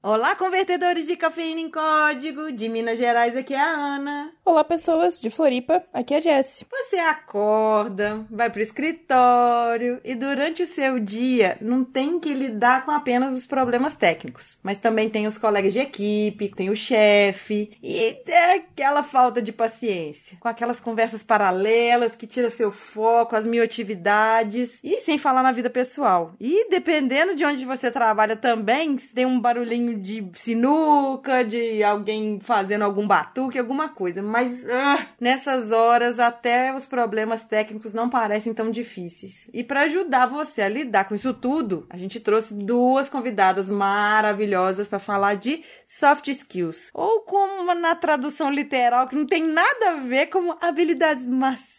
Olá, 0.00 0.36
convertedores 0.36 1.08
de 1.08 1.16
cafeína 1.16 1.60
em 1.60 1.68
código! 1.68 2.52
De 2.52 2.68
Minas 2.68 2.96
Gerais, 2.96 3.36
aqui 3.36 3.52
é 3.52 3.58
a 3.58 3.68
Ana. 3.68 4.32
Olá, 4.44 4.62
pessoas 4.62 5.20
de 5.20 5.28
Floripa, 5.28 5.82
aqui 5.92 6.14
é 6.14 6.18
a 6.18 6.20
Jessie. 6.20 6.64
Você 6.70 6.96
acorda, 6.98 8.24
vai 8.30 8.48
pro 8.48 8.62
escritório 8.62 10.00
e 10.04 10.14
durante 10.14 10.62
o 10.62 10.66
seu 10.68 11.00
dia 11.00 11.58
não 11.60 11.82
tem 11.82 12.20
que 12.20 12.32
lidar 12.32 12.84
com 12.84 12.92
apenas 12.92 13.34
os 13.34 13.44
problemas 13.44 13.96
técnicos, 13.96 14.56
mas 14.62 14.78
também 14.78 15.10
tem 15.10 15.26
os 15.26 15.36
colegas 15.36 15.72
de 15.72 15.80
equipe, 15.80 16.54
tem 16.54 16.70
o 16.70 16.76
chefe 16.76 17.76
e 17.82 18.20
é 18.28 18.54
aquela 18.54 19.02
falta 19.02 19.42
de 19.42 19.50
paciência, 19.52 20.38
com 20.38 20.46
aquelas 20.46 20.78
conversas 20.78 21.24
paralelas 21.24 22.14
que 22.14 22.26
tira 22.26 22.50
seu 22.50 22.70
foco, 22.70 23.34
as 23.34 23.48
mil 23.48 23.64
atividades 23.64 24.78
e 24.82 25.00
sem 25.00 25.18
falar 25.18 25.42
na 25.42 25.50
vida 25.50 25.68
pessoal. 25.68 26.34
E 26.40 26.70
dependendo 26.70 27.34
de 27.34 27.44
onde 27.44 27.64
você 27.64 27.90
trabalha 27.90 28.36
também, 28.36 28.94
tem 29.12 29.26
um 29.26 29.40
barulhinho 29.40 29.87
de 29.94 30.30
sinuca, 30.34 31.44
de 31.44 31.82
alguém 31.82 32.38
fazendo 32.40 32.82
algum 32.82 33.06
batuque, 33.06 33.58
alguma 33.58 33.88
coisa. 33.88 34.22
Mas 34.22 34.68
ah, 34.68 35.06
nessas 35.20 35.72
horas 35.72 36.18
até 36.18 36.74
os 36.74 36.86
problemas 36.86 37.44
técnicos 37.44 37.92
não 37.92 38.08
parecem 38.08 38.52
tão 38.54 38.70
difíceis. 38.70 39.48
E 39.52 39.62
para 39.62 39.82
ajudar 39.82 40.26
você 40.26 40.62
a 40.62 40.68
lidar 40.68 41.04
com 41.04 41.14
isso 41.14 41.32
tudo, 41.32 41.86
a 41.90 41.96
gente 41.96 42.20
trouxe 42.20 42.54
duas 42.54 43.08
convidadas 43.08 43.68
maravilhosas 43.68 44.88
para 44.88 44.98
falar 44.98 45.34
de 45.34 45.64
soft 45.86 46.28
skills, 46.28 46.90
ou 46.94 47.20
como 47.20 47.74
na 47.74 47.94
tradução 47.94 48.50
literal 48.50 49.08
que 49.08 49.16
não 49.16 49.26
tem 49.26 49.42
nada 49.42 49.90
a 49.90 49.94
ver 49.94 50.26
como 50.26 50.56
habilidades 50.60 51.28
macias. 51.28 51.77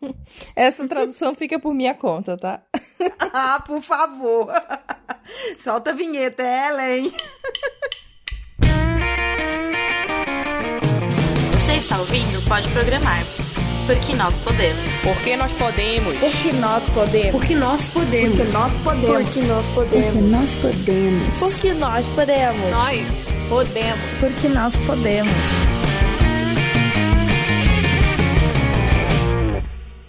Essa 0.56 0.88
tradução 0.88 1.34
fica 1.34 1.58
por 1.58 1.72
minha 1.72 1.94
conta, 1.94 2.36
tá? 2.36 2.62
ah, 3.32 3.62
por 3.66 3.80
favor. 3.82 4.52
Solta 5.58 5.90
a 5.90 5.94
vinheta, 5.94 6.42
é 6.42 6.68
Ellen. 6.68 7.12
Você 11.52 11.72
está 11.74 11.98
ouvindo? 11.98 12.42
Pode 12.48 12.68
programar. 12.70 13.24
Porque 13.86 14.14
nós 14.14 14.38
podemos. 14.38 14.80
Porque 15.02 15.36
nós 15.36 15.52
podemos. 15.52 16.18
Porque 16.18 16.52
nós 16.52 16.88
podemos. 16.90 17.32
Porque 17.32 17.54
nós 17.54 17.86
podemos. 17.86 18.32
Porque 18.32 18.52
nós 18.56 18.76
podemos. 18.76 19.28
Porque 19.28 19.40
nós 19.40 20.48
podemos. 20.50 21.38
Porque 21.38 21.72
nós 21.72 22.08
podemos. 22.08 22.70
Nós 22.70 23.48
podemos. 23.48 24.20
Porque 24.20 24.48
nós 24.48 24.76
podemos. 24.86 25.81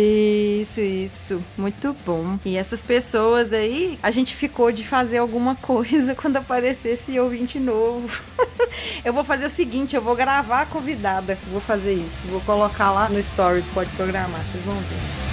Isso, 0.60 0.80
isso. 0.80 1.42
Muito 1.58 1.94
bom. 2.06 2.38
E 2.44 2.56
essas 2.56 2.82
pessoas 2.82 3.52
aí, 3.52 3.98
a 4.02 4.10
gente 4.10 4.34
ficou 4.34 4.70
de 4.70 4.84
fazer 4.84 5.18
alguma 5.18 5.56
coisa 5.56 6.14
quando 6.16 6.36
aparecesse 6.36 7.18
ouvinte 7.18 7.58
novo. 7.58 8.22
eu 9.04 9.12
vou 9.12 9.24
fazer 9.24 9.46
o 9.46 9.50
seguinte, 9.50 9.96
eu 9.96 10.02
vou 10.02 10.14
gravar 10.14 10.62
a 10.62 10.66
convidada. 10.66 11.36
Vou 11.50 11.60
fazer 11.60 11.94
isso. 11.94 12.26
Vou 12.28 12.40
colocar 12.42 12.92
lá 12.92 13.08
no 13.08 13.18
story 13.18 13.62
do 13.62 13.70
Pode 13.74 13.90
Programar. 13.90 14.44
Vocês 14.44 14.64
vão 14.64 14.76
ver. 14.76 15.25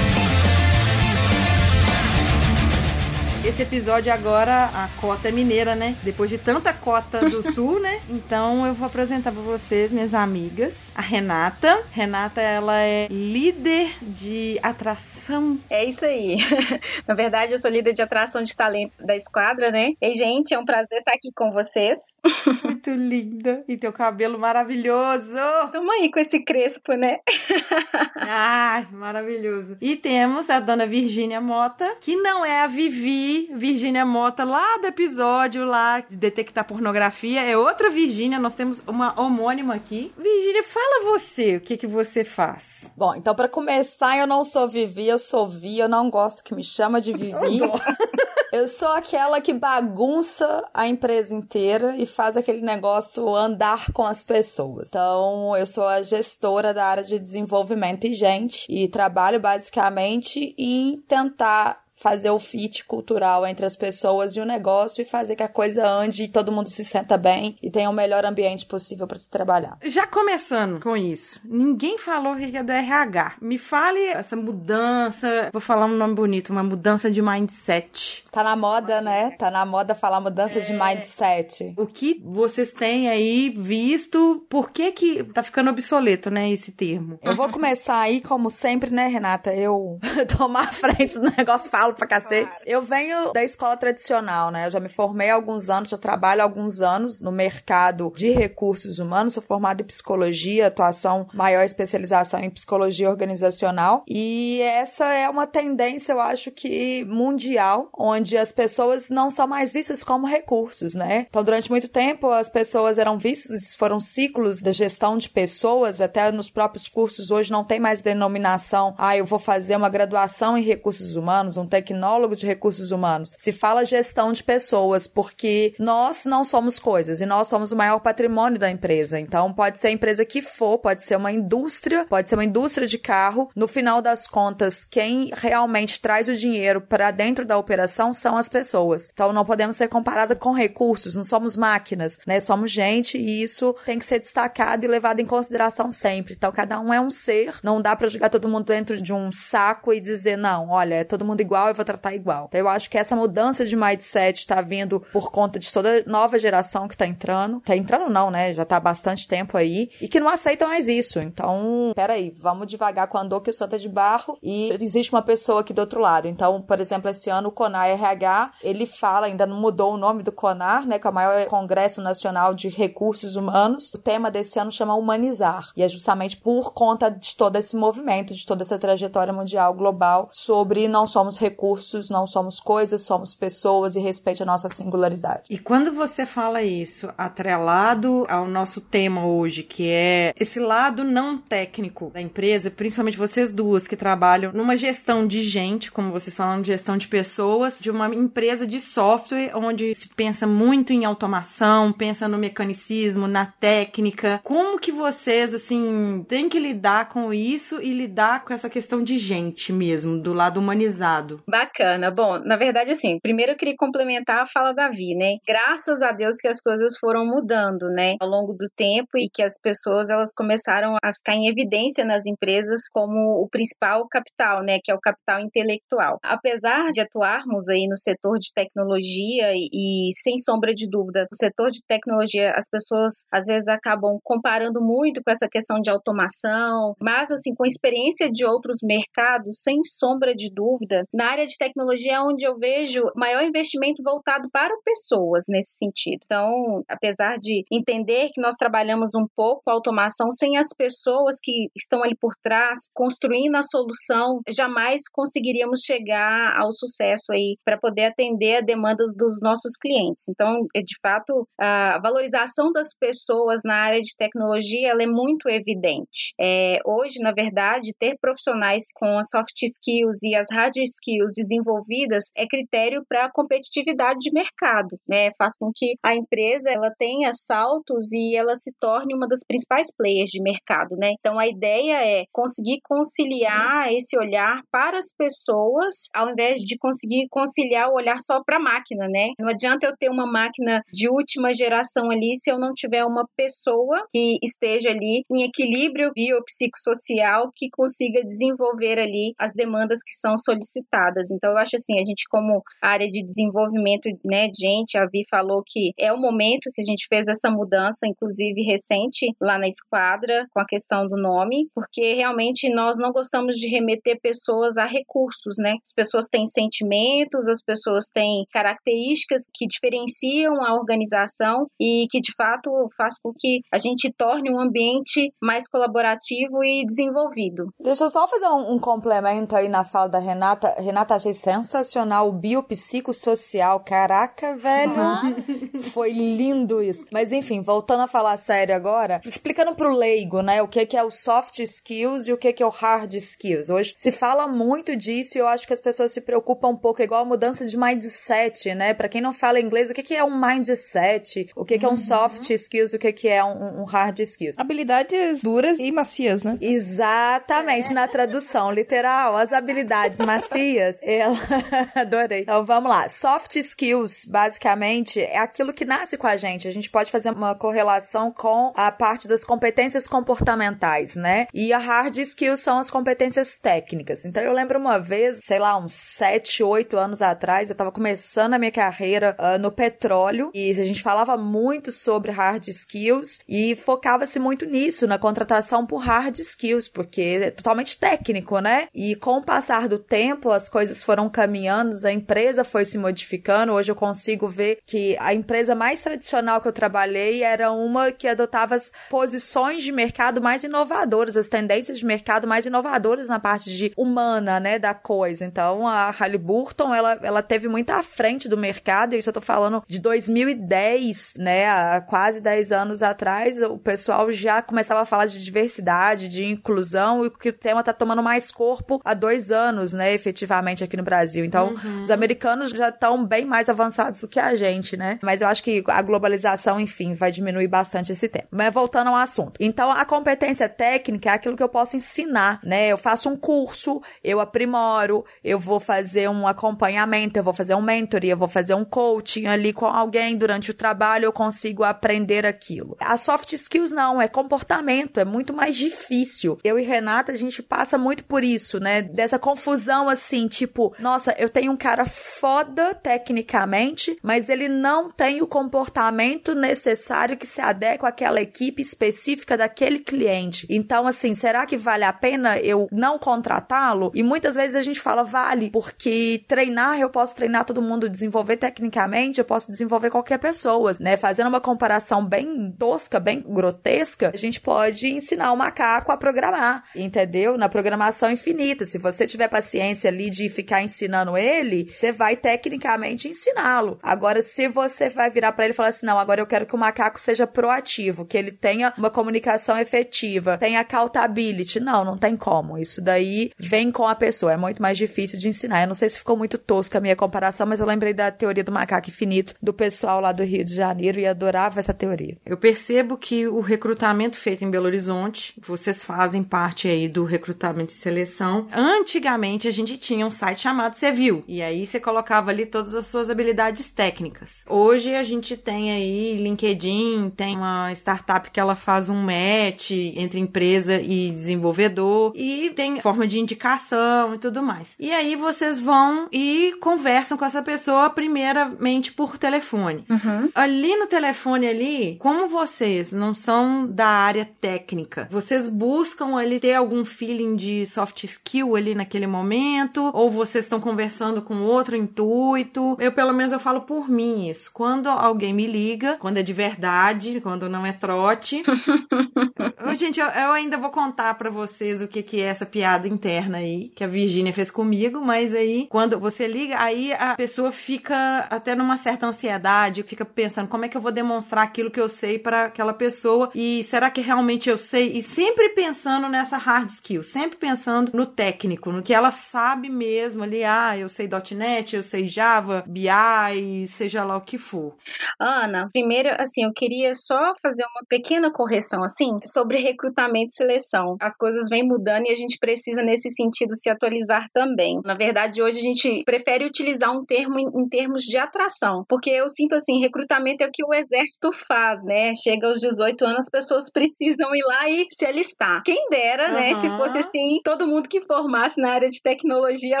Esse 3.51 3.63
episódio 3.63 4.13
agora 4.13 4.67
a 4.73 4.87
cota 5.01 5.27
é 5.27 5.31
mineira, 5.31 5.75
né? 5.75 5.97
Depois 6.03 6.29
de 6.29 6.37
tanta 6.37 6.73
cota 6.73 7.29
do 7.29 7.43
sul, 7.51 7.81
né? 7.81 7.99
Então 8.09 8.65
eu 8.65 8.73
vou 8.73 8.87
apresentar 8.87 9.29
para 9.29 9.41
vocês 9.41 9.91
minhas 9.91 10.13
amigas, 10.13 10.77
a 10.95 11.01
Renata. 11.01 11.83
Renata, 11.91 12.39
ela 12.39 12.79
é 12.79 13.09
líder 13.11 13.93
de 14.01 14.57
atração. 14.63 15.59
É 15.69 15.83
isso 15.83 16.05
aí. 16.05 16.37
Na 17.05 17.13
verdade, 17.13 17.51
eu 17.51 17.59
sou 17.59 17.69
líder 17.69 17.91
de 17.91 18.01
atração 18.01 18.41
de 18.41 18.55
talentos 18.55 18.99
da 18.99 19.17
esquadra, 19.17 19.69
né? 19.69 19.89
E 20.01 20.13
gente, 20.13 20.53
é 20.53 20.57
um 20.57 20.63
prazer 20.63 20.99
estar 20.99 21.11
aqui 21.11 21.29
com 21.35 21.51
vocês. 21.51 22.13
Muito 22.83 22.99
linda. 22.99 23.63
E 23.67 23.77
teu 23.77 23.93
cabelo 23.93 24.39
maravilhoso. 24.39 25.37
Tamo 25.71 25.91
aí 25.91 26.09
com 26.09 26.19
esse 26.19 26.39
crespo, 26.39 26.93
né? 26.93 27.19
Ai, 28.17 28.87
maravilhoso. 28.91 29.77
E 29.79 29.95
temos 29.95 30.49
a 30.49 30.59
dona 30.59 30.87
Virgínia 30.87 31.39
Mota, 31.39 31.95
que 32.01 32.15
não 32.15 32.43
é 32.43 32.61
a 32.63 32.67
Vivi 32.67 33.51
Virgínia 33.53 34.03
Mota 34.03 34.43
lá 34.43 34.79
do 34.79 34.87
episódio 34.87 35.63
lá 35.63 35.99
de 35.99 36.15
detectar 36.15 36.65
pornografia. 36.65 37.43
É 37.43 37.55
outra 37.55 37.91
Virgínia, 37.91 38.39
nós 38.39 38.55
temos 38.55 38.81
uma 38.87 39.13
homônima 39.21 39.75
aqui. 39.75 40.11
Virgínia, 40.17 40.63
fala 40.63 41.03
você, 41.03 41.57
o 41.57 41.61
que 41.61 41.77
que 41.77 41.85
você 41.85 42.23
faz? 42.23 42.89
Bom, 42.97 43.13
então 43.13 43.35
para 43.35 43.47
começar, 43.47 44.17
eu 44.17 44.25
não 44.25 44.43
sou 44.43 44.67
Vivi, 44.67 45.07
eu 45.07 45.19
sou 45.19 45.47
Vi, 45.47 45.77
eu 45.77 45.87
não 45.87 46.09
gosto 46.09 46.43
que 46.43 46.55
me 46.55 46.63
chama 46.63 46.99
de 46.99 47.13
Vivi. 47.13 47.59
Eu 48.51 48.67
sou 48.67 48.89
aquela 48.89 49.39
que 49.39 49.53
bagunça 49.53 50.67
a 50.73 50.85
empresa 50.85 51.33
inteira 51.33 51.95
e 51.95 52.05
faz 52.05 52.35
aquele 52.35 52.61
negócio 52.61 53.33
andar 53.33 53.93
com 53.93 54.05
as 54.05 54.23
pessoas. 54.23 54.89
Então, 54.89 55.55
eu 55.55 55.65
sou 55.65 55.87
a 55.87 56.01
gestora 56.01 56.73
da 56.73 56.85
área 56.85 57.03
de 57.03 57.17
desenvolvimento 57.17 58.05
e 58.05 58.13
gente 58.13 58.65
e 58.69 58.89
trabalho 58.89 59.39
basicamente 59.39 60.53
em 60.57 61.01
tentar 61.07 61.81
fazer 62.01 62.31
o 62.31 62.39
fit 62.39 62.83
cultural 62.85 63.45
entre 63.45 63.63
as 63.65 63.75
pessoas 63.75 64.35
e 64.35 64.41
o 64.41 64.45
negócio 64.45 65.03
e 65.03 65.05
fazer 65.05 65.35
que 65.35 65.43
a 65.43 65.47
coisa 65.47 65.87
ande 65.87 66.23
e 66.23 66.27
todo 66.27 66.51
mundo 66.51 66.67
se 66.67 66.83
senta 66.83 67.15
bem 67.15 67.55
e 67.61 67.69
tenha 67.69 67.89
o 67.89 67.93
melhor 67.93 68.25
ambiente 68.25 68.65
possível 68.65 69.05
para 69.05 69.17
se 69.17 69.29
trabalhar. 69.29 69.77
Já 69.83 70.07
começando 70.07 70.81
com 70.81 70.97
isso, 70.97 71.39
ninguém 71.45 71.99
falou 71.99 72.35
que 72.35 72.57
é 72.57 72.63
do 72.63 72.71
RH. 72.71 73.35
Me 73.39 73.59
fale 73.59 74.03
essa 74.07 74.35
mudança, 74.35 75.49
vou 75.53 75.61
falar 75.61 75.85
um 75.85 75.95
nome 75.95 76.15
bonito, 76.15 76.49
uma 76.49 76.63
mudança 76.63 77.11
de 77.11 77.21
mindset. 77.21 78.25
Tá 78.31 78.43
na 78.43 78.55
moda, 78.55 78.99
né? 78.99 79.31
Tá 79.37 79.51
na 79.51 79.63
moda 79.63 79.93
falar 79.93 80.19
mudança 80.19 80.57
é... 80.57 80.61
de 80.61 80.73
mindset. 80.73 81.73
O 81.77 81.85
que 81.85 82.19
vocês 82.25 82.73
têm 82.73 83.09
aí 83.09 83.53
visto? 83.55 84.43
Por 84.49 84.71
que 84.71 84.91
que 84.91 85.23
tá 85.23 85.43
ficando 85.43 85.69
obsoleto, 85.69 86.31
né, 86.31 86.49
esse 86.49 86.71
termo? 86.71 87.19
Eu 87.21 87.35
vou 87.35 87.49
começar 87.49 87.99
aí, 87.99 88.21
como 88.21 88.49
sempre, 88.49 88.91
né, 88.91 89.07
Renata? 89.07 89.53
Eu 89.53 89.99
tomar 90.35 90.61
a 90.61 90.73
frente 90.73 91.19
do 91.19 91.31
negócio, 91.37 91.69
falo 91.69 91.90
falo 91.91 91.95
pra 91.95 92.07
cacete. 92.07 92.49
Claro. 92.49 92.63
Eu 92.65 92.81
venho 92.81 93.33
da 93.33 93.43
escola 93.43 93.77
tradicional, 93.77 94.51
né? 94.51 94.67
Eu 94.67 94.71
já 94.71 94.79
me 94.79 94.89
formei 94.89 95.29
há 95.29 95.35
alguns 95.35 95.69
anos, 95.69 95.89
já 95.89 95.97
trabalho 95.97 96.41
há 96.41 96.43
alguns 96.43 96.81
anos 96.81 97.21
no 97.21 97.31
mercado 97.31 98.11
de 98.15 98.31
recursos 98.31 98.99
humanos, 98.99 99.33
sou 99.33 99.43
formada 99.43 99.81
em 99.81 99.85
psicologia, 99.85 100.67
atuação, 100.67 101.27
maior 101.33 101.63
especialização 101.63 102.39
em 102.39 102.49
psicologia 102.49 103.09
organizacional. 103.09 104.03
E 104.07 104.61
essa 104.61 105.05
é 105.05 105.29
uma 105.29 105.47
tendência, 105.47 106.13
eu 106.13 106.19
acho 106.19 106.51
que 106.51 107.03
mundial, 107.05 107.89
onde 107.97 108.37
as 108.37 108.51
pessoas 108.51 109.09
não 109.09 109.29
são 109.29 109.47
mais 109.47 109.73
vistas 109.73 110.03
como 110.03 110.27
recursos, 110.27 110.95
né? 110.95 111.25
Então, 111.29 111.43
durante 111.43 111.69
muito 111.69 111.87
tempo, 111.87 112.29
as 112.29 112.49
pessoas 112.49 112.97
eram 112.97 113.17
vistas, 113.17 113.75
foram 113.75 113.99
ciclos 113.99 114.61
da 114.61 114.71
gestão 114.71 115.17
de 115.17 115.29
pessoas, 115.29 116.01
até 116.01 116.31
nos 116.31 116.49
próprios 116.49 116.87
cursos 116.87 117.31
hoje 117.31 117.51
não 117.51 117.63
tem 117.63 117.79
mais 117.79 118.01
denominação, 118.01 118.95
ah, 118.97 119.15
eu 119.17 119.25
vou 119.25 119.39
fazer 119.39 119.75
uma 119.75 119.89
graduação 119.89 120.57
em 120.57 120.61
recursos 120.61 121.15
humanos, 121.15 121.57
um 121.57 121.67
tecnólogo 121.81 122.35
de 122.35 122.45
recursos 122.45 122.91
humanos, 122.91 123.33
se 123.37 123.51
fala 123.51 123.83
gestão 123.83 124.31
de 124.31 124.43
pessoas, 124.43 125.07
porque 125.07 125.73
nós 125.79 126.25
não 126.25 126.43
somos 126.43 126.79
coisas 126.79 127.21
e 127.21 127.25
nós 127.25 127.47
somos 127.47 127.71
o 127.71 127.75
maior 127.75 127.99
patrimônio 127.99 128.59
da 128.59 128.69
empresa. 128.69 129.19
Então, 129.19 129.51
pode 129.51 129.79
ser 129.79 129.87
a 129.87 129.91
empresa 129.91 130.23
que 130.23 130.41
for, 130.41 130.77
pode 130.77 131.03
ser 131.03 131.15
uma 131.15 131.31
indústria, 131.31 132.05
pode 132.07 132.29
ser 132.29 132.35
uma 132.35 132.45
indústria 132.45 132.87
de 132.87 132.97
carro. 132.97 133.49
No 133.55 133.67
final 133.67 134.01
das 134.01 134.27
contas, 134.27 134.85
quem 134.85 135.31
realmente 135.33 135.99
traz 135.99 136.27
o 136.27 136.35
dinheiro 136.35 136.81
para 136.81 137.11
dentro 137.11 137.45
da 137.45 137.57
operação 137.57 138.13
são 138.13 138.37
as 138.37 138.47
pessoas. 138.47 139.09
Então, 139.11 139.33
não 139.33 139.45
podemos 139.45 139.75
ser 139.75 139.87
comparada 139.87 140.35
com 140.35 140.51
recursos, 140.51 141.15
não 141.15 141.23
somos 141.23 141.57
máquinas, 141.57 142.19
né? 142.25 142.39
Somos 142.39 142.71
gente 142.71 143.17
e 143.17 143.41
isso 143.43 143.75
tem 143.85 143.97
que 143.97 144.05
ser 144.05 144.19
destacado 144.19 144.83
e 144.83 144.87
levado 144.87 145.19
em 145.19 145.25
consideração 145.25 145.91
sempre. 145.91 146.33
Então, 146.33 146.51
cada 146.51 146.79
um 146.79 146.93
é 146.93 147.01
um 147.01 147.09
ser, 147.09 147.55
não 147.63 147.81
dá 147.81 147.95
para 147.95 148.07
jogar 148.07 148.29
todo 148.29 148.47
mundo 148.47 148.65
dentro 148.65 149.01
de 149.01 149.13
um 149.13 149.31
saco 149.31 149.93
e 149.93 149.99
dizer, 149.99 150.37
não, 150.37 150.69
olha, 150.69 150.95
é 150.95 151.03
todo 151.03 151.25
mundo 151.25 151.41
igual 151.41 151.69
e 151.71 151.75
vou 151.75 151.85
tratar 151.85 152.13
igual. 152.13 152.45
Então 152.47 152.59
eu 152.59 152.69
acho 152.69 152.89
que 152.89 152.97
essa 152.97 153.15
mudança 153.15 153.65
de 153.65 153.75
mindset 153.75 154.39
está 154.39 154.61
vindo 154.61 155.01
por 155.11 155.31
conta 155.31 155.59
de 155.59 155.71
toda 155.71 156.03
nova 156.05 156.37
geração 156.37 156.87
que 156.87 156.97
tá 156.97 157.05
entrando. 157.05 157.59
Tá 157.61 157.75
entrando 157.75 158.09
não, 158.09 158.29
né? 158.29 158.53
Já 158.53 158.65
tá 158.65 158.77
há 158.77 158.79
bastante 158.79 159.27
tempo 159.27 159.57
aí. 159.57 159.89
E 160.01 160.07
que 160.07 160.19
não 160.19 160.29
aceita 160.29 160.67
mais 160.67 160.87
isso. 160.87 161.19
Então, 161.19 161.91
peraí, 161.95 162.31
vamos 162.31 162.67
devagar 162.67 163.07
com 163.07 163.17
a 163.17 163.21
andor 163.21 163.41
que 163.41 163.49
o 163.49 163.53
santo 163.53 163.75
é 163.75 163.79
de 163.79 163.89
barro 163.89 164.37
e 164.41 164.71
existe 164.79 165.11
uma 165.11 165.21
pessoa 165.21 165.61
aqui 165.61 165.73
do 165.73 165.79
outro 165.79 165.99
lado. 165.99 166.27
Então, 166.27 166.61
por 166.61 166.79
exemplo, 166.79 167.09
esse 167.09 167.29
ano 167.29 167.49
o 167.49 167.51
CONAR 167.51 167.87
RH, 167.87 168.53
ele 168.61 168.85
fala, 168.85 169.27
ainda 169.27 169.45
não 169.45 169.59
mudou 169.59 169.93
o 169.93 169.97
nome 169.97 170.23
do 170.23 170.31
CONAR, 170.31 170.85
né? 170.87 170.99
Que 170.99 171.07
é 171.07 171.09
o 171.09 171.13
maior 171.13 171.45
Congresso 171.45 172.01
Nacional 172.01 172.53
de 172.53 172.69
Recursos 172.69 173.35
Humanos. 173.35 173.91
O 173.93 173.97
tema 173.97 174.31
desse 174.31 174.59
ano 174.59 174.71
chama 174.71 174.95
Humanizar. 174.95 175.69
E 175.75 175.83
é 175.83 175.87
justamente 175.87 176.37
por 176.37 176.73
conta 176.73 177.09
de 177.09 177.35
todo 177.35 177.55
esse 177.55 177.75
movimento, 177.75 178.33
de 178.33 178.45
toda 178.45 178.63
essa 178.63 178.77
trajetória 178.77 179.33
mundial 179.33 179.73
global 179.73 180.27
sobre 180.31 180.87
não 180.87 181.05
somos 181.05 181.37
recursos, 181.37 181.60
não 182.09 182.25
somos 182.25 182.59
coisas, 182.59 183.01
somos 183.01 183.35
pessoas 183.35 183.95
e 183.95 183.99
respeite 183.99 184.43
a 184.43 184.45
nossa 184.45 184.69
singularidade. 184.69 185.43
E 185.49 185.57
quando 185.57 185.91
você 185.91 186.25
fala 186.25 186.63
isso 186.63 187.09
atrelado 187.17 188.25
ao 188.29 188.47
nosso 188.47 188.81
tema 188.81 189.25
hoje, 189.25 189.63
que 189.63 189.87
é 189.89 190.33
esse 190.39 190.59
lado 190.59 191.03
não 191.03 191.37
técnico 191.37 192.09
da 192.13 192.21
empresa, 192.21 192.71
principalmente 192.71 193.17
vocês 193.17 193.53
duas 193.53 193.87
que 193.87 193.95
trabalham 193.95 194.51
numa 194.53 194.75
gestão 194.75 195.27
de 195.27 195.41
gente, 195.43 195.91
como 195.91 196.11
vocês 196.11 196.35
falam, 196.35 196.63
gestão 196.63 196.97
de 196.97 197.07
pessoas, 197.07 197.79
de 197.79 197.89
uma 197.89 198.07
empresa 198.13 198.65
de 198.65 198.79
software 198.79 199.51
onde 199.55 199.93
se 199.93 200.09
pensa 200.09 200.47
muito 200.47 200.93
em 200.93 201.05
automação, 201.05 201.91
pensa 201.91 202.27
no 202.27 202.37
mecanicismo, 202.37 203.27
na 203.27 203.45
técnica. 203.45 204.39
Como 204.43 204.79
que 204.79 204.91
vocês 204.91 205.53
assim 205.53 206.25
têm 206.27 206.49
que 206.49 206.59
lidar 206.59 207.09
com 207.09 207.33
isso 207.33 207.81
e 207.81 207.93
lidar 207.93 208.43
com 208.43 208.53
essa 208.53 208.69
questão 208.69 209.03
de 209.03 209.17
gente 209.17 209.71
mesmo, 209.71 210.17
do 210.17 210.33
lado 210.33 210.59
humanizado? 210.59 211.41
Bacana. 211.51 212.09
Bom, 212.09 212.39
na 212.39 212.55
verdade 212.55 212.91
assim, 212.91 213.19
primeiro 213.21 213.51
eu 213.51 213.57
queria 213.57 213.75
complementar 213.77 214.39
a 214.39 214.45
fala 214.45 214.73
da 214.73 214.87
Vi, 214.87 215.13
né? 215.15 215.35
Graças 215.45 216.01
a 216.01 216.13
Deus 216.13 216.37
que 216.37 216.47
as 216.47 216.61
coisas 216.61 216.97
foram 216.97 217.25
mudando, 217.25 217.89
né, 217.93 218.15
ao 218.21 218.29
longo 218.29 218.53
do 218.53 218.69
tempo 218.73 219.17
e 219.17 219.27
que 219.29 219.43
as 219.43 219.59
pessoas 219.61 220.09
elas 220.09 220.31
começaram 220.33 220.95
a 221.03 221.13
ficar 221.13 221.35
em 221.35 221.49
evidência 221.49 222.05
nas 222.05 222.25
empresas 222.25 222.87
como 222.89 223.43
o 223.43 223.49
principal 223.49 224.07
capital, 224.07 224.63
né, 224.63 224.77
que 224.81 224.89
é 224.89 224.95
o 224.95 224.99
capital 224.99 225.41
intelectual. 225.41 226.19
Apesar 226.23 226.89
de 226.91 227.01
atuarmos 227.01 227.67
aí 227.67 227.85
no 227.85 227.97
setor 227.97 228.37
de 228.39 228.53
tecnologia 228.55 229.51
e, 229.53 229.67
e 229.73 230.09
sem 230.13 230.37
sombra 230.37 230.73
de 230.73 230.87
dúvida, 230.89 231.27
o 231.29 231.35
setor 231.35 231.69
de 231.69 231.81
tecnologia, 231.85 232.53
as 232.55 232.69
pessoas 232.69 233.25
às 233.29 233.43
vezes 233.45 233.67
acabam 233.67 234.17
comparando 234.23 234.79
muito 234.79 235.21
com 235.21 235.29
essa 235.29 235.49
questão 235.51 235.81
de 235.81 235.89
automação, 235.89 236.93
mas 237.01 237.29
assim, 237.29 237.53
com 237.53 237.65
experiência 237.65 238.31
de 238.31 238.45
outros 238.45 238.77
mercados, 238.81 239.59
sem 239.61 239.83
sombra 239.83 240.33
de 240.33 240.49
dúvida, 240.49 241.03
na 241.13 241.31
área 241.31 241.40
de 241.45 241.57
tecnologia 241.57 242.15
é 242.15 242.21
onde 242.21 242.45
eu 242.45 242.57
vejo 242.57 243.03
maior 243.15 243.43
investimento 243.43 244.03
voltado 244.03 244.49
para 244.51 244.75
pessoas 244.83 245.43
nesse 245.47 245.77
sentido. 245.77 246.21
Então, 246.25 246.83
apesar 246.87 247.37
de 247.37 247.63
entender 247.71 248.29
que 248.33 248.41
nós 248.41 248.55
trabalhamos 248.55 249.15
um 249.15 249.25
pouco 249.35 249.63
a 249.67 249.73
automação 249.73 250.31
sem 250.31 250.57
as 250.57 250.69
pessoas 250.75 251.37
que 251.41 251.69
estão 251.75 252.03
ali 252.03 252.15
por 252.15 252.31
trás 252.41 252.79
construindo 252.93 253.55
a 253.55 253.61
solução, 253.61 254.41
jamais 254.47 255.01
conseguiríamos 255.11 255.81
chegar 255.81 256.59
ao 256.59 256.71
sucesso 256.71 257.31
aí 257.31 257.57
para 257.65 257.77
poder 257.77 258.05
atender 258.05 258.57
a 258.57 258.61
demandas 258.61 259.13
dos 259.15 259.39
nossos 259.41 259.75
clientes. 259.75 260.25
Então, 260.29 260.65
é, 260.75 260.81
de 260.81 260.95
fato, 261.01 261.47
a 261.59 261.99
valorização 262.01 262.71
das 262.71 262.89
pessoas 262.99 263.61
na 263.63 263.75
área 263.75 264.01
de 264.01 264.15
tecnologia 264.17 264.89
ela 264.89 265.03
é 265.03 265.07
muito 265.07 265.49
evidente. 265.49 266.33
É, 266.39 266.79
hoje, 266.85 267.19
na 267.21 267.31
verdade, 267.31 267.93
ter 267.97 268.17
profissionais 268.19 268.85
com 268.93 269.17
as 269.17 269.29
soft 269.29 269.61
skills 269.63 270.17
e 270.23 270.35
as 270.35 270.47
hard 270.51 270.75
skills 270.77 271.20
desenvolvidas 271.33 272.25
é 272.35 272.47
critério 272.47 273.03
para 273.07 273.31
competitividade 273.31 274.19
de 274.19 274.31
mercado, 274.31 274.97
né? 275.07 275.29
Faz 275.37 275.57
com 275.57 275.71
que 275.73 275.95
a 276.03 276.15
empresa 276.15 276.69
ela 276.69 276.91
tenha 276.97 277.31
saltos 277.33 278.11
e 278.11 278.35
ela 278.35 278.55
se 278.55 278.71
torne 278.79 279.15
uma 279.15 279.27
das 279.27 279.43
principais 279.47 279.87
players 279.95 280.29
de 280.29 280.41
mercado, 280.41 280.95
né? 280.97 281.11
Então 281.19 281.37
a 281.39 281.47
ideia 281.47 282.03
é 282.03 282.25
conseguir 282.31 282.79
conciliar 282.83 283.91
esse 283.93 284.17
olhar 284.17 284.61
para 284.71 284.97
as 284.97 285.13
pessoas, 285.15 286.09
ao 286.15 286.29
invés 286.29 286.59
de 286.59 286.77
conseguir 286.77 287.27
conciliar 287.29 287.89
o 287.89 287.95
olhar 287.95 288.19
só 288.19 288.43
para 288.43 288.57
a 288.57 288.59
máquina, 288.59 289.07
né? 289.07 289.29
Não 289.39 289.49
adianta 289.49 289.85
eu 289.85 289.95
ter 289.97 290.09
uma 290.09 290.25
máquina 290.25 290.81
de 290.91 291.09
última 291.09 291.53
geração 291.53 292.09
ali 292.09 292.35
se 292.35 292.51
eu 292.51 292.59
não 292.59 292.73
tiver 292.73 293.03
uma 293.05 293.25
pessoa 293.35 294.07
que 294.11 294.37
esteja 294.43 294.89
ali 294.89 295.23
em 295.31 295.43
equilíbrio 295.43 296.11
biopsicossocial 296.13 297.51
que 297.55 297.69
consiga 297.69 298.23
desenvolver 298.23 298.99
ali 298.99 299.33
as 299.37 299.53
demandas 299.53 299.99
que 300.03 300.13
são 300.13 300.37
solicitadas. 300.37 301.10
Então 301.31 301.51
eu 301.51 301.57
acho 301.57 301.75
assim, 301.75 301.99
a 301.99 302.05
gente 302.05 302.27
como 302.29 302.63
área 302.81 303.09
de 303.09 303.23
desenvolvimento, 303.23 304.09
né, 304.23 304.49
gente, 304.57 304.97
a 304.97 305.05
Vi 305.05 305.25
falou 305.29 305.63
que 305.65 305.91
é 305.97 306.11
o 306.13 306.17
momento 306.17 306.71
que 306.73 306.81
a 306.81 306.85
gente 306.85 307.07
fez 307.07 307.27
essa 307.27 307.49
mudança, 307.49 308.07
inclusive 308.07 308.61
recente, 308.63 309.33
lá 309.39 309.57
na 309.57 309.67
esquadra, 309.67 310.47
com 310.51 310.61
a 310.61 310.65
questão 310.65 311.07
do 311.07 311.17
nome, 311.17 311.67
porque 311.73 312.13
realmente 312.13 312.73
nós 312.73 312.97
não 312.97 313.11
gostamos 313.11 313.55
de 313.55 313.67
remeter 313.67 314.19
pessoas 314.21 314.77
a 314.77 314.85
recursos, 314.85 315.55
né? 315.57 315.75
As 315.85 315.93
pessoas 315.93 316.27
têm 316.27 316.45
sentimentos, 316.45 317.47
as 317.47 317.61
pessoas 317.61 318.09
têm 318.09 318.45
características 318.51 319.43
que 319.53 319.67
diferenciam 319.67 320.63
a 320.63 320.73
organização 320.73 321.67
e 321.79 322.05
que 322.09 322.19
de 322.19 322.33
fato 322.35 322.71
faz 322.95 323.19
com 323.21 323.33
que 323.35 323.61
a 323.71 323.77
gente 323.77 324.11
torne 324.11 324.51
um 324.51 324.59
ambiente 324.59 325.33
mais 325.41 325.67
colaborativo 325.67 326.63
e 326.63 326.85
desenvolvido. 326.85 327.73
Deixa 327.79 328.03
eu 328.03 328.09
só 328.09 328.27
fazer 328.27 328.47
um, 328.47 328.73
um 328.73 328.79
complemento 328.79 329.55
aí 329.55 329.67
na 329.67 329.83
fala 329.83 330.07
da 330.07 330.19
Renata. 330.19 330.75
Renata, 330.77 331.00
achei 331.09 331.33
sensacional 331.33 332.29
o 332.29 332.33
biopsicossocial. 332.33 333.79
Caraca, 333.81 334.55
velho. 334.57 334.93
Uhum. 334.93 335.81
Foi 335.91 336.11
lindo 336.11 336.81
isso. 336.81 337.05
Mas 337.11 337.31
enfim, 337.31 337.61
voltando 337.61 338.03
a 338.03 338.07
falar 338.07 338.37
sério 338.37 338.75
agora, 338.75 339.21
explicando 339.25 339.75
pro 339.75 339.95
leigo, 339.95 340.41
né, 340.41 340.61
o 340.61 340.67
que 340.67 340.85
que 340.85 340.97
é 340.97 341.03
o 341.03 341.11
soft 341.11 341.59
skills 341.59 342.27
e 342.27 342.33
o 342.33 342.37
que 342.37 342.53
que 342.53 342.63
é 342.63 342.65
o 342.65 342.69
hard 342.69 343.13
skills. 343.13 343.69
Hoje 343.69 343.95
se 343.97 344.11
fala 344.11 344.47
muito 344.47 344.95
disso 344.95 345.37
e 345.37 345.39
eu 345.39 345.47
acho 345.47 345.67
que 345.67 345.73
as 345.73 345.79
pessoas 345.79 346.11
se 346.11 346.21
preocupam 346.21 346.69
um 346.69 346.77
pouco, 346.77 347.01
é 347.01 347.05
igual 347.05 347.21
a 347.21 347.25
mudança 347.25 347.65
de 347.65 347.77
mindset, 347.77 348.73
né? 348.75 348.93
Para 348.93 349.09
quem 349.09 349.21
não 349.21 349.33
fala 349.33 349.59
inglês, 349.59 349.89
o 349.89 349.93
que 349.93 350.03
que 350.03 350.15
é 350.15 350.23
um 350.23 350.39
mindset? 350.39 351.49
O 351.55 351.65
que 351.65 351.77
que 351.77 351.85
é 351.85 351.87
um 351.87 351.91
uhum. 351.91 351.97
soft 351.97 352.49
skills? 352.49 352.93
O 352.93 352.99
que 352.99 353.11
que 353.11 353.27
é 353.27 353.43
um, 353.43 353.81
um 353.81 353.83
hard 353.83 354.19
skills? 354.19 354.57
Habilidades 354.57 355.41
duras 355.41 355.79
e 355.79 355.91
macias, 355.91 356.43
né? 356.43 356.55
Exatamente, 356.61 357.91
é. 357.91 357.93
na 357.93 358.07
tradução 358.07 358.71
literal, 358.71 359.35
as 359.35 359.51
habilidades 359.51 360.19
macias. 360.25 360.90
Eu 361.01 361.33
adorei. 361.95 362.41
Então 362.41 362.65
vamos 362.65 362.89
lá. 362.89 363.07
Soft 363.09 363.55
skills, 363.55 364.25
basicamente, 364.25 365.21
é 365.21 365.37
aquilo 365.37 365.73
que 365.73 365.85
nasce 365.85 366.17
com 366.17 366.27
a 366.27 366.37
gente. 366.37 366.67
A 366.67 366.71
gente 366.71 366.89
pode 366.89 367.11
fazer 367.11 367.31
uma 367.31 367.55
correlação 367.55 368.31
com 368.31 368.71
a 368.75 368.91
parte 368.91 369.27
das 369.27 369.45
competências 369.45 370.07
comportamentais, 370.07 371.15
né? 371.15 371.47
E 371.53 371.71
a 371.73 371.77
hard 371.77 372.17
skills 372.17 372.59
são 372.59 372.79
as 372.79 372.89
competências 372.89 373.57
técnicas. 373.57 374.25
Então 374.25 374.41
eu 374.41 374.53
lembro 374.53 374.79
uma 374.79 374.99
vez, 374.99 375.39
sei 375.43 375.59
lá, 375.59 375.77
uns 375.77 375.93
7, 375.93 376.63
8 376.63 376.97
anos 376.97 377.21
atrás, 377.21 377.69
eu 377.69 377.75
tava 377.75 377.91
começando 377.91 378.53
a 378.53 378.59
minha 378.59 378.71
carreira 378.71 379.35
uh, 379.39 379.59
no 379.59 379.71
petróleo 379.71 380.51
e 380.53 380.71
a 380.71 380.73
gente 380.73 381.01
falava 381.01 381.37
muito 381.37 381.91
sobre 381.91 382.31
hard 382.31 382.67
skills 382.67 383.39
e 383.47 383.75
focava-se 383.75 384.39
muito 384.39 384.65
nisso, 384.65 385.07
na 385.07 385.17
contratação 385.17 385.85
por 385.85 385.97
hard 385.97 386.39
skills, 386.39 386.87
porque 386.87 387.39
é 387.43 387.51
totalmente 387.51 387.97
técnico, 387.97 388.59
né? 388.59 388.87
E 388.93 389.15
com 389.15 389.37
o 389.37 389.43
passar 389.43 389.87
do 389.87 389.99
tempo, 389.99 390.51
as 390.51 390.67
coisas 390.67 390.80
foram 391.03 391.29
caminhando, 391.29 391.95
a 392.05 392.11
empresa 392.11 392.63
foi 392.63 392.85
se 392.85 392.97
modificando. 392.97 393.73
Hoje 393.73 393.91
eu 393.91 393.95
consigo 393.95 394.47
ver 394.47 394.79
que 394.85 395.15
a 395.19 395.33
empresa 395.33 395.75
mais 395.75 396.01
tradicional 396.01 396.61
que 396.61 396.67
eu 396.67 396.73
trabalhei 396.73 397.43
era 397.43 397.71
uma 397.71 398.11
que 398.11 398.27
adotava 398.27 398.75
as 398.75 398.91
posições 399.09 399.83
de 399.83 399.91
mercado 399.91 400.41
mais 400.41 400.63
inovadoras, 400.63 401.37
as 401.37 401.47
tendências 401.47 401.99
de 401.99 402.05
mercado 402.05 402.47
mais 402.47 402.65
inovadoras 402.65 403.27
na 403.27 403.39
parte 403.39 403.71
de 403.75 403.91
humana, 403.97 404.59
né, 404.59 404.79
da 404.79 404.93
coisa. 404.93 405.45
Então, 405.45 405.87
a 405.87 406.09
Halliburton, 406.11 406.93
ela, 406.93 407.19
ela 407.21 407.41
teve 407.41 407.67
muito 407.67 407.89
à 407.91 408.01
frente 408.03 408.47
do 408.47 408.57
mercado, 408.57 409.13
e 409.13 409.17
isso 409.17 409.29
eu 409.29 409.33
tô 409.33 409.41
falando 409.41 409.83
de 409.87 409.99
2010, 409.99 411.33
né, 411.37 411.69
há 411.69 412.01
quase 412.01 412.39
10 412.41 412.71
anos 412.71 413.01
atrás, 413.01 413.61
o 413.61 413.77
pessoal 413.77 414.31
já 414.31 414.61
começava 414.61 415.01
a 415.01 415.05
falar 415.05 415.25
de 415.25 415.43
diversidade, 415.43 416.29
de 416.29 416.45
inclusão, 416.45 417.25
e 417.25 417.29
que 417.29 417.49
o 417.49 417.53
tema 417.53 417.83
tá 417.83 417.93
tomando 417.93 418.23
mais 418.23 418.51
corpo 418.51 419.01
há 419.03 419.13
dois 419.13 419.51
anos, 419.51 419.93
né, 419.93 420.13
efetivamente 420.13 420.70
aqui 420.83 420.97
no 420.97 421.03
Brasil. 421.03 421.43
Então, 421.43 421.75
uhum. 421.83 422.01
os 422.01 422.09
americanos 422.09 422.71
já 422.71 422.89
estão 422.89 423.25
bem 423.25 423.45
mais 423.45 423.69
avançados 423.69 424.21
do 424.21 424.27
que 424.27 424.39
a 424.39 424.55
gente, 424.55 424.95
né? 424.95 425.19
Mas 425.21 425.41
eu 425.41 425.47
acho 425.47 425.63
que 425.63 425.83
a 425.87 426.01
globalização, 426.01 426.79
enfim, 426.79 427.13
vai 427.13 427.31
diminuir 427.31 427.67
bastante 427.67 428.11
esse 428.11 428.27
tempo. 428.27 428.47
Mas 428.51 428.73
voltando 428.73 429.09
ao 429.09 429.15
assunto. 429.15 429.53
Então, 429.59 429.91
a 429.91 430.05
competência 430.05 430.67
técnica 430.67 431.29
é 431.29 431.33
aquilo 431.33 431.55
que 431.55 431.63
eu 431.63 431.69
posso 431.69 431.95
ensinar, 431.95 432.59
né? 432.63 432.87
Eu 432.87 432.97
faço 432.97 433.29
um 433.29 433.35
curso, 433.35 434.01
eu 434.23 434.39
aprimoro, 434.39 435.25
eu 435.43 435.59
vou 435.59 435.79
fazer 435.79 436.29
um 436.29 436.47
acompanhamento, 436.47 437.37
eu 437.37 437.43
vou 437.43 437.53
fazer 437.53 437.75
um 437.75 437.81
mentoring, 437.81 438.29
eu 438.29 438.37
vou 438.37 438.47
fazer 438.47 438.73
um 438.73 438.85
coaching 438.85 439.47
ali 439.47 439.73
com 439.73 439.85
alguém 439.85 440.35
durante 440.37 440.71
o 440.71 440.73
trabalho, 440.73 441.25
eu 441.25 441.33
consigo 441.33 441.83
aprender 441.83 442.45
aquilo. 442.45 442.95
A 442.99 443.17
soft 443.17 443.53
skills 443.53 443.91
não, 443.91 444.21
é 444.21 444.27
comportamento, 444.27 445.19
é 445.19 445.25
muito 445.25 445.53
mais 445.53 445.75
difícil. 445.75 446.57
Eu 446.63 446.79
e 446.79 446.83
Renata, 446.83 447.31
a 447.31 447.35
gente 447.35 447.61
passa 447.61 447.97
muito 447.97 448.23
por 448.23 448.43
isso, 448.43 448.79
né? 448.79 449.01
Dessa 449.01 449.39
confusão 449.39 450.09
assim, 450.09 450.47
tipo, 450.61 450.93
nossa, 450.99 451.35
eu 451.39 451.49
tenho 451.49 451.71
um 451.71 451.77
cara 451.77 452.05
foda 452.05 452.93
tecnicamente, 452.93 454.17
mas 454.21 454.47
ele 454.47 454.67
não 454.67 455.09
tem 455.09 455.41
o 455.41 455.47
comportamento 455.47 456.53
necessário 456.53 457.35
que 457.35 457.47
se 457.47 457.59
adequa 457.59 458.09
àquela 458.09 458.41
equipe 458.41 458.81
específica 458.81 459.57
daquele 459.57 459.99
cliente. 459.99 460.67
Então, 460.69 461.07
assim, 461.07 461.33
será 461.33 461.65
que 461.65 461.77
vale 461.77 462.03
a 462.03 462.13
pena 462.13 462.59
eu 462.59 462.87
não 462.91 463.17
contratá-lo? 463.17 464.11
E 464.13 464.21
muitas 464.21 464.55
vezes 464.55 464.75
a 464.75 464.81
gente 464.81 464.99
fala, 464.99 465.23
vale, 465.23 465.71
porque 465.71 466.43
treinar, 466.47 466.99
eu 466.99 467.09
posso 467.09 467.35
treinar 467.35 467.65
todo 467.65 467.81
mundo, 467.81 468.09
desenvolver 468.09 468.57
tecnicamente, 468.57 469.39
eu 469.39 469.45
posso 469.45 469.71
desenvolver 469.71 470.11
qualquer 470.11 470.37
pessoa, 470.37 470.95
né? 470.99 471.17
Fazendo 471.17 471.47
uma 471.47 471.61
comparação 471.61 472.23
bem 472.23 472.71
tosca, 472.77 473.19
bem 473.19 473.41
grotesca, 473.41 474.31
a 474.33 474.37
gente 474.37 474.61
pode 474.61 475.07
ensinar 475.07 475.51
o 475.51 475.57
macaco 475.57 476.11
a 476.11 476.17
programar, 476.17 476.83
entendeu? 476.95 477.57
Na 477.57 477.67
programação 477.67 478.29
infinita. 478.29 478.85
Se 478.85 478.99
você 478.99 479.25
tiver 479.25 479.47
paciência 479.47 480.09
ali 480.09 480.29
de 480.29 480.50
ficar 480.51 480.83
ensinando 480.83 481.37
ele, 481.37 481.91
você 481.93 482.11
vai 482.11 482.35
tecnicamente 482.35 483.27
ensiná-lo. 483.27 483.97
Agora, 484.03 484.41
se 484.41 484.67
você 484.67 485.09
vai 485.09 485.29
virar 485.29 485.51
para 485.53 485.65
ele 485.65 485.73
e 485.73 485.75
falar 485.75 485.89
assim, 485.89 486.05
não, 486.05 486.19
agora 486.19 486.41
eu 486.41 486.45
quero 486.45 486.65
que 486.65 486.75
o 486.75 486.77
macaco 486.77 487.19
seja 487.19 487.47
proativo, 487.47 488.25
que 488.25 488.37
ele 488.37 488.51
tenha 488.51 488.93
uma 488.97 489.09
comunicação 489.09 489.77
efetiva, 489.77 490.57
tenha 490.57 490.81
accountability, 490.81 491.79
não, 491.79 492.03
não 492.03 492.17
tem 492.17 492.35
como. 492.35 492.77
Isso 492.77 493.01
daí 493.01 493.51
vem 493.57 493.91
com 493.91 494.07
a 494.07 494.15
pessoa, 494.15 494.53
é 494.53 494.57
muito 494.57 494.81
mais 494.81 494.97
difícil 494.97 495.39
de 495.39 495.47
ensinar. 495.47 495.81
Eu 495.81 495.87
não 495.87 495.95
sei 495.95 496.09
se 496.09 496.19
ficou 496.19 496.37
muito 496.37 496.57
tosca 496.57 496.97
a 496.97 497.01
minha 497.01 497.15
comparação, 497.15 497.65
mas 497.67 497.79
eu 497.79 497.85
lembrei 497.85 498.13
da 498.13 498.31
teoria 498.31 498.63
do 498.63 498.71
macaco 498.71 499.09
infinito 499.09 499.55
do 499.61 499.73
pessoal 499.73 500.19
lá 500.19 500.31
do 500.31 500.43
Rio 500.43 500.63
de 500.63 500.75
Janeiro 500.75 501.19
e 501.19 501.25
adorava 501.25 501.79
essa 501.79 501.93
teoria. 501.93 502.37
Eu 502.45 502.57
percebo 502.57 503.17
que 503.17 503.47
o 503.47 503.59
recrutamento 503.59 504.37
feito 504.37 504.63
em 504.63 504.71
Belo 504.71 504.85
Horizonte, 504.85 505.53
vocês 505.59 506.03
fazem 506.03 506.43
parte 506.43 506.87
aí 506.87 507.07
do 507.07 507.23
recrutamento 507.23 507.93
e 507.93 507.97
seleção. 507.97 508.67
Antigamente 508.73 509.67
a 509.67 509.71
gente 509.71 509.97
tinha 509.97 510.25
um 510.25 510.30
site 510.31 510.61
chamado 510.61 510.95
Cevil, 510.95 511.43
e 511.47 511.61
aí 511.61 511.85
você 511.85 511.99
colocava 511.99 512.51
ali 512.51 512.65
todas 512.65 512.93
as 512.95 513.07
suas 513.07 513.29
habilidades 513.29 513.91
técnicas. 513.91 514.63
Hoje 514.67 515.15
a 515.15 515.23
gente 515.23 515.57
tem 515.57 515.91
aí 515.91 516.37
LinkedIn, 516.37 517.31
tem 517.35 517.57
uma 517.57 517.91
startup 517.93 518.49
que 518.49 518.59
ela 518.59 518.75
faz 518.75 519.09
um 519.09 519.21
match 519.21 519.91
entre 519.91 520.39
empresa 520.39 520.99
e 521.01 521.31
desenvolvedor 521.31 522.33
e 522.35 522.71
tem 522.75 522.99
forma 522.99 523.27
de 523.27 523.39
indicação 523.39 524.35
e 524.35 524.37
tudo 524.37 524.61
mais. 524.63 524.95
E 524.99 525.11
aí 525.11 525.35
vocês 525.35 525.79
vão 525.79 526.27
e 526.31 526.73
conversam 526.81 527.37
com 527.37 527.45
essa 527.45 527.61
pessoa 527.61 528.09
primeiramente 528.09 529.11
por 529.11 529.37
telefone. 529.37 530.05
Uhum. 530.09 530.49
Ali 530.53 530.95
no 530.95 531.07
telefone 531.07 531.67
ali, 531.67 532.15
como 532.19 532.47
vocês 532.47 533.11
não 533.11 533.33
são 533.33 533.87
da 533.87 534.07
área 534.07 534.49
técnica, 534.59 535.27
vocês 535.31 535.67
buscam 535.67 536.35
ali 536.37 536.59
ter 536.59 536.73
algum 536.73 537.03
feeling 537.03 537.55
de 537.55 537.85
soft 537.85 538.23
skill 538.23 538.75
ali 538.75 538.95
naquele 538.95 539.27
momento 539.27 540.11
ou 540.21 540.29
vocês 540.29 540.65
estão 540.65 540.79
conversando 540.79 541.41
com 541.41 541.63
outro 541.63 541.95
intuito? 541.95 542.95
Eu 542.99 543.11
pelo 543.11 543.33
menos 543.33 543.51
eu 543.51 543.59
falo 543.59 543.81
por 543.81 544.07
mim 544.07 544.47
isso. 544.47 544.69
Quando 544.71 545.09
alguém 545.09 545.51
me 545.51 545.65
liga, 545.65 546.15
quando 546.19 546.37
é 546.37 546.43
de 546.43 546.53
verdade, 546.53 547.41
quando 547.41 547.67
não 547.67 547.83
é 547.83 547.91
trote. 547.91 548.61
eu, 549.83 549.95
gente, 549.95 550.19
eu, 550.19 550.27
eu, 550.27 550.51
ainda 550.51 550.77
vou 550.77 550.91
contar 550.91 551.33
para 551.33 551.49
vocês 551.49 552.03
o 552.03 552.07
que 552.07 552.21
que 552.21 552.39
é 552.39 552.45
essa 552.45 552.67
piada 552.67 553.07
interna 553.07 553.57
aí 553.57 553.91
que 553.95 554.03
a 554.03 554.07
Virgínia 554.07 554.53
fez 554.53 554.69
comigo, 554.69 555.19
mas 555.19 555.55
aí 555.55 555.87
quando 555.89 556.19
você 556.19 556.45
liga, 556.45 556.79
aí 556.79 557.13
a 557.13 557.33
pessoa 557.35 557.71
fica 557.71 558.45
até 558.49 558.75
numa 558.75 558.97
certa 558.97 559.25
ansiedade, 559.25 560.03
fica 560.03 560.23
pensando 560.23 560.67
como 560.67 560.85
é 560.85 560.87
que 560.87 560.95
eu 560.95 561.01
vou 561.01 561.11
demonstrar 561.11 561.63
aquilo 561.63 561.89
que 561.89 561.99
eu 561.99 562.07
sei 562.07 562.37
para 562.37 562.65
aquela 562.65 562.93
pessoa 562.93 563.49
e 563.55 563.83
será 563.83 564.11
que 564.11 564.21
realmente 564.21 564.69
eu 564.69 564.77
sei? 564.77 565.17
E 565.17 565.23
sempre 565.23 565.69
pensando 565.69 566.29
nessa 566.29 566.57
hard 566.57 566.89
skill, 566.89 567.23
sempre 567.23 567.57
pensando 567.57 568.11
no 568.13 568.27
técnico, 568.27 568.91
no 568.91 569.01
que 569.01 569.15
ela 569.15 569.31
sabe 569.31 569.89
mesmo 569.89 570.10
ali, 570.41 570.63
ah, 570.63 570.97
eu 570.97 571.09
sei 571.09 571.29
.NET, 571.55 571.95
eu 571.95 572.03
sei 572.03 572.27
Java, 572.27 572.83
BI, 572.87 573.87
seja 573.87 574.23
lá 574.23 574.37
o 574.37 574.41
que 574.41 574.57
for. 574.57 574.95
Ana, 575.39 575.89
primeiro, 575.91 576.29
assim, 576.39 576.63
eu 576.65 576.73
queria 576.73 577.13
só 577.13 577.53
fazer 577.61 577.83
uma 577.83 578.01
pequena 578.07 578.51
correção, 578.51 579.03
assim, 579.03 579.39
sobre 579.45 579.79
recrutamento 579.79 580.49
e 580.51 580.55
seleção. 580.55 581.17
As 581.21 581.37
coisas 581.37 581.67
vêm 581.69 581.83
mudando 581.83 582.25
e 582.25 582.31
a 582.31 582.35
gente 582.35 582.57
precisa, 582.59 583.01
nesse 583.01 583.29
sentido, 583.29 583.73
se 583.73 583.89
atualizar 583.89 584.47
também. 584.53 584.99
Na 585.03 585.13
verdade, 585.13 585.61
hoje 585.61 585.79
a 585.79 585.83
gente 585.83 586.23
prefere 586.25 586.65
utilizar 586.65 587.11
um 587.11 587.25
termo 587.25 587.59
em, 587.59 587.67
em 587.83 587.87
termos 587.87 588.21
de 588.21 588.37
atração, 588.37 589.03
porque 589.07 589.29
eu 589.29 589.49
sinto, 589.49 589.75
assim, 589.75 589.99
recrutamento 589.99 590.63
é 590.63 590.67
o 590.67 590.71
que 590.71 590.83
o 590.83 590.93
exército 590.93 591.51
faz, 591.51 592.03
né? 592.03 592.33
Chega 592.33 592.67
aos 592.67 592.79
18 592.79 593.23
anos, 593.25 593.45
as 593.45 593.49
pessoas 593.49 593.89
precisam 593.91 594.53
ir 594.53 594.63
lá 594.65 594.89
e 594.89 595.05
se 595.09 595.25
alistar. 595.25 595.81
Quem 595.83 596.09
dera, 596.09 596.47
uhum. 596.47 596.53
né? 596.53 596.73
Se 596.75 596.89
fosse 596.91 597.17
assim, 597.17 597.59
todo 597.63 597.87
mundo 597.87 598.09
que 598.09 598.21
formasse 598.21 598.79
na 598.79 598.91
área 598.91 599.09
de 599.09 599.21
tecnologia 599.21 600.00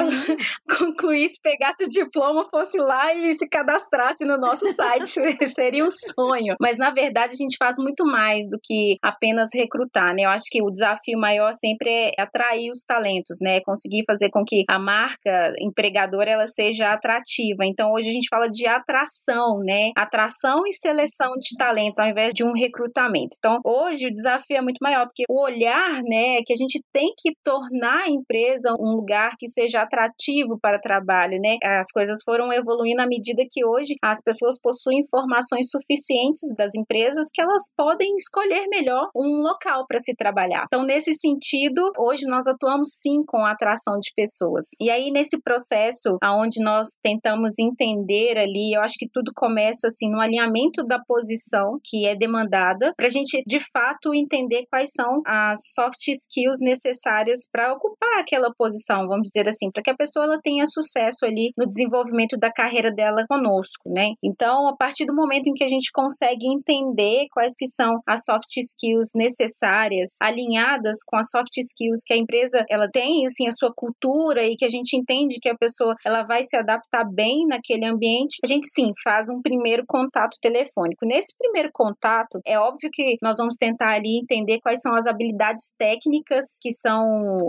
concluísse, 0.77 1.39
pegasse 1.41 1.83
o 1.83 1.89
diploma, 1.89 2.45
fosse 2.45 2.77
lá 2.77 3.13
e 3.13 3.33
se 3.33 3.47
cadastrasse 3.47 4.25
no 4.25 4.37
nosso 4.37 4.67
site. 4.73 5.19
Seria 5.53 5.85
um 5.85 5.91
sonho. 5.91 6.55
Mas 6.59 6.77
na 6.77 6.91
verdade 6.91 7.33
a 7.33 7.37
gente 7.37 7.57
faz 7.57 7.75
muito 7.77 8.05
mais 8.05 8.49
do 8.49 8.57
que 8.61 8.97
apenas 9.01 9.49
recrutar, 9.53 10.13
né? 10.13 10.23
Eu 10.23 10.29
acho 10.29 10.45
que 10.49 10.61
o 10.61 10.71
desafio 10.71 11.19
maior 11.19 11.53
sempre 11.53 11.89
é 11.89 12.21
atrair 12.21 12.69
os 12.69 12.83
talentos, 12.83 13.37
né? 13.41 13.59
Conseguir 13.61 14.03
fazer 14.05 14.29
com 14.29 14.43
que 14.45 14.63
a 14.67 14.79
marca 14.79 15.53
empregadora 15.59 16.31
ela 16.31 16.47
seja 16.47 16.91
atrativa. 16.91 17.65
Então 17.65 17.91
hoje 17.91 18.09
a 18.09 18.13
gente 18.13 18.27
fala 18.29 18.47
de 18.49 18.65
atração, 18.67 19.59
né? 19.59 19.91
Atração 19.95 20.61
e 20.67 20.73
seleção 20.73 21.33
de 21.39 21.55
talentos 21.57 21.99
ao 21.99 22.07
invés 22.07 22.33
de 22.33 22.43
um 22.43 22.53
recrutamento. 22.53 23.35
Então 23.37 23.59
hoje 23.65 24.07
o 24.07 24.13
desafio 24.13 24.57
é 24.57 24.61
muito 24.61 24.79
maior 24.81 25.05
porque 25.05 25.23
o 25.29 25.41
olhar, 25.41 26.01
né, 26.03 26.37
é 26.37 26.41
que 26.45 26.53
a 26.53 26.55
gente 26.55 26.81
tem 26.93 27.13
que 27.17 27.33
tornar 27.43 28.03
a 28.03 28.09
empresa 28.09 28.75
um 28.79 28.95
lugar 28.95 29.31
que 29.37 29.47
seja 29.47 29.81
atrativo 29.91 30.57
para 30.61 30.79
trabalho, 30.79 31.37
né? 31.39 31.57
As 31.61 31.91
coisas 31.91 32.21
foram 32.23 32.51
evoluindo 32.53 33.01
à 33.01 33.07
medida 33.07 33.43
que 33.49 33.65
hoje 33.65 33.95
as 34.01 34.21
pessoas 34.21 34.57
possuem 34.59 34.99
informações 34.99 35.69
suficientes 35.69 36.49
das 36.55 36.73
empresas 36.75 37.27
que 37.33 37.41
elas 37.41 37.63
podem 37.75 38.15
escolher 38.15 38.67
melhor 38.67 39.05
um 39.15 39.41
local 39.41 39.85
para 39.87 39.99
se 39.99 40.15
trabalhar. 40.15 40.65
Então, 40.67 40.85
nesse 40.85 41.13
sentido, 41.13 41.91
hoje 41.97 42.25
nós 42.25 42.47
atuamos 42.47 42.89
sim 42.93 43.23
com 43.25 43.45
a 43.45 43.51
atração 43.51 43.99
de 43.99 44.11
pessoas. 44.15 44.67
E 44.79 44.89
aí, 44.89 45.11
nesse 45.11 45.41
processo, 45.41 46.17
aonde 46.21 46.63
nós 46.63 46.87
tentamos 47.03 47.59
entender 47.59 48.37
ali, 48.37 48.73
eu 48.73 48.81
acho 48.81 48.95
que 48.97 49.09
tudo 49.11 49.31
começa 49.35 49.87
assim 49.87 50.09
no 50.09 50.19
alinhamento 50.19 50.83
da 50.83 50.99
posição 50.99 51.79
que 51.83 52.05
é 52.05 52.15
demandada, 52.15 52.93
para 52.95 53.07
a 53.07 53.09
gente 53.09 53.43
de 53.45 53.59
fato 53.59 54.13
entender 54.13 54.65
quais 54.69 54.91
são 54.93 55.21
as 55.25 55.59
soft 55.73 56.07
skills 56.07 56.59
necessárias 56.59 57.47
para 57.51 57.73
ocupar 57.73 58.19
aquela 58.19 58.53
posição, 58.53 59.07
vamos 59.07 59.27
dizer 59.27 59.49
assim, 59.49 59.71
para 59.71 59.80
que 59.81 59.89
a 59.89 59.95
pessoa 59.95 60.25
ela 60.25 60.39
tenha 60.41 60.65
sucesso 60.65 61.25
ali 61.25 61.51
no 61.57 61.65
desenvolvimento 61.65 62.37
da 62.37 62.51
carreira 62.51 62.93
dela 62.93 63.25
conosco, 63.27 63.89
né? 63.89 64.13
Então, 64.23 64.67
a 64.67 64.75
partir 64.75 65.05
do 65.05 65.13
momento 65.13 65.47
em 65.47 65.53
que 65.53 65.63
a 65.63 65.67
gente 65.67 65.91
consegue 65.91 66.47
entender 66.47 67.27
quais 67.31 67.53
que 67.57 67.67
são 67.67 67.99
as 68.07 68.23
soft 68.23 68.57
skills 68.57 69.09
necessárias, 69.15 70.15
alinhadas 70.21 70.97
com 71.05 71.17
as 71.17 71.29
soft 71.29 71.55
skills 71.57 72.01
que 72.05 72.13
a 72.13 72.17
empresa 72.17 72.65
ela 72.69 72.89
tem, 72.89 73.25
assim, 73.25 73.47
a 73.47 73.51
sua 73.51 73.71
cultura 73.75 74.43
e 74.43 74.55
que 74.55 74.65
a 74.65 74.69
gente 74.69 74.95
entende 74.95 75.39
que 75.41 75.49
a 75.49 75.57
pessoa 75.57 75.95
ela 76.05 76.23
vai 76.23 76.43
se 76.43 76.55
adaptar 76.55 77.05
bem 77.05 77.45
naquele 77.47 77.85
ambiente, 77.85 78.37
a 78.43 78.47
gente 78.47 78.67
sim 78.67 78.91
faz 79.03 79.29
um 79.29 79.41
primeiro 79.41 79.83
contato 79.87 80.37
telefônico. 80.41 81.05
Nesse 81.05 81.35
primeiro 81.37 81.69
contato, 81.73 82.39
é 82.45 82.59
óbvio 82.59 82.89
que 82.91 83.17
nós 83.21 83.37
vamos 83.37 83.55
tentar 83.55 83.93
ali 83.93 84.19
entender 84.19 84.59
quais 84.61 84.81
são 84.81 84.93
as 84.95 85.07
habilidades 85.07 85.73
técnicas 85.77 86.57
que 86.59 86.71
são 86.71 87.03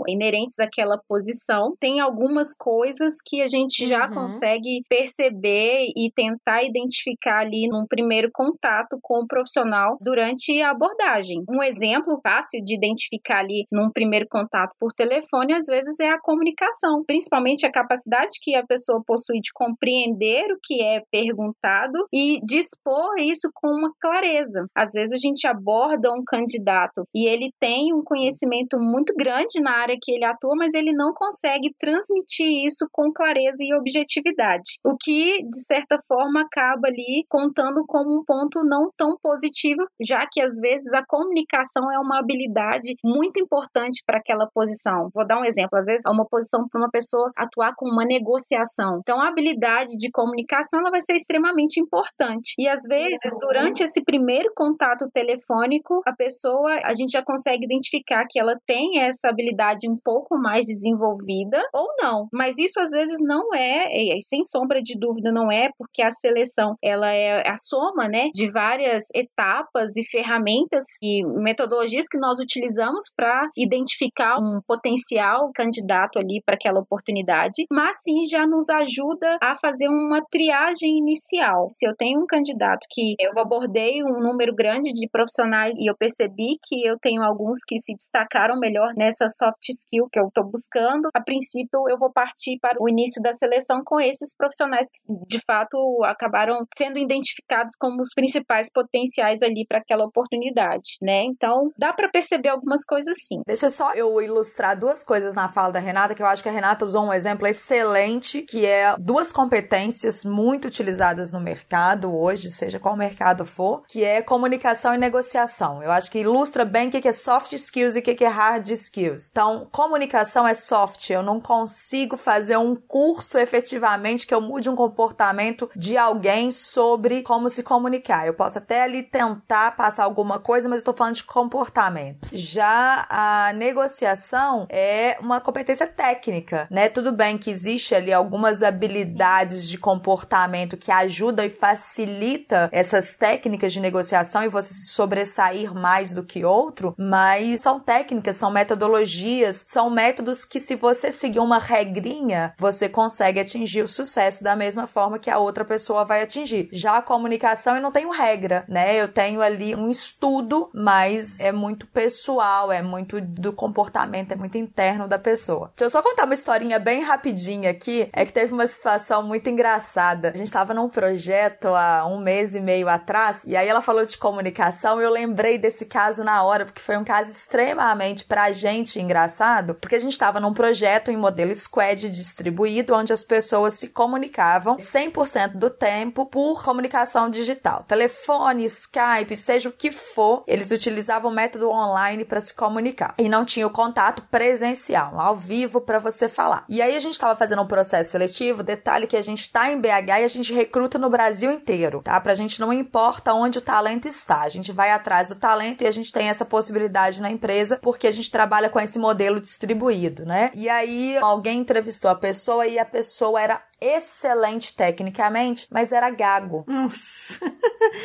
inerentes 0.07 0.59
àquela 0.59 0.97
posição. 1.07 1.75
Tem 1.79 1.99
algumas 2.23 2.53
coisas 2.53 3.15
que 3.23 3.41
a 3.41 3.47
gente 3.47 3.85
já 3.85 4.07
uhum. 4.07 4.13
consegue 4.13 4.81
perceber 4.87 5.87
e 5.95 6.09
tentar 6.15 6.63
identificar 6.63 7.39
ali 7.39 7.67
num 7.67 7.85
primeiro 7.85 8.29
contato 8.33 8.97
com 9.01 9.19
o 9.19 9.27
profissional 9.27 9.97
durante 9.99 10.61
a 10.61 10.71
abordagem. 10.71 11.43
Um 11.49 11.61
exemplo 11.61 12.19
fácil 12.23 12.63
de 12.63 12.75
identificar 12.75 13.39
ali 13.39 13.65
num 13.69 13.91
primeiro 13.91 14.25
contato 14.29 14.73
por 14.79 14.93
telefone, 14.93 15.53
às 15.53 15.65
vezes, 15.65 15.99
é 15.99 16.09
a 16.09 16.21
comunicação, 16.21 17.03
principalmente 17.05 17.65
a 17.65 17.71
capacidade 17.71 18.39
que 18.41 18.55
a 18.55 18.65
pessoa 18.65 19.03
possui 19.05 19.41
de 19.41 19.51
compreender 19.53 20.45
o 20.53 20.59
que 20.63 20.81
é 20.81 21.03
perguntado 21.11 22.07
e 22.11 22.39
dispor 22.45 23.17
isso 23.19 23.49
com 23.53 23.67
uma 23.67 23.91
clareza. 23.99 24.65
Às 24.73 24.93
vezes 24.93 25.13
a 25.13 25.17
gente 25.17 25.45
aborda 25.45 26.13
um 26.13 26.23
candidato 26.25 27.03
e 27.13 27.27
ele 27.27 27.51
tem 27.59 27.93
um 27.93 28.03
conhecimento 28.03 28.77
muito 28.79 29.13
grande 29.13 29.59
na 29.59 29.71
área 29.71 29.97
que 30.01 30.13
ele 30.13 30.25
atua, 30.25 30.55
mas 30.55 30.73
ele 30.73 30.93
não 30.93 31.13
consegue 31.13 31.73
transmitir 31.77 32.12
isso 32.39 32.87
com 32.91 33.11
clareza 33.11 33.57
e 33.61 33.73
objetividade. 33.73 34.79
O 34.83 34.95
que, 34.97 35.43
de 35.43 35.63
certa 35.65 35.97
forma, 36.07 36.41
acaba 36.41 36.87
ali 36.87 37.25
contando 37.29 37.83
como 37.87 38.19
um 38.19 38.23
ponto 38.25 38.63
não 38.63 38.89
tão 38.95 39.17
positivo, 39.21 39.85
já 40.01 40.25
que 40.29 40.41
às 40.41 40.59
vezes 40.59 40.93
a 40.93 41.03
comunicação 41.05 41.53
comunicação 41.53 41.91
é 41.91 41.99
uma 41.99 42.19
habilidade 42.19 42.95
muito 43.03 43.39
importante 43.39 44.03
para 44.05 44.17
aquela 44.17 44.47
posição. 44.53 45.09
Vou 45.13 45.25
dar 45.25 45.39
um 45.39 45.45
exemplo, 45.45 45.77
às 45.77 45.85
vezes 45.85 46.03
é 46.05 46.09
uma 46.09 46.25
posição 46.25 46.67
para 46.67 46.81
uma 46.81 46.89
pessoa 46.89 47.31
atuar 47.35 47.73
com 47.75 47.87
uma 47.89 48.05
negociação. 48.05 48.99
Então 48.99 49.21
a 49.21 49.27
habilidade 49.27 49.97
de 49.97 50.09
comunicação 50.11 50.79
ela 50.79 50.91
vai 50.91 51.01
ser 51.01 51.15
extremamente 51.15 51.79
importante. 51.79 52.53
E 52.57 52.67
às 52.67 52.81
vezes, 52.87 53.37
durante 53.39 53.83
esse 53.83 54.03
primeiro 54.03 54.51
contato 54.55 55.09
telefônico, 55.11 56.01
a 56.05 56.13
pessoa, 56.13 56.79
a 56.83 56.93
gente 56.93 57.11
já 57.11 57.23
consegue 57.23 57.65
identificar 57.65 58.25
que 58.29 58.39
ela 58.39 58.55
tem 58.65 58.99
essa 58.99 59.29
habilidade 59.29 59.89
um 59.89 59.97
pouco 60.03 60.37
mais 60.37 60.65
desenvolvida 60.65 61.61
ou 61.73 61.87
não. 61.99 62.02
Mas 62.31 62.57
isso 62.57 62.79
às 62.79 62.91
vezes 62.91 63.19
não 63.21 63.53
é, 63.53 63.87
e 63.93 64.21
sem 64.21 64.43
sombra 64.43 64.81
de 64.81 64.97
dúvida, 64.97 65.31
não 65.31 65.51
é 65.51 65.69
porque 65.77 66.01
a 66.01 66.11
seleção 66.11 66.75
ela 66.83 67.11
é 67.11 67.47
a 67.47 67.55
soma, 67.55 68.07
né, 68.07 68.29
de 68.33 68.51
várias 68.51 69.03
etapas 69.15 69.95
e 69.95 70.03
ferramentas 70.03 70.83
e 71.01 71.23
metodologias 71.41 72.05
que 72.09 72.19
nós 72.19 72.39
utilizamos 72.39 73.05
para 73.15 73.49
identificar 73.57 74.37
um 74.37 74.59
potencial 74.67 75.51
candidato 75.53 76.19
ali 76.19 76.41
para 76.45 76.55
aquela 76.55 76.79
oportunidade, 76.79 77.65
mas 77.71 77.97
sim 78.03 78.23
já 78.29 78.45
nos 78.45 78.69
ajuda 78.69 79.37
a 79.41 79.53
fazer 79.55 79.87
uma 79.87 80.21
triagem 80.29 80.97
inicial. 80.97 81.67
Se 81.69 81.87
eu 81.87 81.95
tenho 81.95 82.21
um 82.21 82.25
candidato 82.25 82.85
que 82.89 83.15
eu 83.19 83.39
abordei 83.39 84.03
um 84.03 84.21
número 84.21 84.53
grande 84.53 84.91
de 84.91 85.09
profissionais 85.09 85.77
e 85.77 85.89
eu 85.89 85.95
percebi 85.97 86.57
que 86.63 86.85
eu 86.85 86.97
tenho 86.99 87.21
alguns 87.21 87.59
que 87.67 87.79
se 87.79 87.93
destacaram 87.95 88.59
melhor 88.59 88.93
nessa 88.97 89.27
soft 89.27 89.69
skill 89.69 90.07
que 90.11 90.19
eu 90.19 90.27
estou 90.27 90.45
buscando, 90.49 91.09
a 91.13 91.21
princípio 91.21 91.82
eu 91.89 91.97
vou 91.97 92.11
partir 92.11 92.57
para 92.61 92.77
o 92.79 92.89
início 92.89 93.21
da 93.21 93.33
seleção 93.33 93.81
com 93.83 93.99
esses 93.99 94.35
profissionais 94.35 94.87
que 94.91 95.01
de 95.27 95.39
fato 95.45 95.77
acabaram 96.03 96.65
sendo 96.77 96.97
identificados 96.97 97.75
como 97.79 98.01
os 98.01 98.09
principais 98.13 98.69
potenciais 98.71 99.41
ali 99.41 99.65
para 99.67 99.79
aquela 99.79 100.05
oportunidade, 100.05 100.97
né? 101.01 101.23
Então, 101.23 101.71
dá 101.77 101.93
para 101.93 102.09
perceber 102.09 102.49
algumas 102.49 102.83
coisas 102.83 103.15
sim. 103.25 103.41
Deixa 103.45 103.69
só 103.69 103.93
eu 103.93 104.21
ilustrar 104.21 104.79
duas 104.79 105.03
coisas 105.03 105.33
na 105.33 105.49
fala 105.49 105.71
da 105.71 105.79
Renata, 105.79 106.15
que 106.15 106.21
eu 106.21 106.27
acho 106.27 106.43
que 106.43 106.49
a 106.49 106.51
Renata 106.51 106.85
usou 106.85 107.03
um 107.03 107.13
exemplo 107.13 107.47
excelente, 107.47 108.41
que 108.41 108.65
é 108.65 108.95
duas 108.97 109.31
competências 109.31 110.23
muito 110.23 110.67
utilizadas 110.67 111.31
no 111.31 111.39
mercado 111.39 112.13
hoje, 112.15 112.51
seja 112.51 112.79
qual 112.79 112.95
mercado 112.95 113.45
for, 113.45 113.83
que 113.87 114.03
é 114.03 114.21
comunicação 114.21 114.93
e 114.93 114.97
negociação. 114.97 115.81
Eu 115.81 115.91
acho 115.91 116.11
que 116.11 116.19
ilustra 116.19 116.65
bem 116.65 116.87
o 116.87 116.91
que 116.91 117.07
é 117.07 117.13
soft 117.13 117.53
skills 117.53 117.95
e 117.95 117.99
o 117.99 118.01
que 118.01 118.23
é 118.23 118.27
hard 118.27 118.67
skills. 118.69 119.29
Então, 119.31 119.67
comunicação 119.71 120.47
é 120.47 120.53
soft. 120.53 121.09
Eu 121.09 121.23
não 121.23 121.39
consigo 121.39 121.72
fazer 122.17 122.57
um 122.57 122.75
curso 122.75 123.37
efetivamente 123.37 124.25
que 124.27 124.33
eu 124.33 124.41
mude 124.41 124.69
um 124.69 124.75
comportamento 124.75 125.69
de 125.75 125.97
alguém 125.97 126.51
sobre 126.51 127.21
como 127.21 127.49
se 127.49 127.63
comunicar. 127.63 128.27
Eu 128.27 128.33
posso 128.33 128.57
até 128.57 128.83
ali 128.83 129.03
tentar 129.03 129.75
passar 129.75 130.03
alguma 130.03 130.39
coisa, 130.39 130.67
mas 130.69 130.79
eu 130.79 130.85
tô 130.85 130.93
falando 130.93 131.15
de 131.15 131.23
comportamento. 131.23 132.27
Já 132.31 133.05
a 133.09 133.53
negociação 133.53 134.65
é 134.69 135.17
uma 135.19 135.39
competência 135.39 135.87
técnica, 135.87 136.67
né? 136.69 136.89
Tudo 136.89 137.11
bem 137.11 137.37
que 137.37 137.49
existe 137.49 137.95
ali 137.95 138.11
algumas 138.11 138.63
habilidades 138.63 139.67
de 139.67 139.77
comportamento 139.77 140.77
que 140.77 140.91
ajudam 140.91 141.45
e 141.45 141.49
facilita 141.49 142.69
essas 142.71 143.15
técnicas 143.15 143.73
de 143.73 143.79
negociação 143.79 144.43
e 144.43 144.47
você 144.47 144.73
se 144.73 144.87
sobressair 144.87 145.73
mais 145.73 146.13
do 146.13 146.23
que 146.23 146.45
outro, 146.45 146.95
mas 146.97 147.61
são 147.61 147.79
técnicas, 147.79 148.35
são 148.35 148.51
metodologias, 148.51 149.61
são 149.65 149.89
métodos 149.89 150.45
que 150.45 150.59
se 150.59 150.75
você 150.75 151.11
seguir 151.11 151.39
uma 151.39 151.57
regrinha, 151.63 152.53
você 152.57 152.89
consegue 152.89 153.39
atingir 153.39 153.83
o 153.83 153.87
sucesso 153.87 154.43
da 154.43 154.55
mesma 154.55 154.87
forma 154.87 155.19
que 155.19 155.29
a 155.29 155.37
outra 155.37 155.65
pessoa 155.65 156.05
vai 156.05 156.21
atingir. 156.21 156.69
Já 156.71 156.97
a 156.97 157.01
comunicação 157.01 157.75
eu 157.75 157.81
não 157.81 157.91
tenho 157.91 158.11
regra, 158.11 158.65
né? 158.67 158.95
Eu 158.95 159.07
tenho 159.07 159.41
ali 159.41 159.75
um 159.75 159.89
estudo, 159.89 160.69
mas 160.73 161.39
é 161.39 161.51
muito 161.51 161.87
pessoal, 161.87 162.71
é 162.71 162.81
muito 162.81 163.19
do 163.21 163.53
comportamento, 163.53 164.31
é 164.31 164.35
muito 164.35 164.57
interno 164.57 165.07
da 165.07 165.17
pessoa. 165.17 165.71
Deixa 165.75 165.85
eu 165.85 165.89
só 165.89 166.01
contar 166.01 166.25
uma 166.25 166.33
historinha 166.33 166.79
bem 166.79 167.01
rapidinha 167.01 167.69
aqui. 167.69 168.09
É 168.13 168.25
que 168.25 168.33
teve 168.33 168.53
uma 168.53 168.67
situação 168.67 169.23
muito 169.23 169.49
engraçada. 169.49 170.29
A 170.29 170.37
gente 170.37 170.47
estava 170.47 170.73
num 170.73 170.89
projeto 170.89 171.67
há 171.67 172.05
um 172.05 172.19
mês 172.19 172.55
e 172.55 172.59
meio 172.59 172.89
atrás, 172.89 173.43
e 173.45 173.55
aí 173.55 173.67
ela 173.67 173.81
falou 173.81 174.03
de 174.05 174.17
comunicação 174.17 175.01
eu 175.01 175.09
lembrei 175.09 175.57
desse 175.57 175.85
caso 175.85 176.23
na 176.23 176.43
hora, 176.43 176.65
porque 176.65 176.81
foi 176.81 176.97
um 176.97 177.03
caso 177.03 177.29
extremamente 177.31 178.25
pra 178.25 178.51
gente 178.51 178.99
engraçado, 178.99 179.75
porque 179.75 179.95
a 179.95 179.99
gente 179.99 180.13
estava 180.13 180.39
num 180.39 180.53
projeto 180.53 181.11
em 181.11 181.17
modelo 181.17 181.52
squad 181.55 182.09
distribuído, 182.09 182.95
onde 182.95 183.13
as 183.13 183.23
pessoas 183.23 183.75
se 183.75 183.89
comunicavam 183.89 184.77
100% 184.77 185.53
do 185.53 185.69
tempo 185.69 186.25
por 186.25 186.63
comunicação 186.63 187.29
digital. 187.29 187.83
Telefone, 187.87 188.65
Skype, 188.65 189.35
seja 189.37 189.69
o 189.69 189.71
que 189.71 189.91
for, 189.91 190.43
eles 190.47 190.71
utilizavam 190.71 191.31
o 191.31 191.33
método 191.33 191.69
online 191.69 192.25
para 192.25 192.41
se 192.41 192.53
comunicar. 192.53 193.13
E 193.17 193.29
não 193.29 193.45
tinha 193.45 193.67
o 193.67 193.71
contato 193.71 194.23
presencial, 194.29 195.19
ao 195.19 195.35
vivo 195.35 195.81
para 195.81 195.99
você 195.99 196.27
falar. 196.27 196.65
E 196.69 196.81
aí 196.81 196.95
a 196.95 196.99
gente 196.99 197.13
estava 197.13 197.35
fazendo 197.35 197.61
um 197.61 197.67
processo 197.67 198.11
seletivo, 198.11 198.63
detalhe 198.63 199.07
que 199.07 199.17
a 199.17 199.21
gente 199.21 199.41
está 199.41 199.71
em 199.71 199.79
BH 199.79 200.19
e 200.19 200.23
a 200.23 200.27
gente 200.27 200.53
recruta 200.53 200.97
no 200.97 201.09
Brasil 201.09 201.51
inteiro, 201.51 202.01
tá? 202.03 202.19
Pra 202.19 202.35
gente 202.35 202.59
não 202.59 202.71
importa 202.71 203.33
onde 203.33 203.57
o 203.57 203.61
talento 203.61 204.07
está, 204.07 204.41
a 204.41 204.49
gente 204.49 204.71
vai 204.71 204.91
atrás 204.91 205.27
do 205.27 205.35
talento 205.35 205.83
e 205.83 205.87
a 205.87 205.91
gente 205.91 206.11
tem 206.11 206.29
essa 206.29 206.45
possibilidade 206.45 207.21
na 207.21 207.29
empresa 207.29 207.79
porque 207.81 208.07
a 208.07 208.11
gente 208.11 208.31
trabalha 208.31 208.69
com 208.69 208.79
esse 208.79 208.97
modelo 208.97 209.39
distribuído, 209.39 210.25
né? 210.25 210.51
E 210.53 210.69
aí 210.69 211.17
alguém 211.43 211.59
entrevistou 211.59 212.09
a 212.09 212.15
pessoa 212.15 212.65
e 212.65 212.79
a 212.79 212.85
pessoa 212.85 213.41
era 213.41 213.61
excelente 213.79 214.75
tecnicamente, 214.75 215.67
mas 215.69 215.91
era 215.91 216.09
gago. 216.09 216.63
Nossa. 216.67 217.39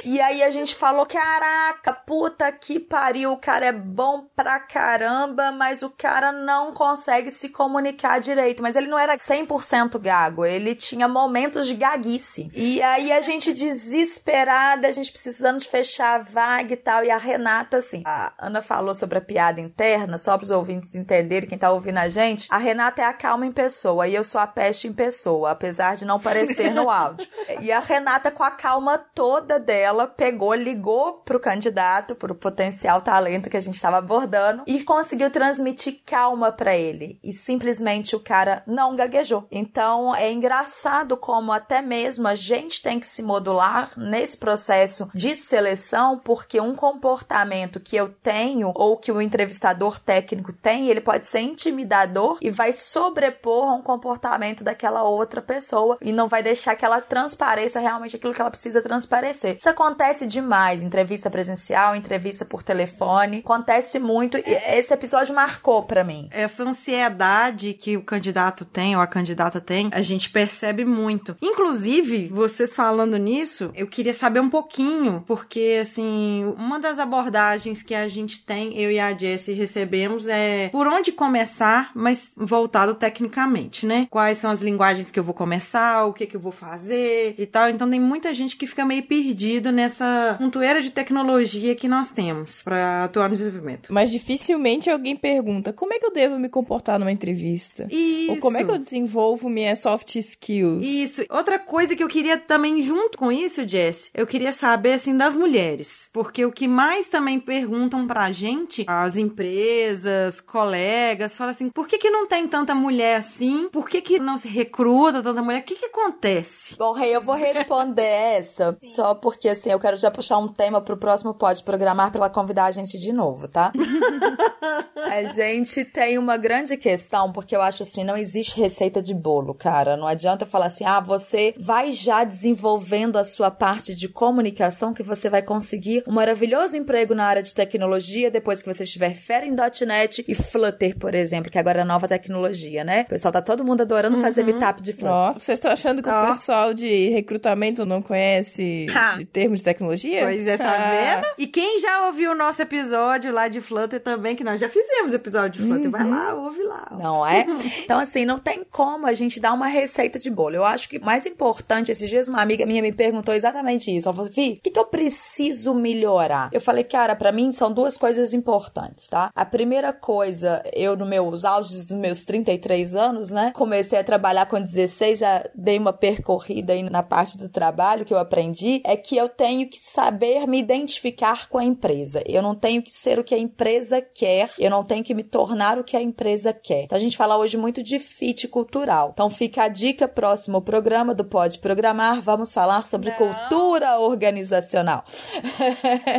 E 0.05 0.21
aí 0.21 0.43
a 0.43 0.51
gente 0.51 0.75
falou: 0.75 1.07
caraca, 1.07 1.93
puta 1.93 2.51
que 2.53 2.81
pariu, 2.81 3.33
o 3.33 3.37
cara 3.37 3.67
é 3.67 3.73
bom 3.73 4.27
pra 4.35 4.59
caramba, 4.59 5.53
mas 5.53 5.83
o 5.83 5.91
cara 5.91 6.33
não 6.33 6.73
consegue 6.73 7.31
se 7.31 7.49
comunicar 7.49 8.21
direito. 8.21 8.63
Mas 8.63 8.77
ele 8.77 8.89
não 8.89 8.99
era 8.99 9.17
100% 9.17 9.99
gago, 9.99 10.45
ele 10.45 10.75
tinha 10.75 11.09
momentos 11.09 11.67
de 11.67 11.75
gaguice. 11.75 12.51
E 12.55 12.83
aí 12.83 13.13
a 13.13 13.21
gente 13.21 13.53
desesperada, 13.53 14.89
a 14.89 14.93
gente 14.93 15.13
precisando 15.13 15.59
de 15.59 15.69
fechar 15.69 16.15
a 16.15 16.19
vaga 16.19 16.75
e 16.75 16.77
tal. 16.77 17.05
E 17.05 17.11
a 17.11 17.17
Renata, 17.17 17.79
assim, 17.79 18.03
a 18.05 18.33
Ana 18.39 18.63
falou 18.63 18.95
sobre 18.95 19.19
a 19.19 19.23
piada 19.23 19.61
interna, 19.61 20.19
só 20.19 20.37
para 20.37 20.45
os 20.45 20.51
ouvintes 20.51 20.95
entenderem, 20.95 21.49
quem 21.49 21.59
tá 21.59 21.71
ouvindo 21.71 21.99
a 21.99 22.09
gente. 22.09 22.49
A 22.51 22.59
Renata 22.59 23.03
é 23.03 23.05
a 23.05 23.13
calma 23.13 23.47
em 23.47 23.53
pessoa 23.53 24.07
e 24.07 24.15
eu 24.15 24.25
sou 24.25 24.41
a 24.41 24.47
peste 24.47 24.89
em 24.89 24.93
pessoa. 24.93 25.55
Apesar 25.59 25.97
de 25.97 26.05
não 26.05 26.21
parecer 26.21 26.73
no 26.73 26.89
áudio. 26.89 27.27
E 27.61 27.73
a 27.73 27.81
Renata, 27.81 28.31
com 28.31 28.45
a 28.45 28.51
calma 28.51 28.99
toda 28.99 29.59
dela, 29.59 30.07
pegou, 30.07 30.55
ligou 30.55 31.15
pro 31.25 31.41
candidato, 31.41 32.15
pro 32.15 32.35
potencial 32.35 33.01
talento 33.01 33.51
que 33.51 33.57
a 33.57 33.61
gente 33.61 33.75
estava 33.75 33.97
abordando 33.97 34.63
e 34.67 34.85
conseguiu 34.85 35.31
transmitir 35.31 36.01
calma 36.07 36.53
para 36.53 36.77
ele. 36.77 37.19
E 37.25 37.33
simplesmente 37.33 38.15
o 38.15 38.21
cara 38.21 38.63
não 38.67 38.95
gaguejou. 38.95 39.47
Então 39.51 40.15
é 40.15 40.31
engraçado 40.31 41.17
como 41.17 41.51
até 41.51 41.83
mesmo 41.83 42.29
a 42.29 42.35
gente 42.35 42.81
tem 42.81 43.01
que 43.01 43.07
se 43.07 43.23
modular 43.23 43.91
nesse 43.97 44.37
processo 44.37 45.09
de 45.13 45.35
seleção, 45.35 46.21
porque 46.23 46.61
um 46.61 46.77
comportamento 46.77 47.81
que 47.81 47.97
eu 47.97 48.09
tenho 48.09 48.71
ou 48.75 48.97
que 48.97 49.11
o 49.11 49.21
entrevistador 49.21 49.99
técnico 49.99 50.53
tem, 50.53 50.89
ele 50.89 51.01
pode 51.01 51.27
ser 51.27 51.41
intimidador 51.41 52.39
e 52.41 52.51
vai 52.51 52.73
sobrepor 52.73 53.69
a 53.69 53.75
um 53.75 53.83
comportamento 53.83 54.63
daquela 54.63 55.03
outra 55.03 55.43
pessoa 55.49 55.99
e 56.01 56.13
não 56.13 56.29
vai 56.29 56.43
deixar 56.43 56.77
que 56.77 56.85
ela 56.85 57.01
transpareça 57.01 57.81
realmente 57.81 58.15
aquilo 58.15 58.35
que 58.35 58.41
ela 58.41 58.51
precisa 58.51 58.83
transparecer. 58.83 59.57
Isso 59.57 59.69
acontece 59.69 60.27
demais, 60.27 60.83
entrevista 60.83 61.31
presencial, 61.31 61.97
entrevista 61.97 62.45
por 62.45 62.63
telefone, 62.63 63.39
acontece 63.39 63.99
muito. 63.99 64.37
E 64.39 64.43
esse 64.77 64.93
episódio 64.93 65.35
marcou 65.35 65.83
para 65.83 66.05
mim. 66.05 66.29
Essa 66.31 66.63
ansiedade 66.63 67.75
que 67.75 67.97
o 67.97 68.03
candidato 68.03 68.65
tem 68.65 68.95
ou 68.95 69.03
a 69.03 69.07
candidata 69.07 69.61
tem, 69.61 69.89
a 69.93 70.03
gente 70.03 70.31
percebe 70.31 70.85
muito. 70.85 71.37
Inclusive, 71.41 72.29
vocês 72.29 72.77
falando 72.77 73.17
nisso, 73.17 73.71
eu 73.75 73.87
queria 73.87 74.15
saber 74.15 74.41
um 74.41 74.51
pouquinho, 74.51 75.25
porque 75.27 75.81
assim, 75.81 76.45
uma 76.59 76.79
das 76.79 76.99
abordagens 76.99 77.83
que 77.83 77.95
a 77.95 78.07
gente 78.07 78.45
tem, 78.45 78.79
eu 78.79 78.91
e 78.91 79.01
a 79.01 79.17
Jessie 79.17 79.55
recebemos 79.55 80.29
é 80.29 80.69
por 80.69 80.87
onde 80.87 81.11
começar, 81.13 81.91
mas 81.95 82.35
voltado 82.37 82.95
tecnicamente, 82.95 83.87
né? 83.87 84.07
Quais 84.11 84.39
são 84.39 84.51
as 84.51 84.61
linguagens 84.61 85.11
que 85.11 85.19
eu 85.19 85.25
vou 85.25 85.35
começar, 85.39 86.05
o 86.05 86.13
que 86.13 86.27
que 86.27 86.37
eu 86.37 86.41
vou 86.41 86.53
fazer 86.53 87.35
e 87.39 87.47
tal. 87.47 87.71
Então 87.71 87.89
tem 87.89 88.01
muita 88.01 88.35
gente 88.35 88.57
que 88.57 88.67
fica 88.67 88.85
meio 88.85 89.05
perdido 89.05 89.71
nessa 89.71 90.37
montoeira 90.41 90.81
de 90.81 90.91
tecnologia 90.91 91.75
que 91.75 91.87
nós 91.87 92.11
temos 92.11 92.61
para 92.61 93.05
atuar 93.05 93.29
no 93.31 93.37
desenvolvimento. 93.37 93.93
Mas 93.93 94.11
dificilmente 94.11 94.91
alguém 94.91 95.15
pergunta 95.15 95.73
como 95.73 95.95
é 95.95 95.99
que 95.99 96.07
eu 96.07 96.13
devo 96.13 96.39
me 96.39 96.49
comportar 96.49 96.99
numa 96.99 97.13
entrevista? 97.13 97.87
Isso. 97.91 98.33
Ou 98.33 98.37
como 98.39 98.57
é 98.57 98.65
que 98.65 98.71
eu 98.71 98.79
desenvolvo 98.79 99.49
minhas 99.49 99.79
soft 99.79 100.17
skills? 100.17 100.87
Isso. 100.87 101.25
Outra 101.31 101.59
coisa 101.59 101.95
que 101.95 102.03
eu 102.03 102.09
queria 102.09 102.37
também, 102.37 102.83
junto 102.83 103.17
com 103.17 103.31
isso, 103.31 103.67
Jess, 103.67 104.11
eu 104.13 104.27
queria 104.27 104.53
saber, 104.53 104.95
assim, 104.95 105.17
das 105.17 105.37
mulheres. 105.37 106.09
Porque 106.13 106.45
o 106.45 106.51
que 106.51 106.67
mais 106.67 107.09
também 107.09 107.39
perguntam 107.39 108.07
pra 108.07 108.33
gente, 108.33 108.85
as 108.87 109.17
empresas, 109.17 110.41
colegas, 110.41 111.37
falam 111.37 111.51
assim, 111.51 111.71
por 111.71 111.87
que 111.87 111.99
que 111.99 112.11
não 112.11 112.27
tem 112.27 112.49
tanta 112.49 112.75
mulher 112.75 113.17
assim? 113.17 113.69
Por 113.71 113.89
que 113.89 114.01
que 114.01 114.19
não 114.19 114.37
se 114.37 114.49
recruta 114.49 115.23
da 115.35 115.43
mulher, 115.43 115.61
o 115.61 115.65
que 115.65 115.77
que 115.77 115.87
acontece? 115.87 116.77
Bom, 116.77 116.93
Rei, 116.93 117.15
eu 117.15 117.21
vou 117.21 117.35
responder 117.35 118.03
essa 118.39 118.77
só 118.81 119.15
porque, 119.15 119.49
assim, 119.49 119.71
eu 119.71 119.79
quero 119.79 119.97
já 119.97 120.11
puxar 120.11 120.39
um 120.39 120.49
tema 120.49 120.81
pro 120.81 120.97
próximo 120.97 121.35
Pode 121.35 121.63
Programar 121.63 122.11
pra 122.11 122.21
ela 122.21 122.31
convidar 122.31 122.67
a 122.67 122.71
gente 122.71 122.99
de 122.99 123.13
novo, 123.13 123.49
tá? 123.49 123.73
a 124.97 125.25
gente 125.33 125.85
tem 125.85 126.19
uma 126.19 126.37
grande 126.37 126.77
questão, 126.77 127.33
porque 127.33 127.55
eu 127.55 127.63
acho 127.63 127.83
assim, 127.83 128.05
não 128.05 128.17
existe 128.17 128.59
receita 128.59 129.03
de 129.03 129.15
bolo, 129.15 129.55
cara. 129.55 129.97
Não 129.97 130.07
adianta 130.07 130.47
falar 130.47 130.67
assim, 130.67 130.85
ah, 130.85 131.01
você 131.01 131.55
vai 131.59 131.91
já 131.91 132.25
desenvolvendo 132.25 133.17
a 133.17 133.25
sua 133.25 133.51
parte 133.51 133.95
de 133.95 134.09
comunicação 134.09 134.93
que 134.93 135.03
você 135.03 135.29
vai 135.31 135.43
conseguir 135.43 136.05
um 136.07 136.13
maravilhoso 136.13 136.77
emprego 136.77 137.15
na 137.15 137.25
área 137.25 137.43
de 137.43 137.55
tecnologia 137.55 138.31
depois 138.31 138.63
que 138.63 138.73
você 138.73 138.85
estiver 138.85 139.15
fera 139.15 139.47
em 139.47 139.55
.NET 139.87 140.25
e 140.27 140.35
Flutter, 140.35 140.99
por 140.99 141.15
exemplo, 141.15 141.51
que 141.51 141.59
agora 141.59 141.81
é 141.81 141.83
a 141.83 141.85
nova 141.85 142.09
tecnologia, 142.09 142.85
né? 142.85 143.03
O 143.03 143.07
pessoal 143.07 143.33
tá 143.33 143.43
todo 143.43 143.65
mundo 143.65 143.81
adorando 143.81 144.21
fazer 144.21 144.43
meetup 144.43 144.83
de 144.83 144.93
Flutter. 144.93 145.13
Nossa, 145.19 145.41
vocês 145.41 145.59
estão 145.59 145.71
achando 145.73 146.03
que 146.03 146.09
Ó. 146.09 146.25
o 146.25 146.27
pessoal 146.29 146.73
de 146.73 147.09
recrutamento 147.09 147.85
não 147.85 148.01
conhece 148.01 148.87
Ha. 148.95 149.17
de 149.19 149.25
termos 149.25 149.59
de 149.61 149.65
tecnologia? 149.65 150.23
Pois 150.23 150.47
é, 150.47 150.57
tá 150.57 150.71
Ah. 150.71 151.21
vendo? 151.21 151.27
E 151.39 151.47
quem 151.47 151.79
já 151.81 152.07
ouviu 152.07 152.31
o 152.33 152.35
nosso 152.35 152.63
episódio 152.63 153.33
lá 153.33 153.49
de 153.49 153.61
Flutter 153.61 154.01
também, 154.01 154.37
que 154.37 154.45
nós 154.45 154.61
já 154.61 154.69
fizemos 154.69 155.13
episódio 155.13 155.61
de 155.61 155.67
Flutter, 155.69 155.91
vai 155.91 156.05
lá, 156.09 156.35
ouve 156.35 156.63
lá. 156.63 156.87
Não 156.99 157.27
é? 157.27 157.45
Então, 157.89 157.99
assim, 158.01 158.25
não 158.25 158.39
tem 158.39 158.65
como 158.71 159.07
a 159.07 159.13
gente 159.15 159.41
dar 159.41 159.53
uma 159.55 159.67
receita 159.67 160.19
de 160.19 160.31
bolo. 160.31 160.55
Eu 160.57 160.65
acho 160.65 160.89
que 160.89 160.99
o 160.99 161.05
mais 161.05 161.25
importante, 161.27 161.91
esses 161.91 162.09
dias 162.09 162.29
uma 162.29 162.41
amiga 162.43 162.67
minha 162.67 162.83
me 162.83 162.93
perguntou 162.93 163.35
exatamente 163.35 163.95
isso. 163.95 164.07
Ela 164.09 164.17
falou, 164.17 164.31
Vi, 164.31 164.53
o 164.59 164.63
que, 164.63 164.71
que 164.71 164.79
eu 164.79 164.85
preciso 164.85 165.75
melhorar? 165.75 166.51
Eu 166.53 166.61
falei, 166.61 166.85
cara, 166.85 167.17
pra 167.17 167.33
mim 167.33 167.51
são 167.51 167.73
duas 167.73 167.97
coisas 167.97 168.35
importantes, 168.35 169.09
tá? 169.09 169.31
A 169.35 169.45
primeira 169.45 169.93
coisa, 169.93 170.63
eu 170.75 170.95
no 170.97 171.07
meus 171.07 171.45
auges 171.45 171.87
dos 171.87 171.97
meus 171.99 172.25
33 172.25 172.95
anos, 172.95 173.31
né? 173.31 173.53
Comecei 173.55 173.99
a 173.99 174.05
trabalhar 174.05 174.47
com 174.47 174.61
16, 174.61 175.08
já 175.15 175.45
dei 175.55 175.79
uma 175.79 175.93
percorrida 175.93 176.73
aí 176.73 176.83
na 176.83 177.03
parte 177.03 177.37
do 177.37 177.49
trabalho 177.49 178.05
que 178.05 178.13
eu 178.13 178.19
aprendi, 178.19 178.81
é 178.85 178.97
que 178.97 179.17
eu 179.17 179.29
tenho 179.29 179.69
que 179.69 179.79
saber 179.79 180.47
me 180.47 180.59
identificar 180.59 181.49
com 181.49 181.59
a 181.59 181.65
empresa. 181.65 182.23
Eu 182.27 182.43
não 182.43 182.55
tenho 182.55 182.83
que 182.83 182.93
ser 182.93 183.19
o 183.19 183.25
que 183.25 183.35
a 183.35 183.39
empresa 183.39 184.01
quer, 184.01 184.51
eu 184.59 184.71
não 184.71 184.85
tenho 184.85 185.05
que 185.05 185.15
me 185.15 185.23
tornar 185.23 185.79
o 185.79 185.85
que 185.85 185.97
a 185.97 186.03
empresa 186.03 186.53
quer. 186.53 186.85
Então 186.85 186.97
a 186.97 187.01
gente 187.01 187.17
fala 187.17 187.37
hoje 187.37 187.57
muito 187.57 187.83
de 187.83 187.99
fit 187.99 188.47
cultural. 188.49 189.11
Então 189.13 189.29
fica 189.31 189.65
a 189.65 189.69
dica, 189.69 190.09
próximo 190.09 190.61
programa 190.61 191.15
do 191.15 191.25
Pode 191.25 191.59
Programar, 191.59 192.21
vamos 192.21 192.53
falar 192.53 192.87
sobre 192.87 193.11
cultura 193.13 193.99
organizacional. 193.99 195.05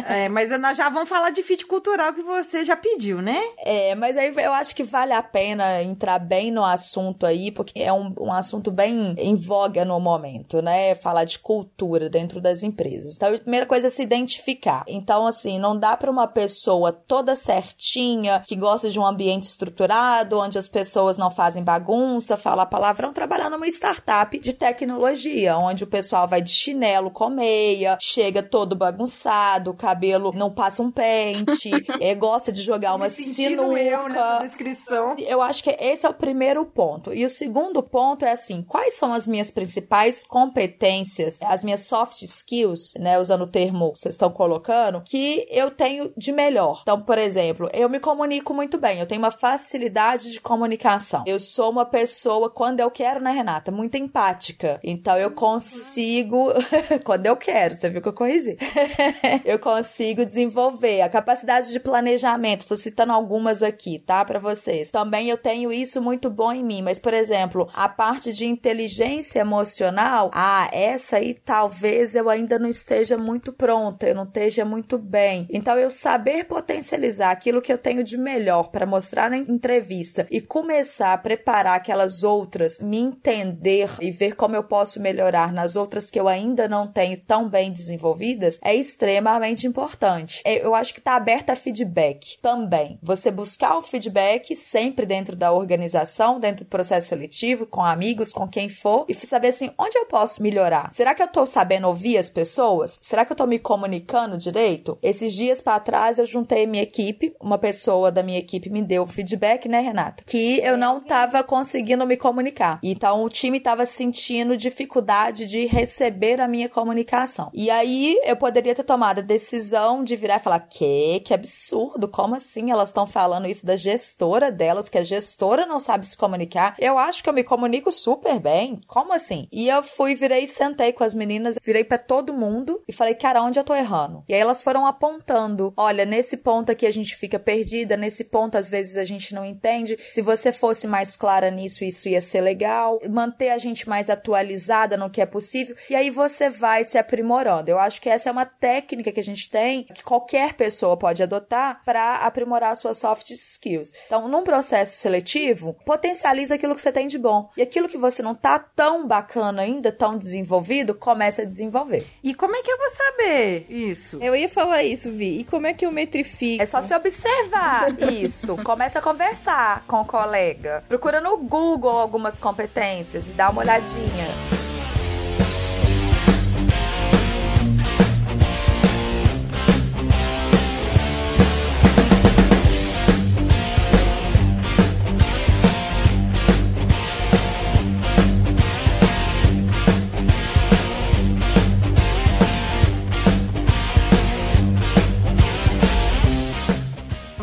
É, 0.09 0.27
mas 0.29 0.49
nós 0.59 0.77
já 0.77 0.89
vamos 0.89 1.07
falar 1.07 1.29
de 1.29 1.43
fit 1.43 1.65
cultural 1.65 2.13
que 2.13 2.21
você 2.21 2.63
já 2.63 2.75
pediu, 2.75 3.21
né? 3.21 3.39
É, 3.59 3.95
mas 3.95 4.17
aí 4.17 4.33
eu 4.35 4.53
acho 4.53 4.75
que 4.75 4.83
vale 4.83 5.13
a 5.13 5.21
pena 5.21 5.81
entrar 5.83 6.19
bem 6.19 6.51
no 6.51 6.63
assunto 6.63 7.25
aí, 7.25 7.51
porque 7.51 7.79
é 7.79 7.91
um, 7.91 8.13
um 8.19 8.31
assunto 8.31 8.71
bem 8.79 9.13
em 9.17 9.35
voga 9.35 9.83
no 9.83 9.99
momento, 9.99 10.61
né? 10.61 10.95
Falar 10.95 11.25
de 11.25 11.37
cultura 11.37 12.09
dentro 12.09 12.39
das 12.39 12.63
empresas. 12.63 13.17
Então, 13.17 13.33
a 13.33 13.37
primeira 13.37 13.65
coisa 13.65 13.87
é 13.87 13.89
se 13.89 14.01
identificar. 14.01 14.85
Então, 14.87 15.27
assim, 15.27 15.59
não 15.59 15.77
dá 15.77 15.97
para 15.97 16.09
uma 16.09 16.27
pessoa 16.27 16.93
toda 16.93 17.35
certinha, 17.35 18.41
que 18.47 18.55
gosta 18.55 18.89
de 18.89 18.97
um 18.97 19.05
ambiente 19.05 19.43
estruturado, 19.43 20.39
onde 20.39 20.57
as 20.57 20.69
pessoas 20.69 21.17
não 21.17 21.29
fazem 21.29 21.61
bagunça, 21.61 22.37
falar 22.37 22.67
palavrão, 22.67 23.11
trabalhar 23.11 23.49
numa 23.49 23.67
startup 23.67 24.39
de 24.39 24.53
tecnologia, 24.53 25.57
onde 25.57 25.83
o 25.83 25.87
pessoal 25.87 26.25
vai 26.25 26.41
de 26.41 26.51
chinelo 26.51 27.11
com 27.11 27.29
meia, 27.29 27.97
chega 27.99 28.41
todo 28.41 28.77
bagunçado, 28.77 29.71
o 29.71 29.75
cabelo 29.75 30.31
não 30.33 30.49
passa 30.49 30.81
um 30.81 30.89
pente, 30.89 31.69
é, 31.99 32.15
gosta 32.15 32.49
de 32.49 32.61
jogar 32.61 32.95
uma 32.95 33.05
Me 33.05 33.11
sinuca. 33.11 33.79
eu 33.81 34.07
nessa 34.07 34.39
descrição. 34.39 35.15
Eu 35.19 35.41
acho 35.41 35.61
que 35.63 35.75
esse 35.77 36.05
é 36.05 36.09
o 36.09 36.13
primeiro 36.13 36.65
ponto. 36.65 37.13
E 37.13 37.25
o 37.25 37.29
segundo 37.29 37.83
ponto 37.83 38.23
é 38.23 38.31
assim: 38.31 38.63
quais 38.69 38.93
são 38.93 39.11
as 39.11 39.25
minhas 39.25 39.49
principais 39.49 40.23
competências, 40.23 41.41
as 41.41 41.63
minhas 41.63 41.81
soft 41.81 42.21
skills, 42.21 42.93
né? 42.97 43.19
Usando 43.19 43.41
o 43.41 43.47
termo 43.47 43.91
que 43.93 43.99
vocês 43.99 44.13
estão 44.13 44.29
colocando, 44.29 45.01
que 45.01 45.47
eu 45.49 45.71
tenho 45.71 46.13
de 46.15 46.31
melhor. 46.31 46.81
Então, 46.83 47.01
por 47.01 47.17
exemplo, 47.17 47.69
eu 47.73 47.89
me 47.89 47.99
comunico 47.99 48.53
muito 48.53 48.77
bem, 48.77 48.99
eu 48.99 49.07
tenho 49.07 49.21
uma 49.21 49.31
facilidade 49.31 50.31
de 50.31 50.39
comunicação. 50.39 51.23
Eu 51.25 51.39
sou 51.39 51.71
uma 51.71 51.85
pessoa, 51.85 52.49
quando 52.49 52.79
eu 52.79 52.91
quero, 52.91 53.19
né, 53.19 53.31
Renata? 53.31 53.71
Muito 53.71 53.97
empática. 53.97 54.79
Então 54.83 55.17
eu 55.17 55.31
consigo. 55.31 56.49
quando 57.03 57.25
eu 57.25 57.35
quero, 57.35 57.75
você 57.75 57.89
viu 57.89 58.01
que 58.01 58.07
eu 58.07 58.13
corrigi? 58.13 58.57
eu 59.43 59.57
consigo 59.57 60.25
desenvolver 60.25 61.01
a 61.01 61.09
capacidade 61.09 61.71
de 61.71 61.79
planejamento. 61.79 62.67
Tô 62.67 62.77
citando 62.77 63.13
algumas 63.13 63.63
aqui, 63.63 63.99
tá? 63.99 64.23
Pra 64.23 64.39
vocês. 64.39 64.91
Também 64.91 65.29
eu 65.29 65.37
tenho 65.37 65.71
isso 65.71 66.01
muito 66.01 66.29
bom 66.29 66.51
em 66.51 66.63
mim, 66.63 66.81
mas, 66.81 66.99
por 66.99 67.13
exemplo, 67.13 67.67
a 67.73 67.89
parte 67.89 68.31
de 68.31 68.45
inteligência 68.59 69.39
emocional, 69.39 70.29
ah, 70.33 70.69
essa 70.73 71.15
aí 71.17 71.33
talvez 71.33 72.13
eu 72.13 72.29
ainda 72.29 72.59
não 72.59 72.67
esteja 72.67 73.17
muito 73.17 73.53
pronta, 73.53 74.05
eu 74.05 74.13
não 74.13 74.25
esteja 74.25 74.65
muito 74.65 74.97
bem. 74.97 75.47
Então, 75.49 75.77
eu 75.77 75.89
saber 75.89 76.43
potencializar 76.43 77.31
aquilo 77.31 77.61
que 77.61 77.71
eu 77.71 77.77
tenho 77.77 78.03
de 78.03 78.17
melhor 78.17 78.69
para 78.69 78.85
mostrar 78.85 79.29
na 79.29 79.37
entrevista 79.37 80.27
e 80.29 80.41
começar 80.41 81.13
a 81.13 81.17
preparar 81.17 81.77
aquelas 81.77 82.23
outras, 82.23 82.79
me 82.79 82.97
entender 82.97 83.89
e 84.01 84.11
ver 84.11 84.35
como 84.35 84.55
eu 84.55 84.63
posso 84.63 84.99
melhorar 84.99 85.53
nas 85.53 85.77
outras 85.77 86.11
que 86.11 86.19
eu 86.19 86.27
ainda 86.27 86.67
não 86.67 86.85
tenho 86.85 87.17
tão 87.17 87.47
bem 87.47 87.71
desenvolvidas, 87.71 88.59
é 88.61 88.75
extremamente 88.75 89.65
importante. 89.65 90.41
É, 90.43 90.65
Eu 90.65 90.75
acho 90.75 90.93
que 90.93 91.01
tá 91.01 91.15
aberta 91.15 91.53
a 91.53 91.55
feedback 91.55 92.37
também. 92.41 92.99
Você 93.01 93.31
buscar 93.31 93.77
o 93.77 93.81
feedback 93.81 94.53
sempre 94.53 95.05
dentro 95.05 95.35
da 95.35 95.53
organização, 95.53 96.39
dentro 96.39 96.65
do 96.65 96.69
processo 96.69 97.07
seletivo, 97.07 97.65
com 97.65 97.83
amigos, 97.83 98.33
com 98.39 98.47
quem 98.47 98.69
for, 98.69 99.05
e 99.09 99.13
saber 99.13 99.49
assim, 99.49 99.69
onde 99.77 99.97
eu 99.97 100.05
posso 100.05 100.41
melhorar? 100.41 100.93
Será 100.93 101.13
que 101.13 101.21
eu 101.21 101.27
tô 101.27 101.45
sabendo 101.45 101.87
ouvir 101.87 102.17
as 102.17 102.29
pessoas? 102.29 102.97
Será 103.01 103.25
que 103.25 103.33
eu 103.33 103.35
tô 103.35 103.45
me 103.45 103.59
comunicando 103.59 104.37
direito? 104.37 104.97
Esses 105.03 105.33
dias 105.33 105.59
para 105.59 105.77
trás 105.79 106.17
eu 106.17 106.25
juntei 106.25 106.65
minha 106.65 106.83
equipe, 106.83 107.35
uma 107.39 107.57
pessoa 107.57 108.09
da 108.09 108.23
minha 108.23 108.39
equipe 108.39 108.69
me 108.69 108.81
deu 108.81 109.05
feedback, 109.05 109.67
né, 109.67 109.81
Renata? 109.81 110.23
Que 110.25 110.61
eu 110.61 110.77
não 110.77 111.01
tava 111.01 111.43
conseguindo 111.43 112.07
me 112.07 112.15
comunicar. 112.15 112.79
Então 112.81 113.23
o 113.23 113.29
time 113.29 113.59
tava 113.59 113.85
sentindo 113.85 114.55
dificuldade 114.55 115.45
de 115.45 115.65
receber 115.65 116.39
a 116.39 116.47
minha 116.47 116.69
comunicação. 116.69 117.49
E 117.53 117.69
aí 117.69 118.17
eu 118.23 118.37
poderia 118.37 118.73
ter 118.73 118.83
tomado 118.83 119.19
a 119.19 119.23
decisão 119.23 120.01
de 120.01 120.15
virar 120.15 120.37
e 120.37 120.43
falar: 120.43 120.61
"Que? 120.61 121.19
Que 121.25 121.33
absurdo! 121.33 122.07
Como 122.07 122.35
assim 122.35 122.71
elas 122.71 122.89
estão 122.89 123.05
falando 123.05 123.47
isso 123.47 123.65
da 123.65 123.75
gestora 123.75 124.49
delas, 124.49 124.89
que 124.89 124.97
a 124.97 125.03
gestora 125.03 125.65
não 125.65 125.79
sabe 125.79 126.07
se 126.07 126.15
comunicar? 126.15 126.75
Eu 126.79 126.97
acho 126.97 127.21
que 127.21 127.29
eu 127.29 127.33
me 127.33 127.43
comunico 127.43 127.91
super 127.91 128.28
bem. 128.37 128.81
Como 128.85 129.13
assim?" 129.13 129.47
E 129.51 129.69
eu 129.69 129.81
fui, 129.81 130.13
virei 130.13 130.45
sentei 130.45 130.91
com 130.91 131.03
as 131.03 131.13
meninas, 131.13 131.57
virei 131.63 131.83
pra 131.83 131.97
todo 131.97 132.33
mundo 132.33 132.83
e 132.87 132.93
falei: 132.93 133.15
"Cara, 133.15 133.41
onde 133.41 133.57
eu 133.57 133.63
tô 133.63 133.73
errando?" 133.73 134.23
E 134.27 134.33
aí 134.33 134.39
elas 134.39 134.61
foram 134.61 134.85
apontando: 134.85 135.73
"Olha, 135.77 136.05
nesse 136.05 136.37
ponto 136.37 136.71
aqui 136.71 136.85
a 136.85 136.91
gente 136.91 137.15
fica 137.15 137.39
perdida, 137.39 137.95
nesse 137.95 138.25
ponto 138.25 138.57
às 138.57 138.69
vezes 138.69 138.97
a 138.97 139.05
gente 139.05 139.33
não 139.33 139.45
entende. 139.45 139.97
Se 140.11 140.21
você 140.21 140.51
fosse 140.51 140.85
mais 140.85 141.15
clara 141.15 141.49
nisso, 141.49 141.83
isso 141.83 142.09
ia 142.09 142.21
ser 142.21 142.41
legal. 142.41 142.99
Manter 143.09 143.51
a 143.51 143.57
gente 143.57 143.87
mais 143.87 144.09
atualizada 144.09 144.97
no 144.97 145.09
que 145.09 145.21
é 145.21 145.25
possível. 145.25 145.75
E 145.89 145.95
aí 145.95 146.09
você 146.09 146.49
vai 146.49 146.83
se 146.83 146.97
aprimorando. 146.97 147.69
Eu 147.69 147.79
acho 147.79 148.01
que 148.01 148.09
essa 148.09 148.29
é 148.29 148.31
uma 148.31 148.45
técnica 148.45 149.11
que 149.11 149.19
a 149.19 149.23
gente 149.23 149.49
tem, 149.49 149.83
que 149.83 150.03
qualquer 150.03 150.53
pessoa 150.53 150.97
pode 150.97 151.23
adotar 151.23 151.81
para 151.85 152.15
aprimorar 152.17 152.75
suas 152.75 152.97
soft 152.97 153.29
skills. 153.31 153.93
Então, 154.05 154.27
num 154.27 154.43
processo 154.43 154.97
seletivo, 154.97 155.75
potencializa 155.85 156.55
aquilo 156.55 156.75
que 156.75 156.81
você 156.81 156.91
tem 156.91 157.07
de 157.07 157.17
bom. 157.17 157.49
E 157.55 157.61
aquilo 157.61 157.87
que 157.87 157.97
você 157.97 158.18
não 158.21 158.35
tá 158.35 158.59
tão 158.59 159.07
bacana 159.07 159.61
ainda, 159.61 159.91
tão 159.91 160.17
desenvolvido, 160.17 160.93
começa 160.93 161.41
a 161.41 161.45
desenvolver. 161.45 162.05
E 162.23 162.33
como 162.33 162.55
é 162.55 162.61
que 162.61 162.71
eu 162.71 162.77
vou 162.77 162.89
saber 162.89 163.65
isso? 163.69 164.17
Eu 164.21 164.35
ia 164.35 164.49
falar 164.49 164.83
isso, 164.83 165.11
Vi. 165.11 165.39
E 165.39 165.43
como 165.43 165.67
é 165.67 165.73
que 165.73 165.85
eu 165.85 165.91
metrifico? 165.91 166.61
É 166.61 166.65
só 166.65 166.81
se 166.81 166.93
observar 166.93 167.87
isso. 168.11 168.57
Começa 168.57 168.99
a 168.99 169.01
conversar 169.01 169.83
com 169.87 170.01
o 170.01 170.05
colega. 170.05 170.83
Procura 170.87 171.21
no 171.21 171.37
Google 171.37 171.97
algumas 171.97 172.37
competências 172.37 173.27
e 173.27 173.31
dá 173.31 173.49
uma 173.49 173.61
olhadinha. 173.61 174.58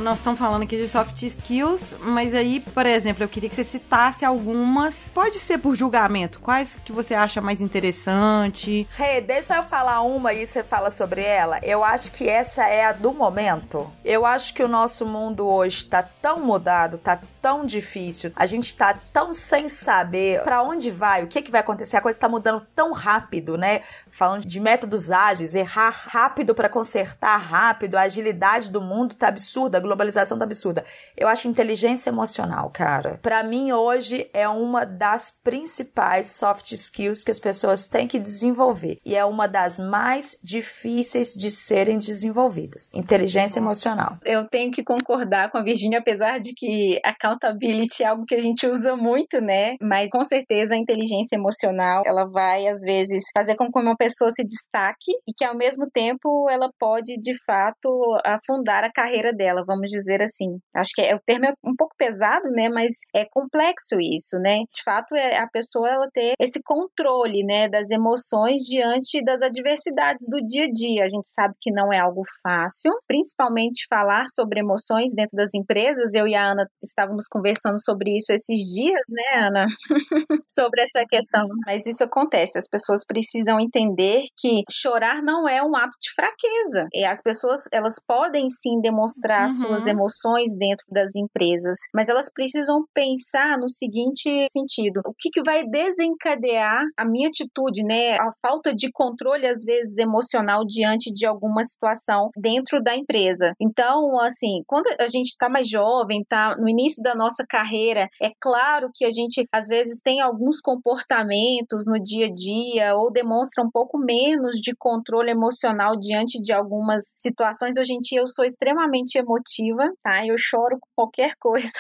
Nós 0.06 0.18
estamos 0.18 0.38
falando 0.38 0.62
aqui 0.62 0.76
de 0.76 0.86
soft 0.86 1.20
skills, 1.20 1.96
mas 2.00 2.32
aí, 2.32 2.60
por 2.60 2.86
exemplo, 2.86 3.24
eu 3.24 3.28
queria 3.28 3.48
que 3.48 3.56
você 3.56 3.64
citasse 3.64 4.24
algumas. 4.24 5.10
Pode 5.12 5.40
ser 5.40 5.58
por 5.58 5.74
julgamento. 5.74 6.38
Quais 6.38 6.78
que 6.84 6.92
você 6.92 7.12
acha 7.12 7.40
mais 7.40 7.60
interessante? 7.60 8.86
Rê, 8.92 9.20
deixa 9.20 9.56
eu 9.56 9.64
falar 9.64 10.02
uma 10.02 10.32
e 10.32 10.46
você 10.46 10.62
fala 10.62 10.92
sobre 10.92 11.22
ela. 11.22 11.58
Eu 11.60 11.82
acho 11.82 12.12
que 12.12 12.28
essa 12.28 12.68
é 12.68 12.84
a 12.84 12.92
do 12.92 13.12
momento. 13.12 13.92
Eu 14.04 14.24
acho 14.24 14.54
que 14.54 14.62
o 14.62 14.68
nosso 14.68 15.04
mundo 15.04 15.44
hoje 15.44 15.86
tá 15.86 16.04
tão 16.04 16.38
mudado, 16.38 16.98
tá 16.98 17.18
tão 17.42 17.66
difícil, 17.66 18.32
a 18.36 18.46
gente 18.46 18.76
tá 18.76 18.96
tão 19.12 19.32
sem 19.32 19.68
saber 19.68 20.42
para 20.42 20.62
onde 20.62 20.90
vai, 20.90 21.22
o 21.22 21.28
que 21.28 21.42
que 21.42 21.50
vai 21.50 21.60
acontecer, 21.60 21.96
a 21.96 22.00
coisa 22.00 22.18
tá 22.18 22.28
mudando 22.28 22.66
tão 22.74 22.92
rápido, 22.92 23.56
né? 23.56 23.82
Falando 24.10 24.44
de 24.44 24.58
métodos 24.60 25.10
ágeis, 25.10 25.54
errar 25.54 25.90
rápido 25.90 26.54
para 26.54 26.68
consertar 26.68 27.36
rápido, 27.36 27.96
a 27.96 28.02
agilidade 28.02 28.70
do 28.70 28.80
mundo 28.80 29.14
tá 29.14 29.28
absurda, 29.28 29.78
a 29.78 29.80
globalização 29.96 30.38
tá 30.38 30.44
absurda. 30.44 30.84
Eu 31.16 31.26
acho 31.26 31.48
inteligência 31.48 32.10
emocional, 32.10 32.70
cara. 32.70 33.18
Para 33.22 33.42
mim 33.42 33.72
hoje 33.72 34.28
é 34.32 34.48
uma 34.48 34.84
das 34.84 35.30
principais 35.42 36.32
soft 36.32 36.72
skills 36.72 37.24
que 37.24 37.30
as 37.30 37.38
pessoas 37.38 37.86
têm 37.86 38.06
que 38.06 38.18
desenvolver 38.18 38.98
e 39.04 39.16
é 39.16 39.24
uma 39.24 39.48
das 39.48 39.78
mais 39.78 40.38
difíceis 40.42 41.34
de 41.34 41.50
serem 41.50 41.98
desenvolvidas. 41.98 42.90
Inteligência 42.92 43.58
emocional. 43.58 44.18
Eu 44.24 44.46
tenho 44.48 44.70
que 44.70 44.84
concordar 44.84 45.50
com 45.50 45.58
a 45.58 45.62
Virginia, 45.62 45.98
apesar 45.98 46.38
de 46.38 46.52
que 46.54 47.00
accountability 47.02 48.02
é 48.02 48.06
algo 48.06 48.26
que 48.26 48.34
a 48.34 48.40
gente 48.40 48.66
usa 48.66 48.96
muito, 48.96 49.40
né? 49.40 49.76
Mas 49.80 50.10
com 50.10 50.22
certeza 50.22 50.74
a 50.74 50.78
inteligência 50.78 51.36
emocional, 51.36 52.02
ela 52.04 52.28
vai 52.28 52.66
às 52.66 52.82
vezes 52.82 53.24
fazer 53.34 53.54
com 53.56 53.70
que 53.70 53.78
uma 53.78 53.96
pessoa 53.96 54.30
se 54.30 54.44
destaque 54.44 55.12
e 55.26 55.32
que 55.36 55.44
ao 55.44 55.56
mesmo 55.56 55.88
tempo 55.90 56.48
ela 56.50 56.70
pode 56.78 57.18
de 57.20 57.32
fato 57.44 57.88
afundar 58.24 58.84
a 58.84 58.92
carreira 58.92 59.32
dela, 59.32 59.64
vamos 59.66 59.85
dizer 59.90 60.22
assim. 60.22 60.58
Acho 60.74 60.90
que 60.94 61.02
é, 61.02 61.14
o 61.14 61.20
termo 61.24 61.46
é 61.46 61.52
um 61.64 61.74
pouco 61.76 61.94
pesado, 61.96 62.50
né? 62.50 62.68
Mas 62.68 62.92
é 63.14 63.24
complexo 63.24 63.98
isso, 64.00 64.38
né? 64.38 64.58
De 64.72 64.82
fato 64.84 65.14
é 65.14 65.38
a 65.38 65.48
pessoa 65.48 65.88
ela 65.88 66.08
ter 66.12 66.34
esse 66.40 66.62
controle, 66.62 67.44
né, 67.44 67.68
das 67.68 67.90
emoções 67.90 68.60
diante 68.62 69.22
das 69.22 69.42
adversidades 69.42 70.26
do 70.28 70.44
dia 70.44 70.64
a 70.64 70.70
dia. 70.70 71.04
A 71.04 71.08
gente 71.08 71.28
sabe 71.28 71.54
que 71.60 71.70
não 71.70 71.92
é 71.92 71.98
algo 71.98 72.22
fácil, 72.42 72.92
principalmente 73.06 73.86
falar 73.88 74.24
sobre 74.28 74.60
emoções 74.60 75.12
dentro 75.14 75.36
das 75.36 75.54
empresas. 75.54 76.14
Eu 76.14 76.26
e 76.26 76.34
a 76.34 76.52
Ana 76.52 76.66
estávamos 76.82 77.26
conversando 77.28 77.80
sobre 77.82 78.16
isso 78.16 78.32
esses 78.32 78.60
dias, 78.74 79.06
né, 79.10 79.46
Ana? 79.46 79.66
sobre 80.48 80.82
essa 80.82 81.04
questão. 81.08 81.46
Mas 81.66 81.86
isso 81.86 82.04
acontece. 82.04 82.58
As 82.58 82.68
pessoas 82.68 83.04
precisam 83.04 83.60
entender 83.60 84.24
que 84.38 84.62
chorar 84.70 85.22
não 85.22 85.48
é 85.48 85.62
um 85.62 85.76
ato 85.76 85.96
de 86.00 86.12
fraqueza. 86.14 86.86
E 86.92 87.04
as 87.04 87.20
pessoas, 87.20 87.62
elas 87.72 87.96
podem 88.06 88.48
sim 88.48 88.80
demonstrar 88.80 89.48
uhum. 89.48 89.54
suas 89.54 89.75
emoções 89.84 90.56
dentro 90.56 90.86
das 90.90 91.14
empresas, 91.14 91.76
mas 91.92 92.08
elas 92.08 92.30
precisam 92.32 92.84
pensar 92.94 93.58
no 93.58 93.68
seguinte 93.68 94.46
sentido: 94.48 95.00
o 95.06 95.12
que, 95.16 95.30
que 95.30 95.42
vai 95.42 95.66
desencadear 95.66 96.82
a 96.96 97.04
minha 97.04 97.28
atitude, 97.28 97.82
né? 97.82 98.14
A 98.14 98.30
falta 98.40 98.74
de 98.74 98.90
controle, 98.90 99.46
às 99.46 99.64
vezes, 99.64 99.98
emocional 99.98 100.64
diante 100.64 101.12
de 101.12 101.26
alguma 101.26 101.62
situação 101.64 102.30
dentro 102.36 102.82
da 102.82 102.94
empresa. 102.94 103.52
Então, 103.60 104.20
assim, 104.20 104.62
quando 104.66 104.86
a 104.98 105.06
gente 105.06 105.28
está 105.28 105.48
mais 105.48 105.68
jovem, 105.68 106.24
tá 106.24 106.56
no 106.56 106.68
início 106.68 107.02
da 107.02 107.14
nossa 107.14 107.44
carreira, 107.48 108.08
é 108.22 108.30
claro 108.40 108.90
que 108.94 109.04
a 109.04 109.10
gente 109.10 109.46
às 109.52 109.66
vezes 109.66 110.00
tem 110.00 110.20
alguns 110.20 110.60
comportamentos 110.60 111.86
no 111.86 112.02
dia 112.02 112.26
a 112.26 112.32
dia 112.32 112.94
ou 112.94 113.10
demonstra 113.10 113.64
um 113.64 113.70
pouco 113.70 113.98
menos 113.98 114.56
de 114.56 114.74
controle 114.76 115.30
emocional 115.30 115.96
diante 115.98 116.40
de 116.40 116.52
algumas 116.52 117.04
situações. 117.18 117.76
Hoje 117.76 117.94
em 117.94 117.98
dia 117.98 118.20
eu 118.20 118.26
sou 118.26 118.44
extremamente 118.44 119.16
emotiva, 119.16 119.65
tá? 120.02 120.26
Eu 120.26 120.36
choro 120.38 120.78
com 120.80 120.88
qualquer 120.94 121.32
coisa. 121.38 121.70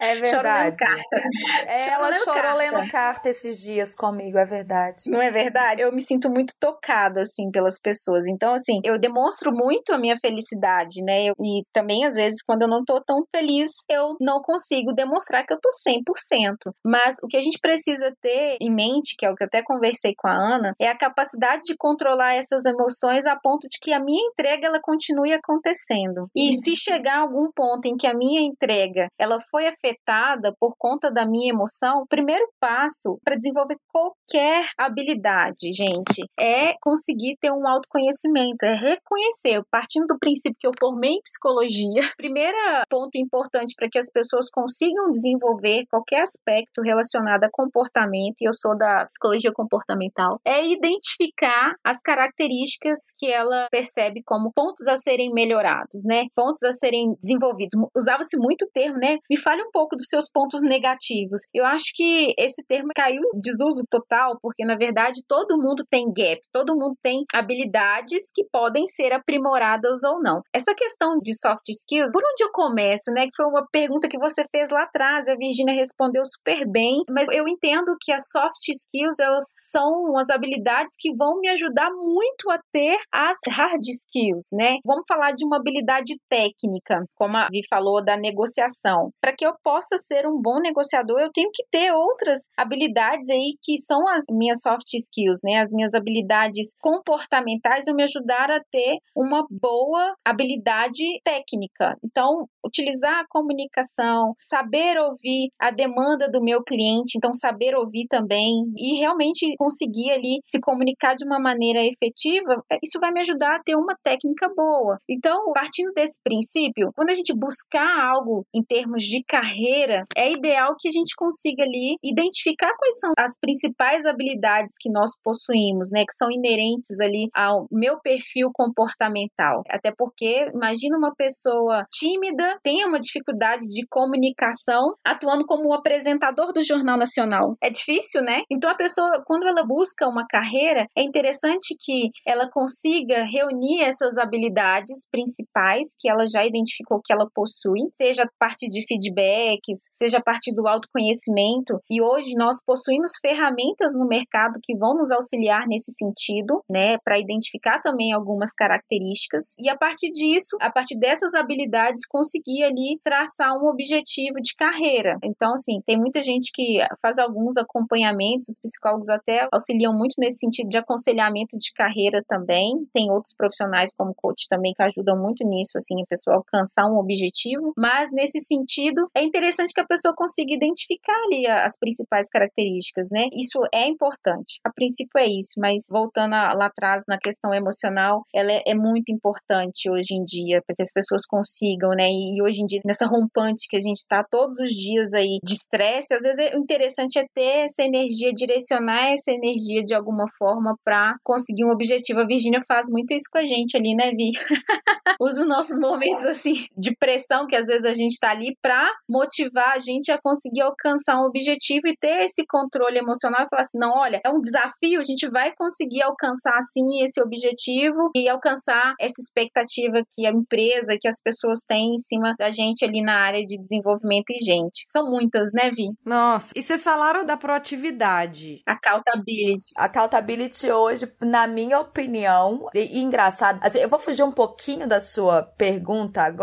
É 0.00 0.14
verdade. 0.20 0.76
carta. 0.76 1.22
Ela 1.66 2.12
chorou 2.14 2.34
carta. 2.34 2.54
lendo 2.54 2.90
carta 2.90 3.28
esses 3.28 3.60
dias 3.60 3.94
comigo, 3.94 4.38
é 4.38 4.44
verdade. 4.44 5.04
Não 5.08 5.20
é 5.20 5.30
verdade? 5.30 5.82
Eu 5.82 5.92
me 5.92 6.02
sinto 6.02 6.28
muito 6.28 6.54
tocada, 6.58 7.22
assim, 7.22 7.50
pelas 7.50 7.78
pessoas. 7.78 8.26
Então, 8.26 8.54
assim, 8.54 8.80
eu 8.84 8.98
demonstro 8.98 9.52
muito 9.52 9.92
a 9.92 9.98
minha 9.98 10.16
felicidade, 10.16 11.02
né? 11.04 11.24
Eu, 11.24 11.34
e 11.40 11.64
também, 11.72 12.04
às 12.04 12.14
vezes, 12.14 12.42
quando 12.42 12.62
eu 12.62 12.68
não 12.68 12.84
tô 12.84 13.00
tão 13.00 13.24
feliz, 13.34 13.70
eu 13.88 14.16
não 14.20 14.40
consigo 14.40 14.92
demonstrar 14.92 15.44
que 15.46 15.52
eu 15.52 15.60
tô 15.60 15.68
100%. 15.70 16.72
Mas 16.84 17.16
o 17.22 17.26
que 17.26 17.36
a 17.36 17.40
gente 17.40 17.58
precisa 17.60 18.12
ter 18.20 18.56
em 18.60 18.74
mente, 18.74 19.14
que 19.16 19.26
é 19.26 19.30
o 19.30 19.34
que 19.34 19.42
eu 19.42 19.46
até 19.46 19.62
conversei 19.62 20.14
com 20.16 20.28
a 20.28 20.32
Ana, 20.32 20.70
é 20.78 20.88
a 20.88 20.96
capacidade 20.96 21.62
de 21.62 21.76
controlar 21.76 22.34
essas 22.34 22.64
emoções 22.64 23.26
a 23.26 23.36
ponto 23.36 23.68
de 23.68 23.78
que 23.80 23.92
a 23.92 24.00
minha 24.00 24.24
entrega 24.26 24.66
ela 24.66 24.80
continue 24.80 25.32
acontecendo. 25.32 26.28
E 26.34 26.52
se 26.52 26.76
chegar 26.76 27.21
a 27.21 27.21
algum 27.22 27.50
ponto 27.54 27.86
em 27.86 27.96
que 27.96 28.06
a 28.06 28.14
minha 28.14 28.40
entrega 28.40 29.08
ela 29.18 29.38
foi 29.40 29.66
afetada 29.66 30.54
por 30.58 30.74
conta 30.78 31.10
da 31.10 31.26
minha 31.26 31.50
emoção, 31.50 32.02
o 32.02 32.06
primeiro 32.06 32.46
passo 32.60 33.18
para 33.24 33.36
desenvolver 33.36 33.76
qualquer 33.88 34.66
habilidade, 34.78 35.72
gente, 35.72 36.24
é 36.38 36.74
conseguir 36.80 37.36
ter 37.40 37.50
um 37.50 37.66
autoconhecimento, 37.66 38.64
é 38.64 38.74
reconhecer, 38.74 39.62
partindo 39.70 40.06
do 40.06 40.18
princípio 40.18 40.56
que 40.58 40.66
eu 40.66 40.72
formei 40.78 41.12
em 41.12 41.22
psicologia, 41.22 42.02
primeiro 42.16 42.56
ponto 42.88 43.16
importante 43.16 43.74
para 43.76 43.88
que 43.90 43.98
as 43.98 44.10
pessoas 44.10 44.48
consigam 44.50 45.10
desenvolver 45.10 45.84
qualquer 45.90 46.22
aspecto 46.22 46.82
relacionado 46.82 47.44
a 47.44 47.50
comportamento, 47.50 48.42
e 48.42 48.48
eu 48.48 48.52
sou 48.52 48.76
da 48.76 49.06
psicologia 49.06 49.52
comportamental, 49.52 50.38
é 50.44 50.66
identificar 50.66 51.74
as 51.84 52.00
características 52.00 52.98
que 53.16 53.26
ela 53.26 53.68
percebe 53.70 54.22
como 54.24 54.52
pontos 54.52 54.86
a 54.88 54.96
serem 54.96 55.32
melhorados, 55.32 56.02
né? 56.04 56.26
Pontos 56.34 56.62
a 56.64 56.72
serem 56.72 57.11
desenvolvidos. 57.20 57.78
Usava-se 57.96 58.36
muito 58.36 58.64
o 58.64 58.70
termo, 58.72 58.98
né? 58.98 59.18
Me 59.30 59.38
fale 59.38 59.62
um 59.62 59.70
pouco 59.70 59.96
dos 59.96 60.06
seus 60.08 60.30
pontos 60.30 60.62
negativos. 60.62 61.40
Eu 61.52 61.64
acho 61.64 61.86
que 61.94 62.32
esse 62.38 62.64
termo 62.66 62.90
caiu 62.94 63.20
em 63.20 63.40
desuso 63.40 63.82
total, 63.90 64.38
porque 64.40 64.64
na 64.64 64.76
verdade 64.76 65.22
todo 65.26 65.58
mundo 65.58 65.84
tem 65.88 66.12
gap, 66.12 66.40
todo 66.52 66.74
mundo 66.74 66.96
tem 67.02 67.24
habilidades 67.34 68.30
que 68.34 68.44
podem 68.50 68.86
ser 68.86 69.12
aprimoradas 69.12 70.02
ou 70.04 70.20
não. 70.20 70.42
Essa 70.52 70.74
questão 70.74 71.18
de 71.22 71.34
soft 71.38 71.68
skills, 71.68 72.12
por 72.12 72.22
onde 72.22 72.44
eu 72.44 72.50
começo, 72.52 73.10
né? 73.12 73.24
Que 73.24 73.36
foi 73.36 73.46
uma 73.46 73.66
pergunta 73.70 74.08
que 74.08 74.18
você 74.18 74.42
fez 74.50 74.70
lá 74.70 74.82
atrás, 74.82 75.28
a 75.28 75.36
Virginia 75.36 75.74
respondeu 75.74 76.22
super 76.24 76.68
bem, 76.70 77.02
mas 77.10 77.28
eu 77.28 77.46
entendo 77.48 77.96
que 78.00 78.12
as 78.12 78.28
soft 78.30 78.68
skills, 78.68 79.18
elas 79.18 79.44
são 79.62 80.18
as 80.18 80.30
habilidades 80.30 80.96
que 80.98 81.14
vão 81.14 81.40
me 81.40 81.48
ajudar 81.48 81.90
muito 81.90 82.50
a 82.50 82.58
ter 82.72 82.96
as 83.12 83.36
hard 83.48 83.82
skills, 83.82 84.46
né? 84.52 84.76
Vamos 84.84 85.04
falar 85.06 85.32
de 85.32 85.44
uma 85.44 85.56
habilidade 85.56 86.16
técnica, 86.28 87.01
como 87.14 87.36
a 87.36 87.48
Vi 87.48 87.60
falou 87.68 88.04
da 88.04 88.16
negociação. 88.16 89.10
Para 89.20 89.34
que 89.34 89.46
eu 89.46 89.52
possa 89.62 89.96
ser 89.96 90.26
um 90.26 90.40
bom 90.40 90.60
negociador, 90.60 91.20
eu 91.20 91.30
tenho 91.32 91.50
que 91.52 91.64
ter 91.70 91.92
outras 91.92 92.40
habilidades 92.56 93.28
aí 93.30 93.54
que 93.62 93.78
são 93.78 94.08
as 94.08 94.24
minhas 94.30 94.60
soft 94.62 94.92
skills, 94.94 95.38
né? 95.44 95.60
As 95.60 95.70
minhas 95.72 95.94
habilidades 95.94 96.68
comportamentais 96.80 97.84
vão 97.86 97.96
me 97.96 98.02
ajudar 98.02 98.50
a 98.50 98.60
ter 98.70 98.98
uma 99.16 99.44
boa 99.50 100.14
habilidade 100.24 101.04
técnica. 101.24 101.96
Então, 102.04 102.46
utilizar 102.64 103.20
a 103.20 103.26
comunicação, 103.28 104.34
saber 104.38 104.98
ouvir 104.98 105.50
a 105.60 105.70
demanda 105.70 106.30
do 106.30 106.42
meu 106.42 106.62
cliente, 106.62 107.16
então 107.16 107.34
saber 107.34 107.74
ouvir 107.74 108.06
também 108.08 108.64
e 108.76 108.98
realmente 108.98 109.54
conseguir 109.58 110.10
ali 110.10 110.40
se 110.46 110.60
comunicar 110.60 111.14
de 111.14 111.24
uma 111.24 111.38
maneira 111.38 111.80
efetiva, 111.84 112.62
isso 112.82 112.98
vai 113.00 113.12
me 113.12 113.20
ajudar 113.20 113.56
a 113.56 113.62
ter 113.62 113.74
uma 113.74 113.96
técnica 114.02 114.48
boa. 114.54 114.98
Então, 115.08 115.52
partindo 115.52 115.92
desse 115.92 116.20
princípio, 116.22 116.81
quando 116.94 117.10
a 117.10 117.14
gente 117.14 117.34
buscar 117.36 118.00
algo 118.00 118.44
em 118.54 118.62
termos 118.62 119.02
de 119.02 119.22
carreira, 119.24 120.04
é 120.16 120.32
ideal 120.32 120.74
que 120.78 120.88
a 120.88 120.90
gente 120.90 121.14
consiga 121.16 121.62
ali 121.62 121.96
identificar 122.02 122.70
quais 122.78 122.98
são 122.98 123.12
as 123.18 123.32
principais 123.38 124.06
habilidades 124.06 124.76
que 124.80 124.90
nós 124.90 125.12
possuímos, 125.22 125.90
né, 125.90 126.04
que 126.06 126.14
são 126.14 126.30
inerentes 126.30 126.98
ali 127.00 127.28
ao 127.34 127.66
meu 127.70 128.00
perfil 128.00 128.50
comportamental. 128.52 129.62
Até 129.68 129.92
porque 129.96 130.50
imagina 130.54 130.96
uma 130.96 131.14
pessoa 131.14 131.84
tímida, 131.90 132.58
tem 132.62 132.84
uma 132.86 133.00
dificuldade 133.00 133.66
de 133.68 133.86
comunicação, 133.88 134.94
atuando 135.04 135.44
como 135.46 135.72
apresentador 135.72 136.52
do 136.52 136.62
Jornal 136.62 136.96
Nacional. 136.96 137.56
É 137.62 137.70
difícil, 137.70 138.22
né? 138.22 138.42
Então 138.50 138.70
a 138.70 138.74
pessoa, 138.74 139.22
quando 139.26 139.46
ela 139.46 139.64
busca 139.64 140.08
uma 140.08 140.26
carreira, 140.26 140.86
é 140.96 141.02
interessante 141.02 141.74
que 141.80 142.10
ela 142.26 142.48
consiga 142.50 143.24
reunir 143.24 143.82
essas 143.82 144.16
habilidades 144.18 145.06
principais 145.10 145.88
que 145.98 146.08
ela 146.08 146.24
já 146.26 146.44
identificou 146.44 146.71
que 147.04 147.12
ela 147.12 147.28
possui, 147.34 147.88
seja 147.92 148.24
a 148.24 148.30
partir 148.38 148.68
de 148.68 148.84
feedbacks, 148.86 149.90
seja 149.98 150.18
a 150.18 150.22
partir 150.22 150.52
do 150.54 150.66
autoconhecimento. 150.66 151.78
E 151.90 152.02
hoje 152.02 152.34
nós 152.36 152.56
possuímos 152.64 153.12
ferramentas 153.20 153.94
no 153.96 154.06
mercado 154.06 154.58
que 154.62 154.76
vão 154.76 154.94
nos 154.94 155.10
auxiliar 155.10 155.66
nesse 155.66 155.92
sentido, 155.98 156.62
né, 156.70 156.96
para 157.04 157.18
identificar 157.18 157.80
também 157.80 158.12
algumas 158.12 158.50
características 158.50 159.54
e 159.58 159.68
a 159.68 159.76
partir 159.76 160.10
disso, 160.10 160.56
a 160.60 160.70
partir 160.70 160.98
dessas 160.98 161.34
habilidades, 161.34 162.06
conseguir 162.06 162.62
ali 162.64 163.00
traçar 163.02 163.52
um 163.52 163.68
objetivo 163.68 164.40
de 164.40 164.54
carreira. 164.56 165.16
Então, 165.22 165.54
assim, 165.54 165.80
tem 165.86 165.96
muita 165.96 166.22
gente 166.22 166.50
que 166.52 166.78
faz 167.00 167.18
alguns 167.18 167.56
acompanhamentos, 167.56 168.48
os 168.48 168.58
psicólogos 168.60 169.08
até 169.08 169.48
auxiliam 169.52 169.92
muito 169.92 170.14
nesse 170.18 170.38
sentido 170.38 170.68
de 170.68 170.78
aconselhamento 170.78 171.56
de 171.58 171.72
carreira 171.72 172.22
também. 172.26 172.86
Tem 172.92 173.10
outros 173.10 173.34
profissionais 173.36 173.90
como 173.96 174.14
coach 174.14 174.46
também 174.48 174.72
que 174.74 174.82
ajudam 174.82 175.18
muito 175.18 175.44
nisso, 175.44 175.78
assim, 175.78 176.00
a 176.02 176.06
pessoa 176.08 176.36
alcançar 176.36 176.61
alcançar 176.62 176.86
um 176.86 176.98
objetivo, 176.98 177.72
mas 177.76 178.10
nesse 178.12 178.40
sentido 178.40 179.08
é 179.14 179.22
interessante 179.22 179.74
que 179.74 179.80
a 179.80 179.86
pessoa 179.86 180.14
consiga 180.16 180.54
identificar 180.54 181.16
ali 181.26 181.46
as 181.46 181.76
principais 181.76 182.28
características, 182.28 183.08
né? 183.10 183.26
Isso 183.32 183.58
é 183.72 183.86
importante. 183.86 184.60
A 184.64 184.72
princípio 184.72 185.18
é 185.18 185.26
isso, 185.26 185.54
mas 185.58 185.86
voltando 185.90 186.32
lá 186.32 186.66
atrás 186.66 187.02
na 187.08 187.18
questão 187.18 187.52
emocional, 187.52 188.24
ela 188.34 188.52
é, 188.52 188.62
é 188.66 188.74
muito 188.74 189.12
importante 189.12 189.90
hoje 189.90 190.14
em 190.14 190.24
dia 190.24 190.62
para 190.64 190.74
que 190.74 190.82
as 190.82 190.92
pessoas 190.92 191.26
consigam, 191.26 191.90
né? 191.90 192.08
E 192.08 192.42
hoje 192.42 192.62
em 192.62 192.66
dia 192.66 192.80
nessa 192.84 193.06
rompante 193.06 193.66
que 193.68 193.76
a 193.76 193.80
gente 193.80 193.98
está 193.98 194.24
todos 194.24 194.58
os 194.58 194.70
dias 194.70 195.12
aí 195.14 195.38
de 195.42 195.54
estresse, 195.54 196.14
às 196.14 196.22
vezes 196.22 196.38
é 196.38 196.56
interessante 196.56 197.18
é 197.18 197.24
ter 197.34 197.64
essa 197.64 197.82
energia, 197.82 198.32
direcionar 198.32 199.12
essa 199.12 199.32
energia 199.32 199.82
de 199.84 199.94
alguma 199.94 200.26
forma 200.38 200.76
para 200.84 201.16
conseguir 201.22 201.64
um 201.64 201.70
objetivo. 201.70 202.20
A 202.20 202.26
Virginia 202.26 202.60
faz 202.66 202.86
muito 202.88 203.12
isso 203.12 203.28
com 203.30 203.38
a 203.38 203.46
gente 203.46 203.76
ali, 203.76 203.94
né, 203.94 204.10
Vi? 204.12 204.30
Usa 205.20 205.42
os 205.42 205.48
nossos 205.48 205.78
momentos 205.78 206.24
assim 206.24 206.51
de 206.76 206.94
pressão 206.96 207.46
que 207.46 207.56
às 207.56 207.66
vezes 207.66 207.84
a 207.84 207.92
gente 207.92 208.18
tá 208.18 208.30
ali 208.30 208.56
para 208.60 208.88
motivar 209.08 209.74
a 209.74 209.78
gente 209.78 210.10
a 210.10 210.20
conseguir 210.20 210.62
alcançar 210.62 211.16
um 211.16 211.26
objetivo 211.26 211.86
e 211.86 211.96
ter 211.96 212.24
esse 212.24 212.44
controle 212.46 212.98
emocional 212.98 213.42
e 213.42 213.48
falar 213.48 213.62
assim: 213.62 213.78
não, 213.78 213.92
olha, 213.92 214.20
é 214.24 214.30
um 214.30 214.40
desafio, 214.40 214.98
a 214.98 215.02
gente 215.02 215.28
vai 215.28 215.52
conseguir 215.54 216.02
alcançar 216.02 216.56
assim 216.56 217.02
esse 217.02 217.20
objetivo 217.20 218.10
e 218.14 218.28
alcançar 218.28 218.94
essa 219.00 219.20
expectativa 219.20 220.02
que 220.14 220.26
a 220.26 220.30
empresa, 220.30 220.98
que 221.00 221.08
as 221.08 221.20
pessoas 221.20 221.60
têm 221.66 221.94
em 221.94 221.98
cima 221.98 222.34
da 222.38 222.50
gente 222.50 222.84
ali 222.84 223.02
na 223.02 223.16
área 223.16 223.44
de 223.44 223.58
desenvolvimento 223.58 224.30
e 224.30 224.44
gente. 224.44 224.84
São 224.88 225.10
muitas, 225.10 225.50
né, 225.52 225.70
Vi? 225.70 225.90
Nossa, 226.04 226.52
e 226.56 226.62
vocês 226.62 226.82
falaram 226.82 227.24
da 227.24 227.36
proatividade. 227.36 228.62
Accountability. 228.66 229.72
Accountability 229.76 230.70
hoje, 230.70 231.10
na 231.20 231.46
minha 231.46 231.80
opinião, 231.80 232.68
e, 232.74 232.98
e 232.98 233.02
engraçado, 233.02 233.60
assim, 233.62 233.78
eu 233.78 233.88
vou 233.88 233.98
fugir 233.98 234.22
um 234.22 234.32
pouquinho 234.32 234.86
da 234.86 235.00
sua 235.00 235.42
pergunta 235.42 236.22
agora, 236.22 236.41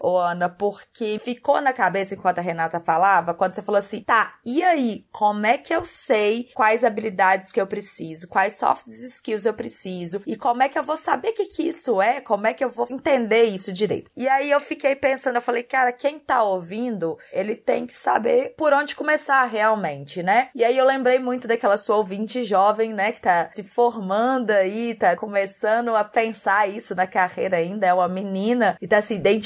ô 0.00 0.18
Ana, 0.18 0.48
porque 0.48 1.18
ficou 1.18 1.60
na 1.60 1.72
cabeça 1.72 2.14
enquanto 2.14 2.38
a 2.38 2.42
Renata 2.42 2.80
falava, 2.80 3.34
quando 3.34 3.54
você 3.54 3.62
falou 3.62 3.78
assim, 3.78 4.02
tá, 4.02 4.34
e 4.44 4.62
aí, 4.62 5.04
como 5.10 5.46
é 5.46 5.58
que 5.58 5.74
eu 5.74 5.84
sei 5.84 6.50
quais 6.54 6.84
habilidades 6.84 7.52
que 7.52 7.60
eu 7.60 7.66
preciso, 7.66 8.28
quais 8.28 8.54
soft 8.54 8.86
skills 8.86 9.46
eu 9.46 9.54
preciso, 9.54 10.22
e 10.26 10.36
como 10.36 10.62
é 10.62 10.68
que 10.68 10.78
eu 10.78 10.82
vou 10.82 10.96
saber 10.96 11.30
o 11.30 11.34
que, 11.34 11.46
que 11.46 11.68
isso 11.68 12.00
é, 12.00 12.20
como 12.20 12.46
é 12.46 12.54
que 12.54 12.64
eu 12.64 12.70
vou 12.70 12.86
entender 12.90 13.44
isso 13.44 13.72
direito? 13.72 14.10
E 14.16 14.28
aí 14.28 14.50
eu 14.50 14.60
fiquei 14.60 14.94
pensando, 14.94 15.36
eu 15.36 15.42
falei, 15.42 15.62
cara, 15.62 15.92
quem 15.92 16.18
tá 16.18 16.42
ouvindo, 16.42 17.18
ele 17.32 17.56
tem 17.56 17.86
que 17.86 17.92
saber 17.92 18.54
por 18.56 18.72
onde 18.72 18.96
começar 18.96 19.44
realmente, 19.44 20.22
né? 20.22 20.50
E 20.54 20.64
aí 20.64 20.76
eu 20.76 20.84
lembrei 20.84 21.18
muito 21.18 21.48
daquela 21.48 21.76
sua 21.76 21.96
ouvinte 21.96 22.44
jovem, 22.44 22.92
né, 22.92 23.12
que 23.12 23.20
tá 23.20 23.50
se 23.52 23.62
formando 23.62 24.50
aí, 24.50 24.94
tá 24.94 25.16
começando 25.16 25.94
a 25.94 26.04
pensar 26.04 26.68
isso 26.68 26.94
na 26.94 27.06
carreira 27.06 27.56
ainda, 27.56 27.86
é 27.86 27.94
uma 27.94 28.08
menina 28.08 28.76
e 28.80 28.86
tá 28.86 29.00
se 29.02 29.14
identificando 29.14 29.39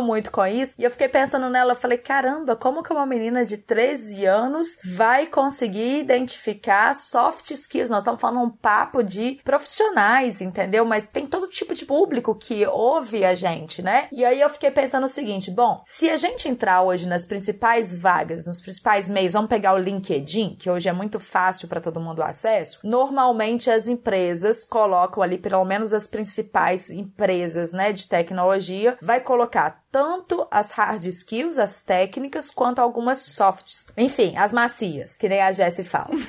muito 0.00 0.30
com 0.30 0.46
isso. 0.46 0.74
E 0.78 0.84
eu 0.84 0.90
fiquei 0.90 1.08
pensando 1.08 1.48
nela, 1.48 1.72
eu 1.72 1.76
falei, 1.76 1.98
caramba, 1.98 2.56
como 2.56 2.82
que 2.82 2.92
uma 2.92 3.06
menina 3.06 3.44
de 3.44 3.56
13 3.56 4.24
anos 4.26 4.78
vai 4.84 5.26
conseguir 5.26 5.98
identificar 5.98 6.94
soft 6.94 7.50
skills? 7.50 7.90
Nós 7.90 8.00
estamos 8.00 8.20
falando 8.20 8.44
um 8.44 8.50
papo 8.50 9.02
de 9.02 9.40
profissionais, 9.44 10.40
entendeu? 10.40 10.84
Mas 10.84 11.06
tem 11.06 11.26
todo 11.26 11.48
tipo 11.48 11.74
de 11.74 11.84
público 11.84 12.34
que 12.34 12.66
ouve 12.66 13.24
a 13.24 13.34
gente, 13.34 13.82
né? 13.82 14.08
E 14.12 14.24
aí 14.24 14.40
eu 14.40 14.48
fiquei 14.50 14.70
pensando 14.70 15.04
o 15.04 15.08
seguinte, 15.08 15.50
bom, 15.50 15.82
se 15.84 16.10
a 16.10 16.16
gente 16.16 16.48
entrar 16.48 16.82
hoje 16.82 17.08
nas 17.08 17.24
principais 17.24 17.94
vagas, 17.94 18.46
nos 18.46 18.60
principais 18.60 19.08
meios, 19.08 19.32
vamos 19.32 19.48
pegar 19.48 19.74
o 19.74 19.78
LinkedIn, 19.78 20.56
que 20.58 20.70
hoje 20.70 20.88
é 20.88 20.92
muito 20.92 21.18
fácil 21.18 21.68
para 21.68 21.80
todo 21.80 22.00
mundo 22.00 22.22
acesso, 22.22 22.80
normalmente 22.82 23.70
as 23.70 23.88
empresas 23.88 24.64
colocam 24.64 25.22
ali, 25.22 25.38
pelo 25.38 25.64
menos 25.64 25.92
as 25.92 26.06
principais 26.06 26.90
empresas, 26.90 27.72
né, 27.72 27.92
de 27.92 28.06
tecnologia, 28.08 28.96
vai 29.00 29.13
colocar 29.20 29.82
tanto 29.90 30.46
as 30.50 30.70
hard 30.72 31.10
skills, 31.12 31.58
as 31.58 31.82
técnicas, 31.82 32.50
quanto 32.50 32.80
algumas 32.80 33.18
softs. 33.18 33.86
Enfim, 33.96 34.36
as 34.36 34.52
macias, 34.52 35.16
que 35.16 35.28
nem 35.28 35.40
a 35.40 35.52
Jessie 35.52 35.84
fala. 35.84 36.10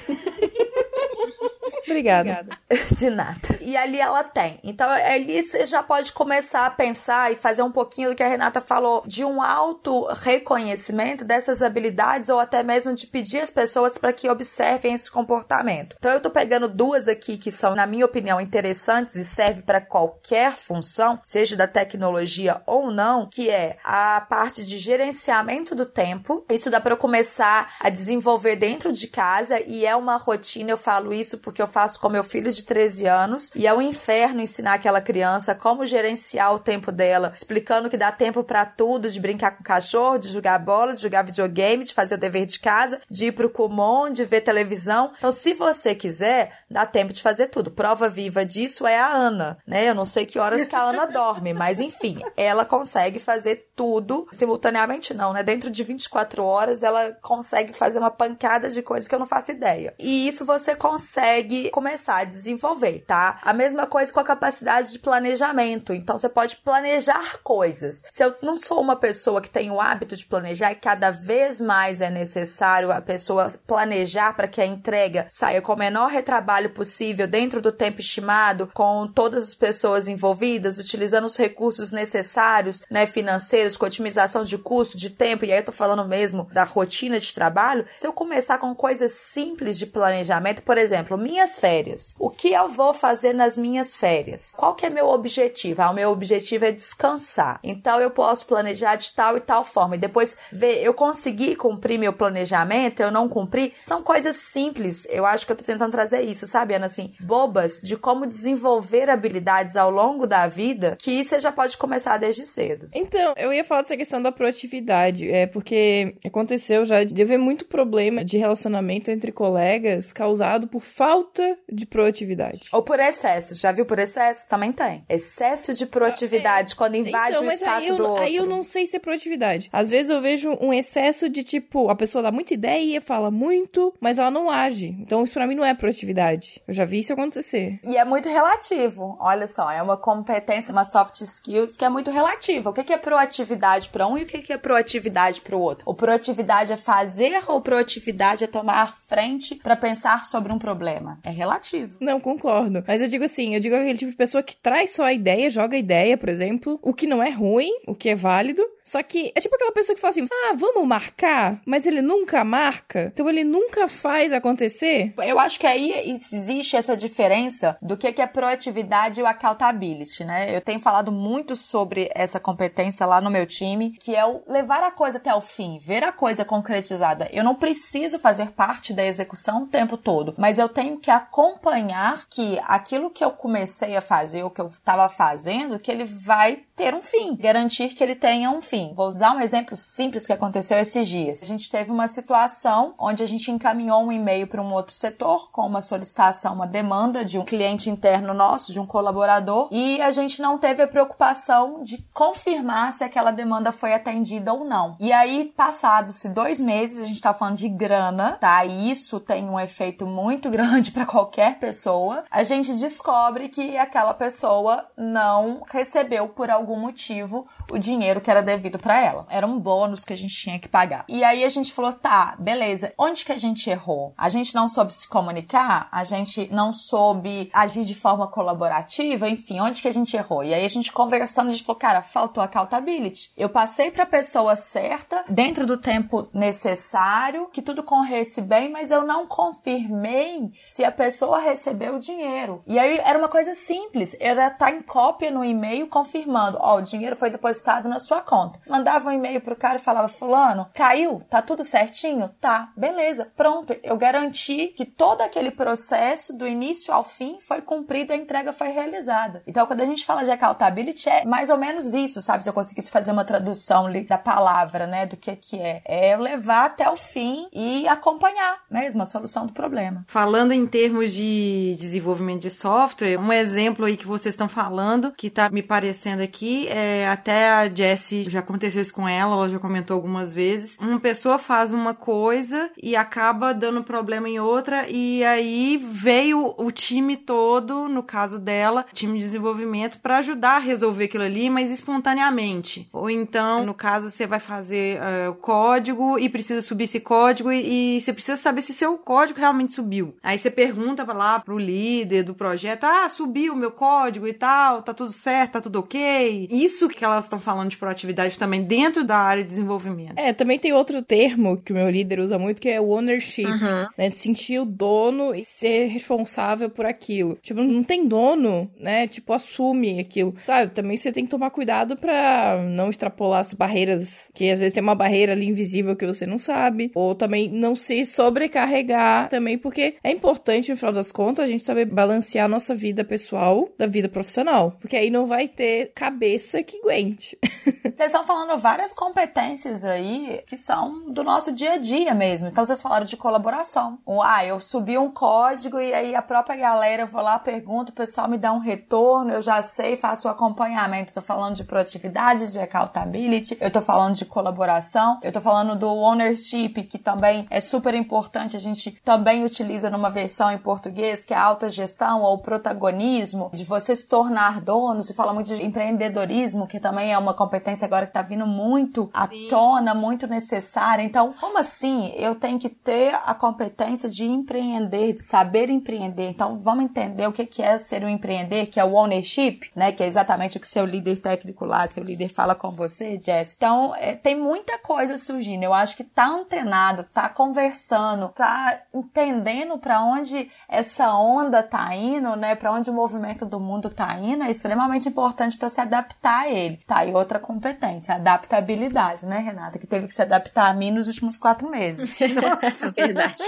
Obrigada. 1.87 2.47
De 2.97 3.09
nada. 3.09 3.54
E 3.65 3.75
ali 3.75 3.99
ela 3.99 4.23
tem. 4.23 4.59
Então, 4.63 4.87
ali 4.87 5.41
você 5.41 5.65
já 5.65 5.81
pode 5.81 6.13
começar 6.13 6.67
a 6.67 6.69
pensar 6.69 7.31
e 7.31 7.35
fazer 7.35 7.63
um 7.63 7.71
pouquinho 7.71 8.11
do 8.11 8.15
que 8.15 8.21
a 8.21 8.27
Renata 8.27 8.61
falou, 8.61 9.03
de 9.07 9.25
um 9.25 9.41
auto 9.41 10.05
reconhecimento 10.13 11.25
dessas 11.25 11.63
habilidades 11.63 12.29
ou 12.29 12.39
até 12.39 12.61
mesmo 12.61 12.93
de 12.93 13.07
pedir 13.07 13.39
às 13.39 13.49
pessoas 13.49 13.97
para 13.97 14.13
que 14.13 14.29
observem 14.29 14.93
esse 14.93 15.09
comportamento. 15.09 15.95
Então, 15.97 16.11
eu 16.11 16.21
tô 16.21 16.29
pegando 16.29 16.67
duas 16.67 17.07
aqui 17.07 17.37
que 17.37 17.51
são, 17.51 17.73
na 17.73 17.87
minha 17.87 18.05
opinião, 18.05 18.39
interessantes 18.39 19.15
e 19.15 19.25
servem 19.25 19.63
para 19.63 19.81
qualquer 19.81 20.55
função, 20.55 21.19
seja 21.23 21.55
da 21.55 21.67
tecnologia 21.67 22.61
ou 22.67 22.91
não, 22.91 23.27
que 23.27 23.49
é 23.49 23.77
a 23.83 24.21
parte 24.21 24.63
de 24.63 24.77
gerenciamento 24.77 25.73
do 25.73 25.87
tempo. 25.87 26.45
Isso 26.51 26.69
dá 26.69 26.79
para 26.79 26.95
começar 26.95 27.73
a 27.79 27.89
desenvolver 27.89 28.57
dentro 28.57 28.91
de 28.91 29.07
casa 29.07 29.59
e 29.59 29.87
é 29.87 29.95
uma 29.95 30.17
rotina, 30.17 30.69
eu 30.69 30.77
falo 30.77 31.11
isso 31.11 31.39
porque 31.39 31.61
eu 31.61 31.67
faço 31.67 31.99
com 31.99 32.09
meu 32.09 32.23
filho 32.23 32.51
de 32.51 32.63
13 32.63 33.07
anos 33.07 33.54
e 33.55 33.65
é 33.65 33.73
um 33.73 33.81
inferno 33.81 34.41
ensinar 34.41 34.73
aquela 34.73 35.01
criança 35.01 35.55
como 35.55 35.85
gerenciar 35.85 36.53
o 36.53 36.59
tempo 36.59 36.91
dela, 36.91 37.33
explicando 37.35 37.89
que 37.89 37.97
dá 37.97 38.11
tempo 38.11 38.43
para 38.43 38.65
tudo, 38.65 39.09
de 39.09 39.19
brincar 39.19 39.51
com 39.51 39.61
o 39.61 39.65
cachorro, 39.65 40.17
de 40.17 40.27
jogar 40.27 40.59
bola, 40.59 40.93
de 40.93 41.01
jogar 41.01 41.23
videogame, 41.23 41.83
de 41.83 41.93
fazer 41.93 42.15
o 42.15 42.19
dever 42.19 42.45
de 42.45 42.59
casa, 42.59 42.99
de 43.09 43.27
ir 43.27 43.31
pro 43.31 43.49
Kumon, 43.49 44.09
de 44.09 44.25
ver 44.25 44.41
televisão. 44.41 45.11
Então, 45.17 45.31
se 45.31 45.53
você 45.53 45.95
quiser, 45.95 46.59
dá 46.69 46.85
tempo 46.85 47.13
de 47.13 47.21
fazer 47.21 47.47
tudo. 47.47 47.71
Prova 47.71 48.09
viva 48.09 48.45
disso 48.45 48.85
é 48.85 48.99
a 48.99 49.11
Ana, 49.11 49.57
né? 49.65 49.89
Eu 49.89 49.95
não 49.95 50.05
sei 50.05 50.25
que 50.25 50.39
horas 50.39 50.67
que 50.67 50.75
a 50.75 50.81
Ana 50.81 51.05
dorme, 51.11 51.53
mas 51.53 51.79
enfim, 51.79 52.19
ela 52.35 52.65
consegue 52.65 53.19
fazer 53.19 53.69
tudo 53.75 54.27
simultaneamente 54.31 55.13
não, 55.13 55.33
né? 55.33 55.43
Dentro 55.43 55.69
de 55.69 55.83
24 55.83 56.43
horas 56.43 56.83
ela 56.83 57.11
consegue 57.21 57.73
fazer 57.73 57.99
uma 57.99 58.11
pancada 58.11 58.69
de 58.69 58.81
coisas 58.81 59.07
que 59.07 59.13
eu 59.13 59.19
não 59.19 59.25
faço 59.25 59.51
ideia. 59.51 59.93
E 59.99 60.27
isso 60.27 60.45
você 60.45 60.75
consegue 60.75 61.69
começar 61.71 62.17
a 62.17 62.23
desenvolver, 62.23 63.03
tá? 63.05 63.39
A 63.45 63.53
mesma 63.53 63.85
coisa 63.85 64.11
com 64.11 64.19
a 64.19 64.23
capacidade 64.23 64.91
de 64.91 64.97
planejamento. 64.97 65.93
Então 65.93 66.17
você 66.17 66.27
pode 66.27 66.55
planejar 66.55 67.37
coisas. 67.43 68.03
Se 68.09 68.23
eu 68.23 68.33
não 68.41 68.59
sou 68.59 68.81
uma 68.81 68.95
pessoa 68.95 69.39
que 69.39 69.51
tem 69.51 69.69
o 69.69 69.79
hábito 69.79 70.15
de 70.15 70.25
planejar 70.25 70.71
e 70.71 70.75
cada 70.75 71.11
vez 71.11 71.61
mais 71.61 72.01
é 72.01 72.09
necessário 72.09 72.91
a 72.91 72.99
pessoa 72.99 73.53
planejar 73.67 74.33
para 74.33 74.47
que 74.47 74.59
a 74.59 74.65
entrega 74.65 75.27
saia 75.29 75.61
com 75.61 75.73
o 75.73 75.77
menor 75.77 76.09
retrabalho 76.09 76.71
possível 76.71 77.27
dentro 77.27 77.61
do 77.61 77.71
tempo 77.71 77.99
estimado, 77.99 78.71
com 78.73 79.07
todas 79.07 79.43
as 79.43 79.53
pessoas 79.53 80.07
envolvidas, 80.07 80.79
utilizando 80.79 81.25
os 81.25 81.37
recursos 81.37 81.91
necessários, 81.91 82.81
né, 82.89 83.05
financeiros, 83.05 83.77
com 83.77 83.85
otimização 83.85 84.43
de 84.43 84.57
custo, 84.57 84.97
de 84.97 85.11
tempo, 85.11 85.45
e 85.45 85.51
aí 85.51 85.59
eu 85.59 85.65
tô 85.65 85.71
falando 85.71 86.07
mesmo 86.07 86.47
da 86.51 86.63
rotina 86.63 87.19
de 87.19 87.31
trabalho. 87.31 87.85
Se 87.95 88.07
eu 88.07 88.13
começar 88.13 88.57
com 88.57 88.73
coisas 88.73 89.11
simples 89.11 89.77
de 89.77 89.85
planejamento, 89.85 90.63
por 90.63 90.79
exemplo, 90.79 91.15
minhas 91.15 91.59
férias. 91.59 92.15
O 92.17 92.31
que 92.31 92.51
eu 92.51 92.67
vou 92.67 92.91
fazer 92.91 93.34
nas 93.35 93.57
minhas 93.57 93.95
férias? 93.95 94.53
Qual 94.57 94.75
que 94.75 94.85
é 94.85 94.89
meu 94.89 95.07
objetivo? 95.07 95.81
Ah, 95.81 95.91
o 95.91 95.93
meu 95.93 96.11
objetivo 96.11 96.65
é 96.65 96.71
descansar. 96.71 97.59
Então 97.63 97.99
eu 97.99 98.09
posso 98.09 98.45
planejar 98.45 98.95
de 98.95 99.13
tal 99.13 99.37
e 99.37 99.41
tal 99.41 99.63
forma 99.63 99.95
e 99.95 99.99
depois 99.99 100.37
ver 100.51 100.81
eu 100.81 100.93
consegui 100.93 101.55
cumprir 101.55 101.99
meu 101.99 102.13
planejamento, 102.13 103.01
eu 103.01 103.11
não 103.11 103.27
cumpri. 103.27 103.73
São 103.83 104.01
coisas 104.01 104.35
simples. 104.35 105.05
Eu 105.09 105.25
acho 105.25 105.45
que 105.45 105.51
eu 105.51 105.55
tô 105.55 105.63
tentando 105.63 105.91
trazer 105.91 106.21
isso, 106.21 106.47
sabe, 106.47 106.73
Ana, 106.73 106.85
assim, 106.85 107.13
bobas 107.19 107.81
de 107.81 107.95
como 107.95 108.25
desenvolver 108.25 109.09
habilidades 109.09 109.75
ao 109.75 109.89
longo 109.89 110.25
da 110.25 110.47
vida 110.47 110.95
que 110.99 111.23
você 111.23 111.39
já 111.39 111.51
pode 111.51 111.77
começar 111.77 112.17
desde 112.17 112.45
cedo. 112.45 112.89
Então, 112.93 113.33
eu 113.37 113.53
ia 113.53 113.63
falar 113.63 113.81
dessa 113.81 113.97
questão 113.97 114.21
da 114.21 114.31
proatividade, 114.31 115.29
é 115.29 115.45
porque 115.45 116.15
aconteceu 116.25 116.85
já 116.85 117.03
de 117.03 117.21
haver 117.21 117.37
muito 117.37 117.65
problema 117.65 118.23
de 118.23 118.37
relacionamento 118.37 119.11
entre 119.11 119.31
colegas 119.31 120.13
causado 120.13 120.67
por 120.67 120.81
falta 120.81 121.57
de 121.71 121.85
proatividade. 121.85 122.69
Ou 122.71 122.81
por 122.81 122.99
excesso. 122.99 123.24
Já 123.55 123.71
viu 123.71 123.85
por 123.85 123.99
excesso? 123.99 124.47
Também 124.47 124.71
tem. 124.71 125.03
Excesso 125.09 125.73
de 125.73 125.85
proatividade, 125.85 126.75
quando 126.75 126.95
invade 126.95 127.31
Então, 127.31 127.43
o 127.43 127.45
mas 127.45 127.55
espaço 127.55 127.87
eu, 127.87 127.95
do 127.95 128.07
outro. 128.07 128.23
aí 128.23 128.35
eu 128.35 128.45
não 128.45 128.63
sei 128.63 128.85
se 128.85 128.95
é 128.95 128.99
proatividade. 128.99 129.69
Às 129.71 129.89
vezes 129.89 130.09
eu 130.09 130.21
vejo 130.21 130.57
um 130.61 130.73
excesso 130.73 131.29
de 131.29 131.43
tipo, 131.43 131.89
a 131.89 131.95
pessoa 131.95 132.21
dá 132.21 132.31
muita 132.31 132.53
ideia, 132.53 133.01
fala 133.01 133.31
muito, 133.31 133.93
mas 133.99 134.17
ela 134.19 134.31
não 134.31 134.49
age. 134.49 134.95
Então 134.99 135.23
isso 135.23 135.33
pra 135.33 135.47
mim 135.47 135.55
não 135.55 135.65
é 135.65 135.73
proatividade. 135.73 136.61
Eu 136.67 136.73
já 136.73 136.85
vi 136.85 136.99
isso 136.99 137.13
acontecer. 137.13 137.79
E 137.83 137.97
é 137.97 138.05
muito 138.05 138.29
relativo. 138.29 139.17
Olha 139.19 139.47
só, 139.47 139.71
é 139.71 139.81
uma 139.81 139.97
competência, 139.97 140.71
uma 140.71 140.83
soft 140.83 141.21
skills 141.21 141.75
que 141.77 141.85
é 141.85 141.89
muito 141.89 142.11
relativa. 142.11 142.69
O 142.69 142.73
que 142.73 142.93
é 142.93 142.97
proatividade 142.97 143.89
para 143.89 144.07
um 144.07 144.17
e 144.17 144.23
o 144.23 144.25
que 144.25 144.39
que 144.39 144.53
é 144.53 144.57
proatividade 144.57 145.41
para 145.41 145.55
o 145.55 145.59
outro? 145.59 145.83
O 145.89 145.93
proatividade 145.93 146.71
é 146.73 146.77
fazer 146.77 147.41
ou 147.47 147.61
proatividade 147.61 148.43
é 148.43 148.47
tomar 148.47 148.97
frente 149.07 149.55
para 149.55 149.75
pensar 149.75 150.25
sobre 150.25 150.51
um 150.51 150.59
problema? 150.59 151.19
É 151.23 151.29
relativo. 151.29 151.97
Não, 151.99 152.19
concordo. 152.19 152.83
Mas 152.87 153.01
eu 153.01 153.07
digo 153.15 153.25
assim, 153.25 153.55
eu 153.55 153.59
digo 153.59 153.75
aquele 153.75 153.97
tipo 153.97 154.11
de 154.11 154.17
pessoa 154.17 154.43
que 154.43 154.55
traz 154.55 154.91
só 154.91 155.03
a 155.03 155.13
ideia, 155.13 155.49
joga 155.49 155.75
a 155.75 155.79
ideia, 155.79 156.17
por 156.17 156.29
exemplo, 156.29 156.79
o 156.81 156.93
que 156.93 157.07
não 157.07 157.23
é 157.23 157.29
ruim, 157.29 157.71
o 157.87 157.95
que 157.95 158.09
é 158.09 158.15
válido, 158.15 158.63
Só 158.85 159.01
que 159.01 159.31
é 159.35 159.41
tipo 159.41 159.55
aquela 159.55 159.71
pessoa 159.71 159.95
que 159.95 160.01
fala 160.01 160.11
assim: 160.11 160.25
ah, 160.31 160.53
vamos 160.55 160.87
marcar, 160.87 161.59
mas 161.65 161.87
ele 161.87 162.01
nunca 162.01 162.43
marca, 162.43 163.11
então 163.11 163.27
ele 163.27 163.43
nunca 163.43 163.87
faz 163.87 164.31
acontecer. 164.31 165.13
Eu 165.17 165.39
acho 165.39 165.59
que 165.59 165.65
aí 165.65 165.91
existe 166.07 166.77
essa 166.77 166.95
diferença 166.95 167.77
do 167.81 167.97
que 167.97 168.21
é 168.21 168.27
proatividade 168.27 169.19
e 169.19 169.23
o 169.23 169.27
accountability, 169.27 170.23
né? 170.23 170.55
Eu 170.55 170.61
tenho 170.61 170.79
falado 170.79 171.11
muito 171.11 171.55
sobre 171.55 172.09
essa 172.13 172.39
competência 172.39 173.05
lá 173.05 173.19
no 173.19 173.31
meu 173.31 173.45
time, 173.45 173.91
que 173.91 174.15
é 174.15 174.25
o 174.25 174.43
levar 174.47 174.83
a 174.83 174.91
coisa 174.91 175.17
até 175.17 175.33
o 175.33 175.41
fim, 175.41 175.79
ver 175.79 176.03
a 176.03 176.11
coisa 176.11 176.45
concretizada. 176.45 177.27
Eu 177.31 177.43
não 177.43 177.55
preciso 177.55 178.19
fazer 178.19 178.51
parte 178.51 178.93
da 178.93 179.05
execução 179.05 179.63
o 179.63 179.67
tempo 179.67 179.97
todo, 179.97 180.35
mas 180.37 180.59
eu 180.59 180.69
tenho 180.69 180.99
que 180.99 181.09
acompanhar 181.09 182.25
que 182.29 182.59
aquilo 182.67 183.09
que 183.09 183.23
eu 183.23 183.31
comecei 183.31 183.95
a 183.95 184.01
fazer, 184.01 184.43
o 184.43 184.49
que 184.49 184.61
eu 184.61 184.67
estava 184.67 185.09
fazendo, 185.09 185.79
que 185.79 185.91
ele 185.91 186.05
vai 186.05 186.64
ter 186.75 186.93
um 186.93 187.01
fim, 187.01 187.35
garantir 187.35 187.89
que 187.89 188.03
ele 188.03 188.15
tenha 188.15 188.51
um 188.51 188.59
fim. 188.59 188.93
Vou 188.93 189.07
usar 189.07 189.31
um 189.31 189.39
exemplo 189.39 189.75
simples 189.75 190.27
que 190.27 190.33
aconteceu 190.33 190.77
esses 190.77 191.07
dias. 191.07 191.41
A 191.41 191.45
gente 191.45 191.69
teve 191.69 191.89
uma 191.89 192.07
situação 192.07 192.93
onde 192.99 193.23
a 193.23 193.25
gente 193.25 193.49
encaminhou 193.49 194.03
um 194.03 194.11
e-mail 194.11 194.45
para 194.47 194.61
um 194.61 194.73
outro 194.73 194.93
setor 194.93 195.49
com 195.51 195.65
uma 195.65 195.81
solicitação, 195.81 196.53
uma 196.53 196.67
demanda 196.67 197.23
de 197.23 197.39
um 197.39 197.45
cliente 197.45 197.89
interno 197.89 198.33
nosso, 198.33 198.73
de 198.73 198.79
um 198.79 198.85
colaborador, 198.85 199.69
e 199.71 200.01
a 200.01 200.11
gente 200.11 200.41
não 200.41 200.57
teve 200.57 200.83
a 200.83 200.87
preocupação 200.87 201.81
de 201.81 202.01
confirmar 202.13 202.91
se 202.91 203.03
aquela 203.03 203.31
demanda 203.31 203.71
foi 203.71 203.93
atendida 203.93 204.53
ou 204.53 204.65
não. 204.65 204.97
E 204.99 205.13
aí, 205.13 205.53
passados-se 205.55 206.29
dois 206.29 206.59
meses, 206.59 206.99
a 206.99 207.05
gente 207.05 207.15
está 207.15 207.33
falando 207.33 207.57
de 207.57 207.69
grana, 207.69 208.33
tá? 208.33 208.65
E 208.65 208.91
isso 208.91 209.19
tem 209.19 209.47
um 209.47 209.59
efeito 209.59 210.05
muito 210.05 210.49
grande 210.51 210.91
para 210.91 211.05
qualquer 211.05 211.57
pessoa. 211.57 212.25
A 212.29 212.43
gente 212.43 212.73
descobre 212.73 213.47
que 213.47 213.77
aquela 213.77 214.13
pessoa 214.13 214.85
não 214.97 215.63
recebeu 215.71 216.27
por 216.27 216.49
algum 216.49 216.64
algum 216.65 216.79
motivo 216.79 217.47
o 217.71 217.77
dinheiro 217.77 218.19
que 218.19 218.31
era 218.31 218.41
devido 218.41 218.79
para 218.79 218.99
ela. 218.99 219.27
Era 219.29 219.45
um 219.45 219.59
bônus 219.59 220.03
que 220.03 220.11
a 220.11 220.17
gente 220.17 220.35
tinha 220.35 220.59
que 220.59 220.67
pagar. 220.67 221.05
E 221.07 221.23
aí 221.23 221.43
a 221.43 221.49
gente 221.49 221.71
falou: 221.71 221.93
tá, 221.93 222.35
beleza, 222.39 222.93
onde 222.97 223.23
que 223.23 223.31
a 223.31 223.37
gente 223.37 223.69
errou? 223.69 224.13
A 224.17 224.27
gente 224.27 224.55
não 224.55 224.67
soube 224.67 224.93
se 224.93 225.07
comunicar? 225.07 225.87
A 225.91 226.03
gente 226.03 226.49
não 226.51 226.73
soube 226.73 227.49
agir 227.53 227.83
de 227.83 227.95
forma 227.95 228.27
colaborativa? 228.27 229.29
Enfim, 229.29 229.59
onde 229.59 229.81
que 229.81 229.87
a 229.87 229.93
gente 229.93 230.17
errou? 230.17 230.43
E 230.43 230.53
aí 230.53 230.65
a 230.65 230.69
gente 230.69 230.91
conversando, 230.91 231.47
a 231.47 231.51
gente 231.51 231.63
falou: 231.63 231.79
cara, 231.79 232.01
faltou 232.01 232.43
accountability. 232.43 233.31
Eu 233.37 233.49
passei 233.49 233.91
para 233.91 234.03
a 234.03 234.07
pessoa 234.07 234.55
certa, 234.55 235.23
dentro 235.29 235.67
do 235.67 235.77
tempo 235.77 236.27
necessário, 236.33 237.47
que 237.51 237.61
tudo 237.61 237.83
corresse 237.83 238.41
bem, 238.41 238.71
mas 238.71 238.89
eu 238.89 239.05
não 239.05 239.27
confirmei 239.27 240.51
se 240.63 240.83
a 240.83 240.91
pessoa 240.91 241.39
recebeu 241.39 241.95
o 241.95 241.99
dinheiro. 241.99 242.63
E 242.65 242.79
aí 242.79 242.97
era 242.99 243.17
uma 243.17 243.29
coisa 243.29 243.53
simples, 243.53 244.15
era 244.19 244.47
estar 244.47 244.65
tá 244.65 244.71
em 244.71 244.81
cópia 244.81 245.29
no 245.29 245.43
e-mail 245.43 245.87
confirmando 245.87 246.54
falando, 246.55 246.57
ó, 246.61 246.75
oh, 246.75 246.77
o 246.77 246.81
dinheiro 246.81 247.15
foi 247.15 247.29
depositado 247.29 247.87
na 247.87 247.99
sua 247.99 248.21
conta. 248.21 248.59
Mandava 248.67 249.09
um 249.09 249.11
e-mail 249.11 249.41
pro 249.41 249.55
cara 249.55 249.75
e 249.77 249.81
falava, 249.81 250.07
fulano, 250.07 250.67
caiu? 250.73 251.21
Tá 251.29 251.41
tudo 251.41 251.63
certinho? 251.63 252.29
Tá, 252.39 252.71
beleza, 252.75 253.31
pronto. 253.35 253.75
Eu 253.83 253.97
garanti 253.97 254.67
que 254.67 254.85
todo 254.85 255.21
aquele 255.21 255.51
processo, 255.51 256.35
do 256.35 256.47
início 256.47 256.93
ao 256.93 257.03
fim, 257.03 257.39
foi 257.41 257.61
cumprido, 257.61 258.13
a 258.13 258.15
entrega 258.15 258.51
foi 258.51 258.69
realizada. 258.69 259.43
Então, 259.45 259.65
quando 259.65 259.81
a 259.81 259.85
gente 259.85 260.05
fala 260.05 260.23
de 260.23 260.31
accountability, 260.31 261.09
é 261.09 261.25
mais 261.25 261.49
ou 261.49 261.57
menos 261.57 261.93
isso, 261.93 262.21
sabe? 262.21 262.43
Se 262.43 262.49
eu 262.49 262.53
conseguisse 262.53 262.89
fazer 262.89 263.11
uma 263.11 263.25
tradução 263.25 263.85
da 264.07 264.17
palavra, 264.17 264.87
né, 264.87 265.05
do 265.05 265.17
que 265.17 265.35
que 265.35 265.59
é. 265.59 265.81
É 265.85 266.15
levar 266.15 266.65
até 266.65 266.89
o 266.89 266.97
fim 266.97 267.47
e 267.51 267.87
acompanhar 267.87 268.61
mesmo 268.69 269.01
a 269.01 269.05
solução 269.05 269.45
do 269.45 269.53
problema. 269.53 270.03
Falando 270.07 270.51
em 270.51 270.65
termos 270.65 271.13
de 271.13 271.75
desenvolvimento 271.77 272.41
de 272.41 272.51
software, 272.51 273.17
um 273.17 273.31
exemplo 273.31 273.85
aí 273.85 273.97
que 273.97 274.07
vocês 274.07 274.33
estão 274.33 274.47
falando, 274.47 275.11
que 275.11 275.29
tá 275.29 275.49
me 275.49 275.61
parecendo 275.61 276.23
aqui 276.23 276.44
aqui, 276.45 276.67
é, 276.67 277.07
até 277.07 277.49
a 277.49 277.67
Jessie 277.67 278.29
já 278.29 278.39
aconteceu 278.39 278.81
isso 278.81 278.93
com 278.93 279.07
ela, 279.07 279.33
ela 279.33 279.49
já 279.49 279.59
comentou 279.59 279.95
algumas 279.95 280.31
vezes. 280.33 280.77
Uma 280.79 280.99
pessoa 280.99 281.39
faz 281.39 281.71
uma 281.71 281.93
coisa 281.93 282.69
e 282.81 282.95
acaba 282.95 283.53
dando 283.53 283.83
problema 283.83 284.29
em 284.29 284.39
outra, 284.39 284.87
e 284.89 285.23
aí 285.23 285.77
veio 285.77 286.53
o 286.57 286.71
time 286.71 287.17
todo, 287.17 287.87
no 287.87 288.03
caso 288.03 288.37
dela, 288.37 288.85
time 288.93 289.17
de 289.17 289.25
desenvolvimento, 289.25 289.99
para 289.99 290.17
ajudar 290.17 290.57
a 290.57 290.59
resolver 290.59 291.05
aquilo 291.05 291.23
ali, 291.23 291.49
mas 291.49 291.71
espontaneamente. 291.71 292.87
Ou 292.93 293.09
então, 293.09 293.65
no 293.65 293.73
caso, 293.73 294.09
você 294.09 294.27
vai 294.27 294.39
fazer 294.39 294.99
uh, 294.99 295.31
o 295.31 295.35
código 295.35 296.19
e 296.19 296.29
precisa 296.29 296.61
subir 296.61 296.83
esse 296.83 296.99
código 296.99 297.51
e, 297.51 297.97
e, 297.97 298.01
você 298.01 298.13
precisa 298.13 298.35
saber 298.35 298.61
se 298.61 298.73
seu 298.73 298.97
código 298.97 299.39
realmente 299.39 299.71
subiu. 299.71 300.15
Aí 300.21 300.37
você 300.37 300.51
pergunta 300.51 301.03
para 301.03 301.13
lá 301.13 301.39
pro 301.39 301.57
líder 301.57 302.23
do 302.23 302.35
projeto: 302.35 302.83
ah, 302.83 303.09
subiu 303.09 303.53
o 303.53 303.57
meu 303.57 303.71
código 303.71 304.27
e 304.27 304.33
tal, 304.33 304.81
tá 304.81 304.93
tudo 304.93 305.11
certo, 305.11 305.53
tá 305.53 305.61
tudo 305.61 305.79
ok 305.79 306.34
isso 306.49 306.89
que 306.89 307.03
elas 307.03 307.25
estão 307.25 307.39
falando 307.39 307.69
de 307.69 307.77
proatividade 307.77 308.37
também 308.37 308.63
dentro 308.63 309.03
da 309.03 309.17
área 309.17 309.43
de 309.43 309.49
desenvolvimento. 309.49 310.17
É, 310.17 310.33
também 310.33 310.59
tem 310.59 310.73
outro 310.73 311.01
termo 311.01 311.57
que 311.57 311.71
o 311.71 311.75
meu 311.75 311.89
líder 311.89 312.19
usa 312.19 312.37
muito, 312.37 312.61
que 312.61 312.69
é 312.69 312.79
o 312.79 312.89
ownership, 312.89 313.45
uhum. 313.45 313.87
né? 313.97 314.09
Sentir 314.09 314.59
o 314.59 314.65
dono 314.65 315.33
e 315.33 315.43
ser 315.43 315.87
responsável 315.87 316.69
por 316.69 316.85
aquilo. 316.85 317.37
Tipo, 317.41 317.61
não 317.63 317.83
tem 317.83 318.07
dono, 318.07 318.69
né? 318.79 319.07
Tipo, 319.07 319.33
assume 319.33 319.99
aquilo. 319.99 320.33
Claro, 320.45 320.69
também 320.69 320.97
você 320.97 321.11
tem 321.11 321.25
que 321.25 321.31
tomar 321.31 321.49
cuidado 321.49 321.95
para 321.95 322.63
não 322.69 322.89
extrapolar 322.89 323.41
as 323.41 323.53
barreiras, 323.53 324.29
que 324.33 324.49
às 324.49 324.59
vezes 324.59 324.73
tem 324.73 324.83
uma 324.83 324.95
barreira 324.95 325.33
ali 325.33 325.47
invisível 325.47 325.95
que 325.95 326.05
você 326.05 326.25
não 326.25 326.37
sabe, 326.37 326.91
ou 326.93 327.15
também 327.15 327.49
não 327.49 327.75
se 327.75 328.05
sobrecarregar 328.05 329.29
também, 329.29 329.57
porque 329.57 329.95
é 330.03 330.11
importante, 330.11 330.71
no 330.71 330.77
final 330.77 330.93
das 330.93 331.11
contas, 331.11 331.45
a 331.45 331.47
gente 331.47 331.63
saber 331.63 331.85
balancear 331.85 332.45
a 332.45 332.49
nossa 332.49 332.75
vida 332.75 333.03
pessoal 333.03 333.69
da 333.77 333.87
vida 333.87 334.09
profissional, 334.09 334.77
porque 334.79 334.95
aí 334.95 335.09
não 335.09 335.25
vai 335.25 335.47
ter 335.47 335.91
cabeça 335.93 336.24
que 336.65 336.79
aguente. 336.79 337.37
Vocês 337.95 338.07
estão 338.07 338.25
falando 338.25 338.57
várias 338.57 338.93
competências 338.93 339.85
aí 339.85 340.43
que 340.47 340.57
são 340.57 341.11
do 341.11 341.23
nosso 341.23 341.51
dia 341.51 341.73
a 341.73 341.77
dia 341.77 342.13
mesmo. 342.13 342.47
Então 342.47 342.65
vocês 342.65 342.81
falaram 342.81 343.05
de 343.05 343.15
colaboração. 343.15 343.99
Ah, 344.21 344.43
eu 344.43 344.59
subi 344.59 344.97
um 344.97 345.09
código 345.09 345.79
e 345.79 345.93
aí 345.93 346.13
a 346.13 346.21
própria 346.21 346.57
galera, 346.57 347.03
eu 347.03 347.07
vou 347.07 347.21
lá, 347.21 347.39
pergunto, 347.39 347.91
o 347.91 347.95
pessoal 347.95 348.27
me 348.27 348.37
dá 348.37 348.51
um 348.51 348.59
retorno, 348.59 349.31
eu 349.31 349.41
já 349.41 349.61
sei, 349.63 349.95
faço 349.95 350.27
o 350.27 350.31
acompanhamento. 350.31 351.13
Tô 351.13 351.21
falando 351.21 351.55
de 351.55 351.63
produtividade, 351.63 352.51
de 352.51 352.59
accountability, 352.59 353.57
eu 353.61 353.71
tô 353.71 353.81
falando 353.81 354.15
de 354.15 354.25
colaboração, 354.25 355.19
eu 355.21 355.31
tô 355.31 355.39
falando 355.39 355.75
do 355.75 355.87
ownership, 355.87 356.83
que 356.83 356.97
também 356.97 357.45
é 357.49 357.61
super 357.61 357.93
importante, 357.93 358.57
a 358.57 358.59
gente 358.59 358.91
também 359.03 359.45
utiliza 359.45 359.89
numa 359.89 360.09
versão 360.09 360.51
em 360.51 360.57
português, 360.57 361.23
que 361.23 361.33
é 361.33 361.37
a 361.37 361.43
alta 361.43 361.69
gestão 361.69 362.21
ou 362.21 362.39
protagonismo, 362.39 363.49
de 363.53 363.63
você 363.63 363.95
se 363.95 364.07
tornar 364.09 364.59
dono, 364.59 365.03
se 365.03 365.13
fala 365.13 365.33
muito 365.33 365.55
de 365.55 365.63
empreendedor 365.63 366.14
empreendedorismo, 366.15 366.67
que 366.67 366.79
também 366.79 367.11
é 367.11 367.17
uma 367.17 367.33
competência 367.33 367.85
agora 367.85 368.05
que 368.05 368.11
está 368.11 368.21
vindo 368.21 368.47
muito 368.47 369.09
à 369.13 369.27
tona, 369.49 369.93
muito 369.93 370.25
necessária. 370.27 371.03
Então, 371.03 371.33
como 371.39 371.57
assim 371.57 372.13
eu 372.15 372.35
tenho 372.35 372.57
que 372.57 372.69
ter 372.69 373.13
a 373.25 373.33
competência 373.33 374.09
de 374.09 374.25
empreender, 374.25 375.13
de 375.13 375.23
saber 375.23 375.69
empreender? 375.69 376.29
Então, 376.29 376.57
vamos 376.57 376.85
entender 376.85 377.27
o 377.27 377.33
que 377.33 377.61
é 377.61 377.77
ser 377.77 378.03
um 378.03 378.09
empreender, 378.09 378.67
que 378.67 378.79
é 378.79 378.83
o 378.83 378.93
ownership, 378.93 379.71
né? 379.75 379.91
Que 379.91 380.03
é 380.03 380.07
exatamente 380.07 380.57
o 380.57 380.59
que 380.59 380.67
seu 380.67 380.85
líder 380.85 381.17
técnico 381.17 381.65
lá, 381.65 381.85
seu 381.87 382.03
líder 382.03 382.29
fala 382.29 382.55
com 382.55 382.71
você, 382.71 383.19
Jess. 383.23 383.53
Então, 383.55 383.93
é, 383.95 384.15
tem 384.15 384.35
muita 384.35 384.77
coisa 384.77 385.17
surgindo. 385.17 385.63
Eu 385.63 385.73
acho 385.73 385.97
que 385.97 386.03
tá 386.03 386.27
antenado, 386.27 387.05
tá 387.13 387.27
conversando, 387.27 388.29
tá 388.29 388.79
entendendo 388.93 389.77
para 389.77 390.01
onde 390.01 390.49
essa 390.67 391.13
onda 391.13 391.61
tá 391.61 391.93
indo, 391.95 392.35
né? 392.35 392.55
Para 392.55 392.71
onde 392.71 392.89
o 392.89 392.93
movimento 392.93 393.45
do 393.45 393.59
mundo 393.59 393.89
tá 393.89 394.17
indo, 394.17 394.43
é 394.43 394.51
extremamente 394.51 395.09
importante 395.09 395.57
para 395.57 395.69
se 395.69 395.81
adaptar 395.81 395.94
a 395.99 396.49
ele. 396.49 396.79
Tá 396.87 396.99
aí 396.99 397.13
outra 397.13 397.39
competência, 397.39 398.15
adaptabilidade, 398.15 399.25
né, 399.25 399.39
Renata? 399.39 399.79
Que 399.79 399.87
teve 399.87 400.07
que 400.07 400.13
se 400.13 400.21
adaptar 400.21 400.69
a 400.69 400.73
mim 400.73 400.91
nos 400.91 401.07
últimos 401.07 401.37
quatro 401.37 401.69
meses. 401.69 402.15
Nossa, 402.63 402.91
verdade. 402.91 403.43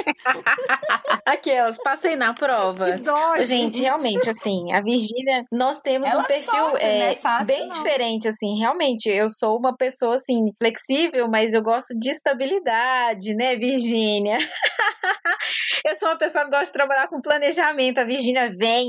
Aquelas, 1.26 1.78
passei 1.78 2.16
na 2.16 2.34
prova. 2.34 2.94
Que 2.94 3.02
dó, 3.02 3.42
gente, 3.44 3.82
realmente, 3.82 4.30
assim, 4.30 4.72
a 4.74 4.82
Virgínia, 4.82 5.46
nós 5.52 5.80
temos 5.82 6.10
Ela 6.10 6.22
um 6.22 6.26
perfil 6.26 6.54
sofre, 6.54 6.84
é, 6.84 7.00
né? 7.00 7.16
Fácil, 7.16 7.48
bem 7.48 7.68
não. 7.68 7.70
diferente, 7.70 8.28
assim, 8.28 8.58
realmente. 8.60 9.10
Eu 9.10 9.28
sou 9.30 9.58
uma 9.58 9.76
pessoa, 9.76 10.16
assim, 10.16 10.52
flexível, 10.60 11.28
mas 11.30 11.54
eu 11.54 11.62
gosto 11.62 11.98
de 11.98 12.10
estabilidade, 12.10 13.36
né, 13.36 13.56
Virgínia? 13.56 14.38
eu 15.86 15.96
sou 15.96 16.10
uma 16.10 16.18
pessoa 16.18 16.46
que 16.46 16.52
gosta 16.52 16.66
de 16.66 16.74
trabalhar 16.74 17.08
com 17.08 17.22
planejamento. 17.22 18.00
A 18.00 18.06
Virgínia 18.06 18.54
vem, 18.58 18.88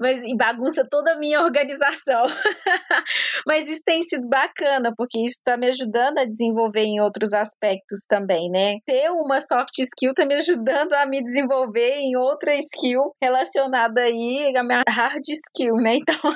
mas 0.00 0.22
e 0.22 0.36
bagunça 0.36 0.86
toda 0.88 1.12
a 1.12 1.18
minha 1.18 1.42
organização. 1.42 2.26
Mas 3.46 3.68
isso 3.68 3.82
tem 3.84 4.02
sido 4.02 4.28
bacana, 4.28 4.92
porque 4.96 5.18
isso 5.18 5.38
está 5.38 5.56
me 5.56 5.68
ajudando 5.68 6.18
a 6.18 6.24
desenvolver 6.24 6.84
em 6.84 7.00
outros 7.00 7.32
aspectos 7.32 8.04
também, 8.08 8.50
né? 8.50 8.76
Ter 8.84 9.10
uma 9.10 9.40
soft 9.40 9.78
skill 9.78 10.10
está 10.10 10.24
me 10.24 10.34
ajudando 10.34 10.92
a 10.94 11.06
me 11.06 11.22
desenvolver 11.22 11.94
em 11.96 12.16
outra 12.16 12.54
skill 12.56 13.14
relacionada 13.22 14.00
aí 14.02 14.54
à 14.56 14.62
minha 14.62 14.82
hard 14.88 15.24
skill, 15.28 15.76
né? 15.76 15.98
Então 16.08 16.30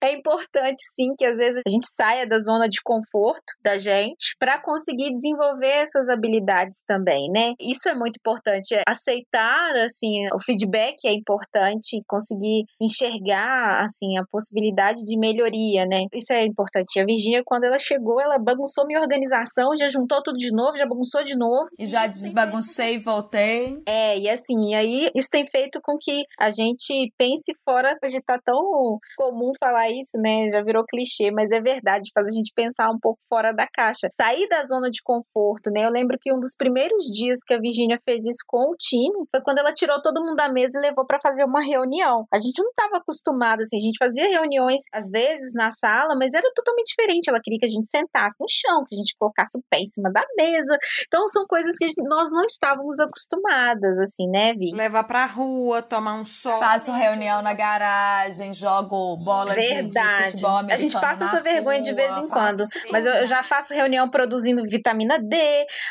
é, 0.00 0.08
é 0.08 0.12
importante 0.12 0.82
sim 0.94 1.14
que 1.18 1.24
às 1.24 1.36
vezes 1.36 1.60
a 1.66 1.70
gente 1.70 1.86
saia 1.90 2.26
da 2.26 2.38
zona 2.38 2.68
de 2.68 2.80
conforto 2.82 3.52
da 3.62 3.76
gente 3.76 4.36
para 4.38 4.60
conseguir 4.60 5.12
desenvolver 5.12 5.66
essas 5.66 6.08
habilidades 6.08 6.84
também, 6.86 7.28
né? 7.30 7.52
Isso 7.60 7.88
é 7.88 7.94
muito 7.94 8.16
importante, 8.18 8.74
é 8.74 8.82
aceitar 8.86 9.74
assim 9.84 10.26
o 10.32 10.40
feedback 10.40 10.96
é 11.04 11.12
importante, 11.12 12.00
conseguir 12.06 12.64
enxergar 12.80 13.82
assim 13.82 14.16
a 14.18 14.24
possibilidade 14.30 15.03
de 15.04 15.18
melhoria, 15.18 15.86
né? 15.86 16.06
Isso 16.12 16.32
é 16.32 16.44
importante. 16.44 17.00
A 17.00 17.04
Virginia, 17.04 17.42
quando 17.44 17.64
ela 17.64 17.78
chegou, 17.78 18.20
ela 18.20 18.38
bagunçou 18.38 18.86
minha 18.86 19.00
organização, 19.00 19.76
já 19.76 19.88
juntou 19.88 20.22
tudo 20.22 20.36
de 20.36 20.50
novo, 20.50 20.76
já 20.76 20.86
bagunçou 20.86 21.22
de 21.22 21.36
novo. 21.36 21.68
E 21.78 21.86
já 21.86 22.06
desbaguncei 22.06 22.94
e 22.94 22.98
voltei. 22.98 23.82
É, 23.86 24.18
e 24.18 24.28
assim, 24.28 24.70
e 24.70 24.74
aí 24.74 25.10
isso 25.14 25.28
tem 25.30 25.44
feito 25.44 25.80
com 25.82 25.96
que 26.00 26.24
a 26.38 26.50
gente 26.50 27.12
pense 27.18 27.52
fora. 27.64 27.96
Hoje 28.02 28.20
tá 28.20 28.38
tão 28.42 28.98
comum 29.16 29.50
falar 29.58 29.90
isso, 29.90 30.18
né? 30.18 30.48
Já 30.48 30.62
virou 30.62 30.84
clichê, 30.84 31.30
mas 31.30 31.50
é 31.50 31.60
verdade, 31.60 32.10
faz 32.14 32.28
a 32.28 32.32
gente 32.32 32.52
pensar 32.54 32.90
um 32.90 32.98
pouco 33.00 33.20
fora 33.28 33.52
da 33.52 33.66
caixa. 33.66 34.08
Sair 34.20 34.48
da 34.48 34.62
zona 34.62 34.88
de 34.90 35.02
conforto, 35.02 35.70
né? 35.70 35.84
Eu 35.84 35.90
lembro 35.90 36.16
que 36.20 36.32
um 36.32 36.40
dos 36.40 36.54
primeiros 36.56 37.04
dias 37.04 37.38
que 37.46 37.54
a 37.54 37.60
Virginia 37.60 37.96
fez 38.04 38.24
isso 38.24 38.44
com 38.46 38.72
o 38.72 38.76
time 38.76 39.26
foi 39.30 39.42
quando 39.42 39.58
ela 39.58 39.72
tirou 39.72 40.00
todo 40.00 40.20
mundo 40.20 40.36
da 40.36 40.48
mesa 40.48 40.78
e 40.78 40.82
levou 40.82 41.06
para 41.06 41.20
fazer 41.20 41.44
uma 41.44 41.62
reunião. 41.62 42.26
A 42.32 42.38
gente 42.38 42.62
não 42.62 42.70
estava 42.70 42.98
acostumado 42.98 43.60
assim, 43.60 43.76
a 43.76 43.80
gente 43.80 43.98
fazia 43.98 44.28
reuniões 44.28 44.82
às 44.94 45.10
vezes 45.10 45.52
na 45.54 45.70
sala, 45.70 46.14
mas 46.16 46.32
era 46.32 46.48
totalmente 46.54 46.94
diferente. 46.96 47.28
Ela 47.28 47.40
queria 47.42 47.58
que 47.58 47.66
a 47.66 47.68
gente 47.68 47.90
sentasse 47.90 48.36
no 48.38 48.46
chão, 48.48 48.84
que 48.88 48.94
a 48.94 48.98
gente 48.98 49.14
colocasse 49.18 49.58
o 49.58 49.62
pé 49.68 49.78
em 49.78 49.86
cima 49.86 50.10
da 50.12 50.22
mesa. 50.36 50.78
Então 51.06 51.26
são 51.28 51.44
coisas 51.46 51.76
que 51.76 51.86
nós 51.98 52.30
não 52.30 52.44
estávamos 52.44 53.00
acostumadas 53.00 53.98
assim, 54.00 54.28
né, 54.28 54.54
Vi? 54.54 54.72
Levar 54.72 55.04
pra 55.04 55.26
rua, 55.26 55.82
tomar 55.82 56.14
um 56.14 56.24
sol. 56.24 56.58
Faço 56.58 56.92
reunião 56.92 57.42
na 57.42 57.52
garagem, 57.52 58.52
jogo 58.52 59.16
bola 59.16 59.52
Verdade. 59.52 59.88
de, 59.88 60.24
de 60.24 60.30
futebol 60.30 60.58
americano 60.58 60.72
A 60.72 60.76
gente 60.76 61.00
passa 61.00 61.24
essa 61.24 61.40
vergonha 61.40 61.80
de 61.80 61.90
rua, 61.90 61.96
vez 61.96 62.18
em 62.18 62.28
quando. 62.28 62.62
isso 62.62 62.78
Mas 62.90 63.04
eu, 63.04 63.12
eu 63.14 63.26
já 63.26 63.42
faço 63.42 63.74
reunião 63.74 64.08
produzindo 64.08 64.62
vitamina 64.62 65.18
D. 65.18 65.36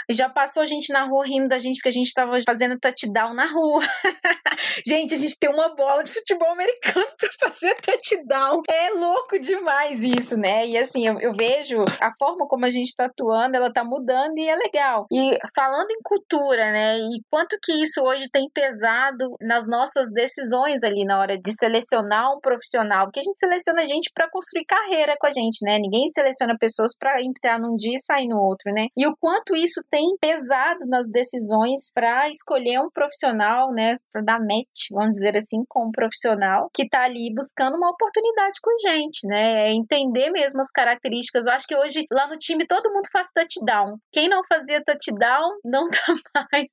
Já 0.09 0.29
passou 0.29 0.65
gente 0.65 0.93
na 0.93 1.03
rua 1.03 1.25
rindo 1.25 1.49
da 1.49 1.57
gente 1.57 1.77
porque 1.77 1.89
a 1.89 1.91
gente 1.91 2.13
tava 2.13 2.37
fazendo 2.45 2.79
touchdown 2.79 3.33
na 3.33 3.47
rua. 3.47 3.83
gente, 4.85 5.13
a 5.13 5.17
gente 5.17 5.37
tem 5.37 5.49
uma 5.49 5.75
bola 5.75 6.03
de 6.03 6.11
futebol 6.11 6.49
americano 6.51 7.05
pra 7.17 7.49
fazer 7.49 7.75
touchdown. 7.75 8.61
É 8.69 8.92
louco 8.99 9.39
demais 9.39 10.03
isso, 10.03 10.37
né? 10.37 10.67
E 10.67 10.77
assim, 10.77 11.07
eu, 11.07 11.19
eu 11.19 11.33
vejo 11.33 11.83
a 12.01 12.11
forma 12.17 12.47
como 12.47 12.65
a 12.65 12.69
gente 12.69 12.95
tá 12.95 13.05
atuando, 13.05 13.55
ela 13.55 13.71
tá 13.71 13.83
mudando 13.83 14.37
e 14.37 14.47
é 14.47 14.55
legal. 14.55 15.05
E 15.11 15.37
falando 15.55 15.91
em 15.91 16.01
cultura, 16.03 16.71
né? 16.71 16.97
E 16.97 17.21
quanto 17.29 17.57
que 17.61 17.71
isso 17.71 18.01
hoje 18.01 18.29
tem 18.31 18.49
pesado 18.53 19.35
nas 19.41 19.67
nossas 19.67 20.11
decisões 20.11 20.83
ali 20.83 21.05
na 21.05 21.19
hora 21.19 21.37
de 21.37 21.51
selecionar 21.51 22.35
um 22.35 22.39
profissional, 22.39 23.05
porque 23.05 23.19
a 23.19 23.23
gente 23.23 23.39
seleciona 23.39 23.85
gente 23.85 24.11
para 24.13 24.29
construir 24.29 24.65
carreira 24.65 25.15
com 25.19 25.27
a 25.27 25.31
gente, 25.31 25.63
né? 25.63 25.77
Ninguém 25.79 26.07
seleciona 26.09 26.57
pessoas 26.57 26.95
para 26.97 27.21
entrar 27.21 27.59
num 27.59 27.75
dia 27.75 27.95
e 27.95 28.01
sair 28.01 28.27
no 28.27 28.39
outro, 28.39 28.71
né? 28.73 28.87
E 28.97 29.07
o 29.07 29.15
quanto 29.17 29.55
isso 29.55 29.81
tem 29.89 30.15
pesado 30.19 30.85
nas 30.87 31.07
decisões 31.09 31.91
para 31.93 32.29
escolher 32.29 32.79
um 32.79 32.89
profissional, 32.89 33.71
né? 33.71 33.97
Para 34.11 34.21
dar 34.21 34.39
match, 34.39 34.89
vamos 34.91 35.11
dizer 35.11 35.37
assim, 35.37 35.63
com 35.67 35.87
um 35.87 35.91
profissional 35.91 36.69
que 36.73 36.87
tá 36.87 37.03
ali 37.03 37.33
buscando 37.33 37.75
uma 37.75 37.89
oportunidade 37.89 38.59
com 38.61 38.69
a 38.69 38.77
gente, 38.83 39.25
né? 39.27 39.69
É 39.69 39.73
entender 39.73 40.29
mesmo 40.29 40.59
as 40.59 40.69
características. 40.69 41.45
Eu 41.45 41.53
acho 41.53 41.67
que 41.67 41.75
hoje 41.75 42.05
lá 42.11 42.27
no 42.27 42.37
time 42.37 42.65
todo 42.67 42.91
mundo 42.91 43.07
faz 43.11 43.29
touchdown. 43.33 43.97
Quem 44.11 44.27
não 44.27 44.41
fazia 44.43 44.83
touchdown 44.83 45.59
não 45.63 45.85
tá 46.33 46.47
mais. 46.51 46.67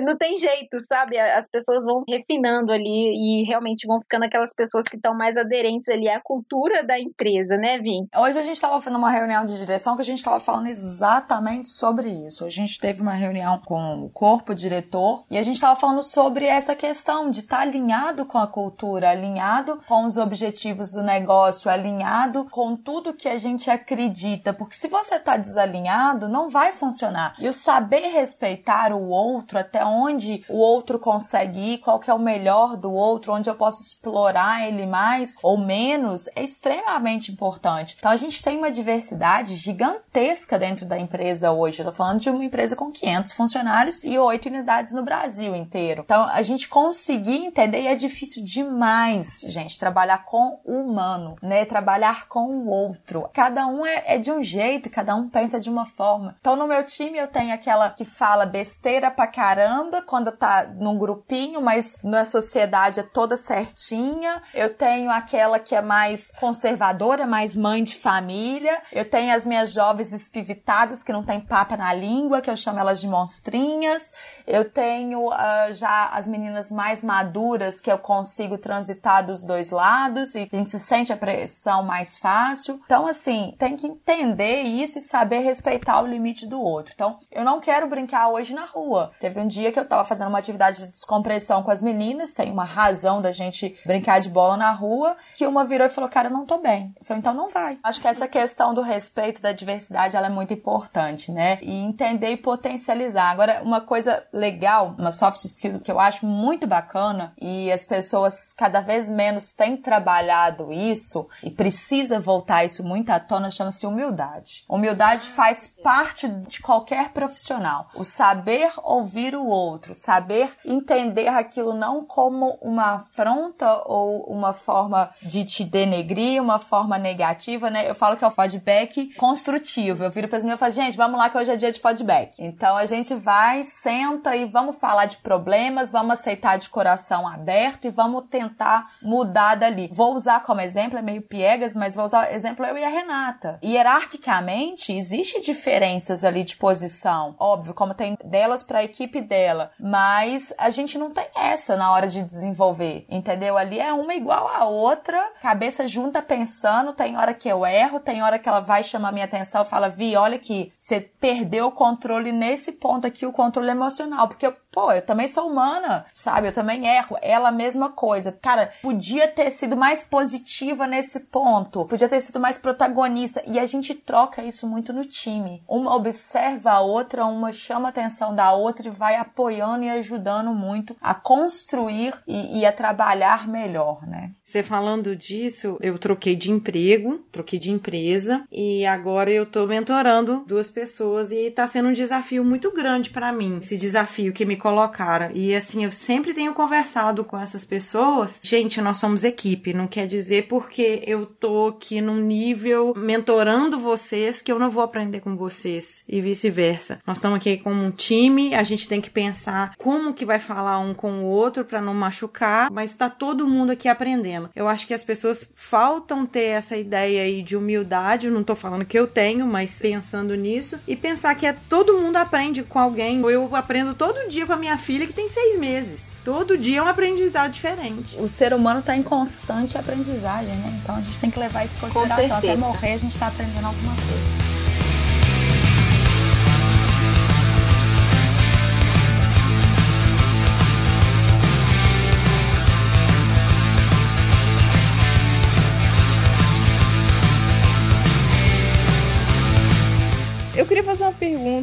Não 0.00 0.16
tem 0.16 0.36
jeito, 0.36 0.78
sabe? 0.88 1.18
As 1.18 1.48
pessoas 1.48 1.84
vão 1.84 2.04
refinando 2.08 2.72
ali 2.72 3.14
e 3.14 3.44
realmente 3.44 3.86
vão 3.86 4.00
ficando 4.00 4.24
aquelas 4.24 4.52
pessoas 4.54 4.84
que 4.84 4.96
estão 4.96 5.14
mais 5.16 5.36
aderentes 5.36 5.88
ali 5.88 6.08
à 6.08 6.20
cultura 6.20 6.82
da 6.84 6.98
empresa, 6.98 7.56
né, 7.56 7.78
Vim? 7.78 8.06
Hoje 8.16 8.38
a 8.38 8.42
gente 8.42 8.56
estava 8.56 8.80
fazendo 8.80 8.98
uma 8.98 9.10
reunião 9.10 9.44
de 9.44 9.56
direção 9.58 9.96
que 9.96 10.02
a 10.02 10.04
gente 10.04 10.18
estava 10.18 10.40
falando 10.40 10.66
exatamente 10.66 11.68
sobre 11.68 12.08
isso. 12.08 12.44
A 12.44 12.50
gente 12.50 12.78
teve 12.78 13.00
uma 13.00 13.14
reunião 13.14 13.60
com 13.64 14.04
o 14.04 14.10
corpo 14.10 14.54
diretor 14.54 15.24
e 15.30 15.38
a 15.38 15.42
gente 15.42 15.56
estava 15.56 15.78
falando 15.78 16.02
sobre 16.02 16.46
essa 16.46 16.74
questão 16.74 17.30
de 17.30 17.40
estar 17.40 17.56
tá 17.56 17.62
alinhado 17.62 18.26
com 18.26 18.38
a 18.38 18.46
cultura, 18.46 19.10
alinhado 19.10 19.80
com 19.86 20.04
os 20.04 20.16
objetivos 20.16 20.90
do 20.90 21.02
negócio, 21.02 21.53
alinhado 21.68 22.46
com 22.50 22.76
tudo 22.76 23.14
que 23.14 23.28
a 23.28 23.38
gente 23.38 23.70
acredita. 23.70 24.52
Porque 24.52 24.76
se 24.76 24.88
você 24.88 25.16
está 25.16 25.36
desalinhado, 25.36 26.28
não 26.28 26.48
vai 26.48 26.72
funcionar. 26.72 27.34
E 27.38 27.48
o 27.48 27.52
saber 27.52 28.08
respeitar 28.08 28.92
o 28.92 29.08
outro, 29.08 29.58
até 29.58 29.84
onde 29.84 30.44
o 30.48 30.56
outro 30.56 30.98
consegue 30.98 31.74
ir, 31.74 31.78
qual 31.78 31.98
que 31.98 32.10
é 32.10 32.14
o 32.14 32.18
melhor 32.18 32.76
do 32.76 32.92
outro, 32.92 33.32
onde 33.32 33.48
eu 33.48 33.54
posso 33.54 33.82
explorar 33.82 34.66
ele 34.66 34.86
mais 34.86 35.36
ou 35.42 35.58
menos, 35.58 36.28
é 36.34 36.42
extremamente 36.42 37.30
importante. 37.32 37.96
Então 37.98 38.10
a 38.10 38.16
gente 38.16 38.42
tem 38.42 38.56
uma 38.56 38.70
diversidade 38.70 39.56
gigantesca 39.56 40.58
dentro 40.58 40.86
da 40.86 40.98
empresa 40.98 41.52
hoje. 41.52 41.80
Eu 41.80 41.86
tô 41.86 41.92
falando 41.92 42.20
de 42.20 42.30
uma 42.30 42.44
empresa 42.44 42.76
com 42.76 42.90
500 42.90 43.32
funcionários 43.32 44.02
e 44.02 44.18
8 44.18 44.48
unidades 44.48 44.92
no 44.92 45.02
Brasil 45.02 45.54
inteiro. 45.54 46.02
Então 46.04 46.24
a 46.24 46.42
gente 46.42 46.68
conseguir 46.68 47.44
entender 47.44 47.82
e 47.82 47.86
é 47.86 47.94
difícil 47.94 48.42
demais, 48.42 49.40
gente, 49.46 49.78
trabalhar 49.78 50.24
com 50.24 50.60
o 50.64 50.74
humano, 50.74 51.36
né? 51.44 51.64
Trabalhar 51.64 52.26
com 52.28 52.46
o 52.46 52.68
outro. 52.68 53.28
Cada 53.32 53.66
um 53.66 53.84
é, 53.84 54.02
é 54.06 54.18
de 54.18 54.32
um 54.32 54.42
jeito, 54.42 54.90
cada 54.90 55.14
um 55.14 55.28
pensa 55.28 55.60
de 55.60 55.68
uma 55.68 55.84
forma. 55.84 56.36
Então 56.40 56.56
no 56.56 56.66
meu 56.66 56.82
time 56.84 57.18
eu 57.18 57.28
tenho 57.28 57.52
aquela 57.54 57.90
que 57.90 58.04
fala 58.04 58.46
besteira 58.46 59.10
pra 59.10 59.26
caramba 59.26 60.02
quando 60.02 60.32
tá 60.32 60.66
num 60.74 60.98
grupinho, 60.98 61.60
mas 61.60 61.98
na 62.02 62.24
sociedade 62.24 63.00
é 63.00 63.02
toda 63.02 63.36
certinha. 63.36 64.42
Eu 64.54 64.72
tenho 64.72 65.10
aquela 65.10 65.58
que 65.58 65.74
é 65.74 65.82
mais 65.82 66.30
conservadora, 66.40 67.26
mais 67.26 67.54
mãe 67.54 67.82
de 67.82 67.94
família. 67.94 68.80
Eu 68.90 69.08
tenho 69.08 69.34
as 69.34 69.44
minhas 69.44 69.72
jovens 69.72 70.12
espivitadas 70.12 71.02
que 71.02 71.12
não 71.12 71.22
tem 71.22 71.40
papa 71.40 71.76
na 71.76 71.92
língua, 71.92 72.40
que 72.40 72.50
eu 72.50 72.56
chamo 72.56 72.78
elas 72.78 73.00
de 73.00 73.06
monstrinhas. 73.06 74.12
Eu 74.46 74.68
tenho 74.68 75.28
uh, 75.28 75.72
já 75.72 76.08
as 76.08 76.26
meninas 76.26 76.70
mais 76.70 77.02
maduras 77.02 77.80
que 77.80 77.90
eu 77.90 77.98
consigo 77.98 78.56
transitar 78.56 79.24
dos 79.24 79.42
dois 79.42 79.70
lados 79.70 80.34
e 80.34 80.48
a 80.50 80.56
gente 80.56 80.70
se 80.70 80.80
sente 80.80 81.12
a 81.12 81.16
pressão 81.24 81.82
mais 81.82 82.18
fácil. 82.18 82.78
Então, 82.84 83.06
assim, 83.06 83.54
tem 83.58 83.76
que 83.76 83.86
entender 83.86 84.60
isso 84.60 84.98
e 84.98 85.02
saber 85.02 85.38
respeitar 85.38 86.02
o 86.02 86.06
limite 86.06 86.46
do 86.46 86.60
outro. 86.60 86.92
Então, 86.94 87.18
eu 87.32 87.42
não 87.42 87.60
quero 87.60 87.88
brincar 87.88 88.28
hoje 88.28 88.52
na 88.52 88.66
rua. 88.66 89.10
Teve 89.18 89.40
um 89.40 89.46
dia 89.46 89.72
que 89.72 89.80
eu 89.80 89.88
tava 89.88 90.04
fazendo 90.04 90.28
uma 90.28 90.38
atividade 90.38 90.80
de 90.80 90.88
descompressão 90.88 91.62
com 91.62 91.70
as 91.70 91.80
meninas, 91.80 92.34
tem 92.34 92.52
uma 92.52 92.64
razão 92.64 93.22
da 93.22 93.32
gente 93.32 93.74
brincar 93.86 94.20
de 94.20 94.28
bola 94.28 94.58
na 94.58 94.70
rua, 94.70 95.16
que 95.34 95.46
uma 95.46 95.64
virou 95.64 95.86
e 95.86 95.90
falou, 95.90 96.10
cara, 96.10 96.28
eu 96.28 96.32
não 96.32 96.44
tô 96.44 96.58
bem. 96.58 96.92
Eu 97.00 97.06
falei, 97.06 97.20
então 97.20 97.32
não 97.32 97.48
vai. 97.48 97.78
Acho 97.82 98.02
que 98.02 98.08
essa 98.08 98.28
questão 98.28 98.74
do 98.74 98.82
respeito, 98.82 99.40
da 99.40 99.52
diversidade, 99.52 100.16
ela 100.16 100.26
é 100.26 100.30
muito 100.30 100.52
importante, 100.52 101.32
né? 101.32 101.58
E 101.62 101.74
entender 101.74 102.32
e 102.32 102.36
potencializar. 102.36 103.30
Agora, 103.30 103.62
uma 103.62 103.80
coisa 103.80 104.26
legal, 104.30 104.94
uma 104.98 105.10
soft 105.10 105.42
skill 105.44 105.80
que 105.80 105.90
eu 105.90 105.98
acho 105.98 106.26
muito 106.26 106.66
bacana 106.66 107.32
e 107.40 107.72
as 107.72 107.82
pessoas 107.82 108.52
cada 108.52 108.80
vez 108.80 109.08
menos 109.08 109.52
têm 109.52 109.76
trabalhado 109.76 110.70
isso 110.70 111.13
e 111.42 111.50
precisa 111.50 112.18
voltar 112.18 112.64
isso 112.64 112.82
muito 112.84 113.10
à 113.10 113.20
tona, 113.20 113.50
chama-se 113.50 113.86
humildade. 113.86 114.64
Humildade 114.68 115.28
faz 115.28 115.66
parte 115.82 116.28
de 116.28 116.60
qualquer 116.60 117.10
profissional. 117.10 117.88
O 117.94 118.04
saber 118.04 118.72
ouvir 118.82 119.34
o 119.34 119.46
outro, 119.46 119.94
saber 119.94 120.50
entender 120.64 121.28
aquilo 121.28 121.74
não 121.74 122.04
como 122.04 122.58
uma 122.60 122.94
afronta 122.94 123.82
ou 123.86 124.22
uma 124.24 124.52
forma 124.52 125.10
de 125.22 125.44
te 125.44 125.64
denegrir, 125.64 126.42
uma 126.42 126.58
forma 126.58 126.98
negativa, 126.98 127.70
né? 127.70 127.88
Eu 127.88 127.94
falo 127.94 128.16
que 128.16 128.24
é 128.24 128.26
o 128.26 128.30
feedback 128.30 129.14
construtivo. 129.14 130.04
Eu 130.04 130.10
viro 130.10 130.28
para 130.28 130.38
as 130.38 130.42
meninas 130.42 130.58
e 130.58 130.60
falo, 130.60 130.72
gente, 130.72 130.96
vamos 130.96 131.18
lá 131.18 131.30
que 131.30 131.38
hoje 131.38 131.50
é 131.50 131.56
dia 131.56 131.72
de 131.72 131.80
feedback. 131.80 132.38
Então 132.38 132.76
a 132.76 132.86
gente 132.86 133.14
vai, 133.14 133.62
senta 133.62 134.36
e 134.36 134.44
vamos 134.44 134.76
falar 134.76 135.06
de 135.06 135.18
problemas, 135.18 135.90
vamos 135.90 136.14
aceitar 136.14 136.56
de 136.56 136.68
coração 136.68 137.26
aberto 137.26 137.86
e 137.86 137.90
vamos 137.90 138.24
tentar 138.30 138.92
mudar 139.02 139.54
dali. 139.54 139.88
Vou 139.92 140.14
usar 140.14 140.42
como 140.42 140.60
exemplo, 140.60 140.98
é 140.98 141.02
meio 141.04 141.22
piegas, 141.22 141.74
mas 141.74 141.94
vou 141.94 142.04
usar 142.04 142.32
exemplo 142.32 142.64
eu 142.64 142.78
e 142.78 142.84
a 142.84 142.88
Renata. 142.88 143.58
Hierarquicamente, 143.62 144.92
existe 144.92 145.40
diferenças 145.40 146.24
ali 146.24 146.42
de 146.42 146.56
posição. 146.56 147.34
Óbvio, 147.38 147.74
como 147.74 147.94
tem 147.94 148.16
delas 148.24 148.62
para 148.62 148.78
a 148.78 148.84
equipe 148.84 149.20
dela, 149.20 149.70
mas 149.78 150.52
a 150.58 150.70
gente 150.70 150.98
não 150.98 151.10
tem 151.10 151.26
essa 151.36 151.76
na 151.76 151.92
hora 151.92 152.06
de 152.06 152.22
desenvolver, 152.22 153.06
entendeu? 153.10 153.58
Ali 153.58 153.78
é 153.78 153.92
uma 153.92 154.14
igual 154.14 154.48
a 154.48 154.64
outra, 154.64 155.20
cabeça 155.42 155.86
junta 155.86 156.22
pensando, 156.22 156.92
tem 156.92 157.16
hora 157.16 157.34
que 157.34 157.48
eu 157.48 157.66
erro, 157.66 158.00
tem 158.00 158.22
hora 158.22 158.38
que 158.38 158.48
ela 158.48 158.60
vai 158.60 158.82
chamar 158.82 159.12
minha 159.12 159.24
atenção 159.24 159.64
fala, 159.64 159.88
Vi, 159.88 160.16
olha 160.16 160.36
aqui, 160.36 160.72
você 160.76 161.00
perdeu 161.00 161.66
o 161.66 161.72
controle 161.72 162.32
nesse 162.32 162.72
ponto 162.72 163.06
aqui, 163.06 163.26
o 163.26 163.32
controle 163.32 163.70
emocional, 163.70 164.28
porque 164.28 164.46
eu 164.46 164.56
pô, 164.74 164.90
eu 164.90 165.00
também 165.00 165.28
sou 165.28 165.48
humana, 165.48 166.04
sabe? 166.12 166.48
Eu 166.48 166.52
também 166.52 166.86
erro. 166.86 167.16
Ela, 167.22 167.50
a 167.50 167.52
mesma 167.52 167.90
coisa. 167.90 168.32
Cara, 168.32 168.72
podia 168.82 169.28
ter 169.28 169.50
sido 169.50 169.76
mais 169.76 170.02
positiva 170.02 170.86
nesse 170.86 171.20
ponto, 171.20 171.84
podia 171.84 172.08
ter 172.08 172.20
sido 172.20 172.40
mais 172.40 172.58
protagonista. 172.58 173.42
E 173.46 173.58
a 173.58 173.64
gente 173.64 173.94
troca 173.94 174.42
isso 174.42 174.66
muito 174.66 174.92
no 174.92 175.04
time. 175.04 175.62
Uma 175.68 175.94
observa 175.94 176.72
a 176.72 176.80
outra, 176.80 177.24
uma 177.24 177.52
chama 177.52 177.88
a 177.88 177.90
atenção 177.90 178.34
da 178.34 178.52
outra 178.52 178.88
e 178.88 178.90
vai 178.90 179.14
apoiando 179.14 179.84
e 179.84 179.90
ajudando 179.90 180.52
muito 180.52 180.96
a 181.00 181.14
construir 181.14 182.12
e, 182.26 182.60
e 182.60 182.66
a 182.66 182.72
trabalhar 182.72 183.46
melhor, 183.46 184.04
né? 184.06 184.32
Você 184.42 184.62
falando 184.62 185.14
disso, 185.14 185.78
eu 185.80 185.96
troquei 185.98 186.34
de 186.34 186.50
emprego, 186.50 187.18
troquei 187.30 187.58
de 187.58 187.70
empresa 187.70 188.44
e 188.50 188.84
agora 188.84 189.30
eu 189.30 189.46
tô 189.46 189.66
mentorando 189.66 190.44
duas 190.46 190.70
pessoas 190.70 191.30
e 191.30 191.50
tá 191.50 191.66
sendo 191.68 191.88
um 191.88 191.92
desafio 191.92 192.44
muito 192.44 192.72
grande 192.72 193.10
para 193.10 193.32
mim. 193.32 193.58
Esse 193.58 193.76
desafio 193.76 194.32
que 194.32 194.44
me 194.44 194.56
colocaram. 194.64 195.28
E 195.34 195.54
assim, 195.54 195.84
eu 195.84 195.92
sempre 195.92 196.32
tenho 196.32 196.54
conversado 196.54 197.22
com 197.22 197.38
essas 197.38 197.66
pessoas. 197.66 198.40
Gente, 198.42 198.80
nós 198.80 198.96
somos 198.96 199.22
equipe. 199.22 199.74
Não 199.74 199.86
quer 199.86 200.06
dizer 200.06 200.48
porque 200.48 201.02
eu 201.06 201.26
tô 201.26 201.66
aqui 201.66 202.00
num 202.00 202.16
nível 202.16 202.94
mentorando 202.96 203.78
vocês 203.78 204.40
que 204.40 204.50
eu 204.50 204.58
não 204.58 204.70
vou 204.70 204.82
aprender 204.82 205.20
com 205.20 205.36
vocês 205.36 206.02
e 206.08 206.18
vice-versa. 206.18 206.98
Nós 207.06 207.18
estamos 207.18 207.36
aqui 207.36 207.58
como 207.58 207.78
um 207.78 207.90
time, 207.90 208.54
a 208.54 208.62
gente 208.62 208.88
tem 208.88 209.02
que 209.02 209.10
pensar 209.10 209.74
como 209.76 210.14
que 210.14 210.24
vai 210.24 210.38
falar 210.38 210.78
um 210.78 210.94
com 210.94 211.20
o 211.20 211.24
outro 211.24 211.66
para 211.66 211.82
não 211.82 211.92
machucar, 211.92 212.70
mas 212.70 212.94
tá 212.94 213.10
todo 213.10 213.46
mundo 213.46 213.72
aqui 213.72 213.86
aprendendo. 213.86 214.48
Eu 214.56 214.66
acho 214.66 214.86
que 214.86 214.94
as 214.94 215.04
pessoas 215.04 215.46
faltam 215.54 216.24
ter 216.24 216.44
essa 216.44 216.74
ideia 216.74 217.20
aí 217.20 217.42
de 217.42 217.54
humildade, 217.54 218.28
eu 218.28 218.32
não 218.32 218.42
tô 218.42 218.56
falando 218.56 218.86
que 218.86 218.98
eu 218.98 219.06
tenho, 219.06 219.44
mas 219.44 219.78
pensando 219.78 220.34
nisso 220.34 220.80
e 220.88 220.96
pensar 220.96 221.34
que 221.34 221.46
é 221.46 221.52
todo 221.68 221.98
mundo 221.98 222.16
aprende 222.16 222.62
com 222.62 222.78
alguém. 222.78 223.20
Eu 223.20 223.54
aprendo 223.54 223.92
todo 223.92 224.26
dia 224.26 224.46
com 224.46 224.53
a 224.54 224.56
minha 224.56 224.78
filha 224.78 225.06
que 225.06 225.12
tem 225.12 225.28
seis 225.28 225.58
meses. 225.58 226.14
Todo 226.24 226.56
dia 226.56 226.78
é 226.78 226.82
um 226.82 226.86
aprendizado 226.86 227.50
diferente. 227.50 228.16
O 228.18 228.28
ser 228.28 228.54
humano 228.54 228.82
tá 228.82 228.96
em 228.96 229.02
constante 229.02 229.76
aprendizagem, 229.76 230.54
né? 230.56 230.80
Então 230.82 230.96
a 230.96 231.00
gente 231.00 231.20
tem 231.20 231.30
que 231.30 231.38
levar 231.38 231.64
isso 231.64 231.76
em 231.76 231.80
consideração. 231.80 232.38
Até 232.38 232.56
morrer 232.56 232.94
a 232.94 232.98
gente 232.98 233.18
tá 233.18 233.26
aprendendo 233.26 233.66
alguma 233.66 233.94
coisa. 233.94 234.53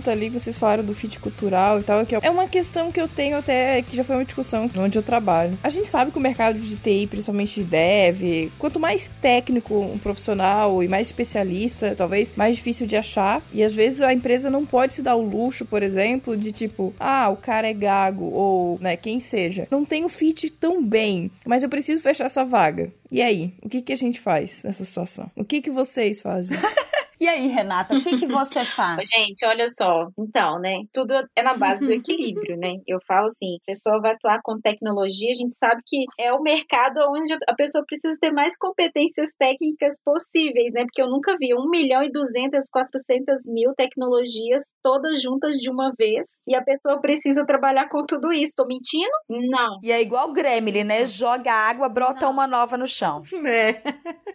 Ali, 0.09 0.29
vocês 0.29 0.57
falaram 0.57 0.83
do 0.83 0.93
fit 0.93 1.19
cultural 1.19 1.79
e 1.79 1.83
tal, 1.83 2.05
que 2.05 2.15
é 2.15 2.29
uma 2.29 2.47
questão 2.47 2.91
que 2.91 2.99
eu 2.99 3.07
tenho 3.07 3.37
até, 3.37 3.81
que 3.81 3.95
já 3.95 4.03
foi 4.03 4.15
uma 4.15 4.25
discussão 4.25 4.69
onde 4.77 4.97
eu 4.97 5.03
trabalho. 5.03 5.57
A 5.63 5.69
gente 5.69 5.87
sabe 5.87 6.11
que 6.11 6.17
o 6.17 6.21
mercado 6.21 6.59
de 6.59 6.75
TI, 6.75 7.07
principalmente 7.07 7.61
de 7.61 7.63
dev, 7.63 8.51
quanto 8.57 8.79
mais 8.79 9.11
técnico 9.21 9.75
um 9.75 9.97
profissional 9.97 10.83
e 10.83 10.87
mais 10.87 11.07
especialista, 11.07 11.93
talvez 11.95 12.33
mais 12.35 12.55
difícil 12.57 12.87
de 12.87 12.95
achar. 12.95 13.41
E 13.53 13.63
às 13.63 13.73
vezes 13.73 14.01
a 14.01 14.13
empresa 14.13 14.49
não 14.49 14.65
pode 14.65 14.93
se 14.93 15.01
dar 15.01 15.15
o 15.15 15.21
luxo, 15.21 15.65
por 15.65 15.83
exemplo, 15.83 16.35
de 16.35 16.51
tipo, 16.51 16.93
ah, 16.99 17.29
o 17.29 17.37
cara 17.37 17.67
é 17.67 17.73
gago, 17.73 18.25
ou, 18.25 18.77
né, 18.79 18.95
quem 18.95 19.19
seja. 19.19 19.67
Não 19.69 19.85
tem 19.85 20.05
o 20.05 20.09
fit 20.09 20.49
tão 20.49 20.83
bem, 20.83 21.31
mas 21.45 21.63
eu 21.63 21.69
preciso 21.69 22.01
fechar 22.01 22.25
essa 22.25 22.43
vaga. 22.43 22.91
E 23.11 23.21
aí, 23.21 23.53
o 23.61 23.67
que, 23.67 23.81
que 23.81 23.93
a 23.93 23.97
gente 23.97 24.19
faz 24.19 24.61
nessa 24.63 24.85
situação? 24.85 25.29
O 25.35 25.43
que, 25.43 25.61
que 25.61 25.69
vocês 25.69 26.21
fazem? 26.21 26.57
E 27.21 27.27
aí, 27.27 27.45
Renata, 27.45 27.95
o 27.95 28.01
que, 28.01 28.17
que 28.17 28.25
você 28.25 28.65
faz? 28.65 29.07
Gente, 29.07 29.45
olha 29.45 29.67
só. 29.67 30.07
Então, 30.17 30.59
né? 30.59 30.79
Tudo 30.91 31.13
é 31.35 31.43
na 31.43 31.53
base 31.53 31.81
do 31.81 31.91
equilíbrio, 31.91 32.57
né? 32.57 32.77
Eu 32.87 32.97
falo 33.07 33.27
assim: 33.27 33.57
a 33.61 33.65
pessoa 33.67 34.01
vai 34.01 34.13
atuar 34.13 34.39
com 34.43 34.59
tecnologia, 34.59 35.29
a 35.29 35.35
gente 35.35 35.53
sabe 35.53 35.83
que 35.85 36.05
é 36.19 36.33
o 36.33 36.41
mercado 36.41 36.97
onde 37.11 37.31
a 37.47 37.53
pessoa 37.53 37.83
precisa 37.85 38.17
ter 38.19 38.31
mais 38.31 38.57
competências 38.57 39.29
técnicas 39.37 40.01
possíveis, 40.03 40.73
né? 40.73 40.81
Porque 40.81 40.99
eu 40.99 41.11
nunca 41.11 41.35
vi 41.39 41.53
1 41.53 41.69
milhão 41.69 42.01
e 42.01 42.09
200, 42.09 42.65
400 42.71 43.41
mil 43.53 43.71
tecnologias 43.75 44.73
todas 44.81 45.21
juntas 45.21 45.57
de 45.57 45.69
uma 45.69 45.91
vez 45.95 46.39
e 46.47 46.55
a 46.55 46.63
pessoa 46.63 46.99
precisa 46.99 47.45
trabalhar 47.45 47.87
com 47.87 48.03
tudo 48.03 48.33
isso. 48.33 48.53
Tô 48.57 48.65
mentindo? 48.65 49.11
Não. 49.29 49.77
E 49.83 49.91
é 49.91 50.01
igual 50.01 50.29
o 50.29 50.33
Gremlin, 50.33 50.85
né? 50.85 51.05
Joga 51.05 51.53
água, 51.53 51.87
brota 51.87 52.27
uma 52.27 52.47
nova 52.47 52.75
no 52.77 52.87
chão. 52.87 53.21
É. 53.51 53.81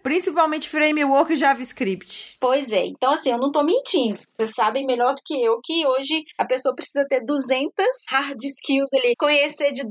Principalmente 0.02 0.68
framework 0.68 1.32
e 1.32 1.36
JavaScript. 1.36 2.36
Pois 2.38 2.70
é. 2.70 2.75
Então, 2.84 3.12
assim, 3.12 3.30
eu 3.30 3.38
não 3.38 3.50
tô 3.50 3.62
mentindo. 3.62 4.18
Vocês 4.36 4.54
sabem 4.54 4.84
melhor 4.84 5.14
do 5.14 5.22
que 5.24 5.34
eu 5.42 5.58
que 5.62 5.86
hoje 5.86 6.22
a 6.38 6.44
pessoa 6.44 6.74
precisa 6.74 7.04
ter 7.08 7.24
200 7.24 7.86
hard 8.10 8.38
skills 8.42 8.90
ali. 8.92 9.14
Conhecer 9.18 9.72
de 9.72 9.82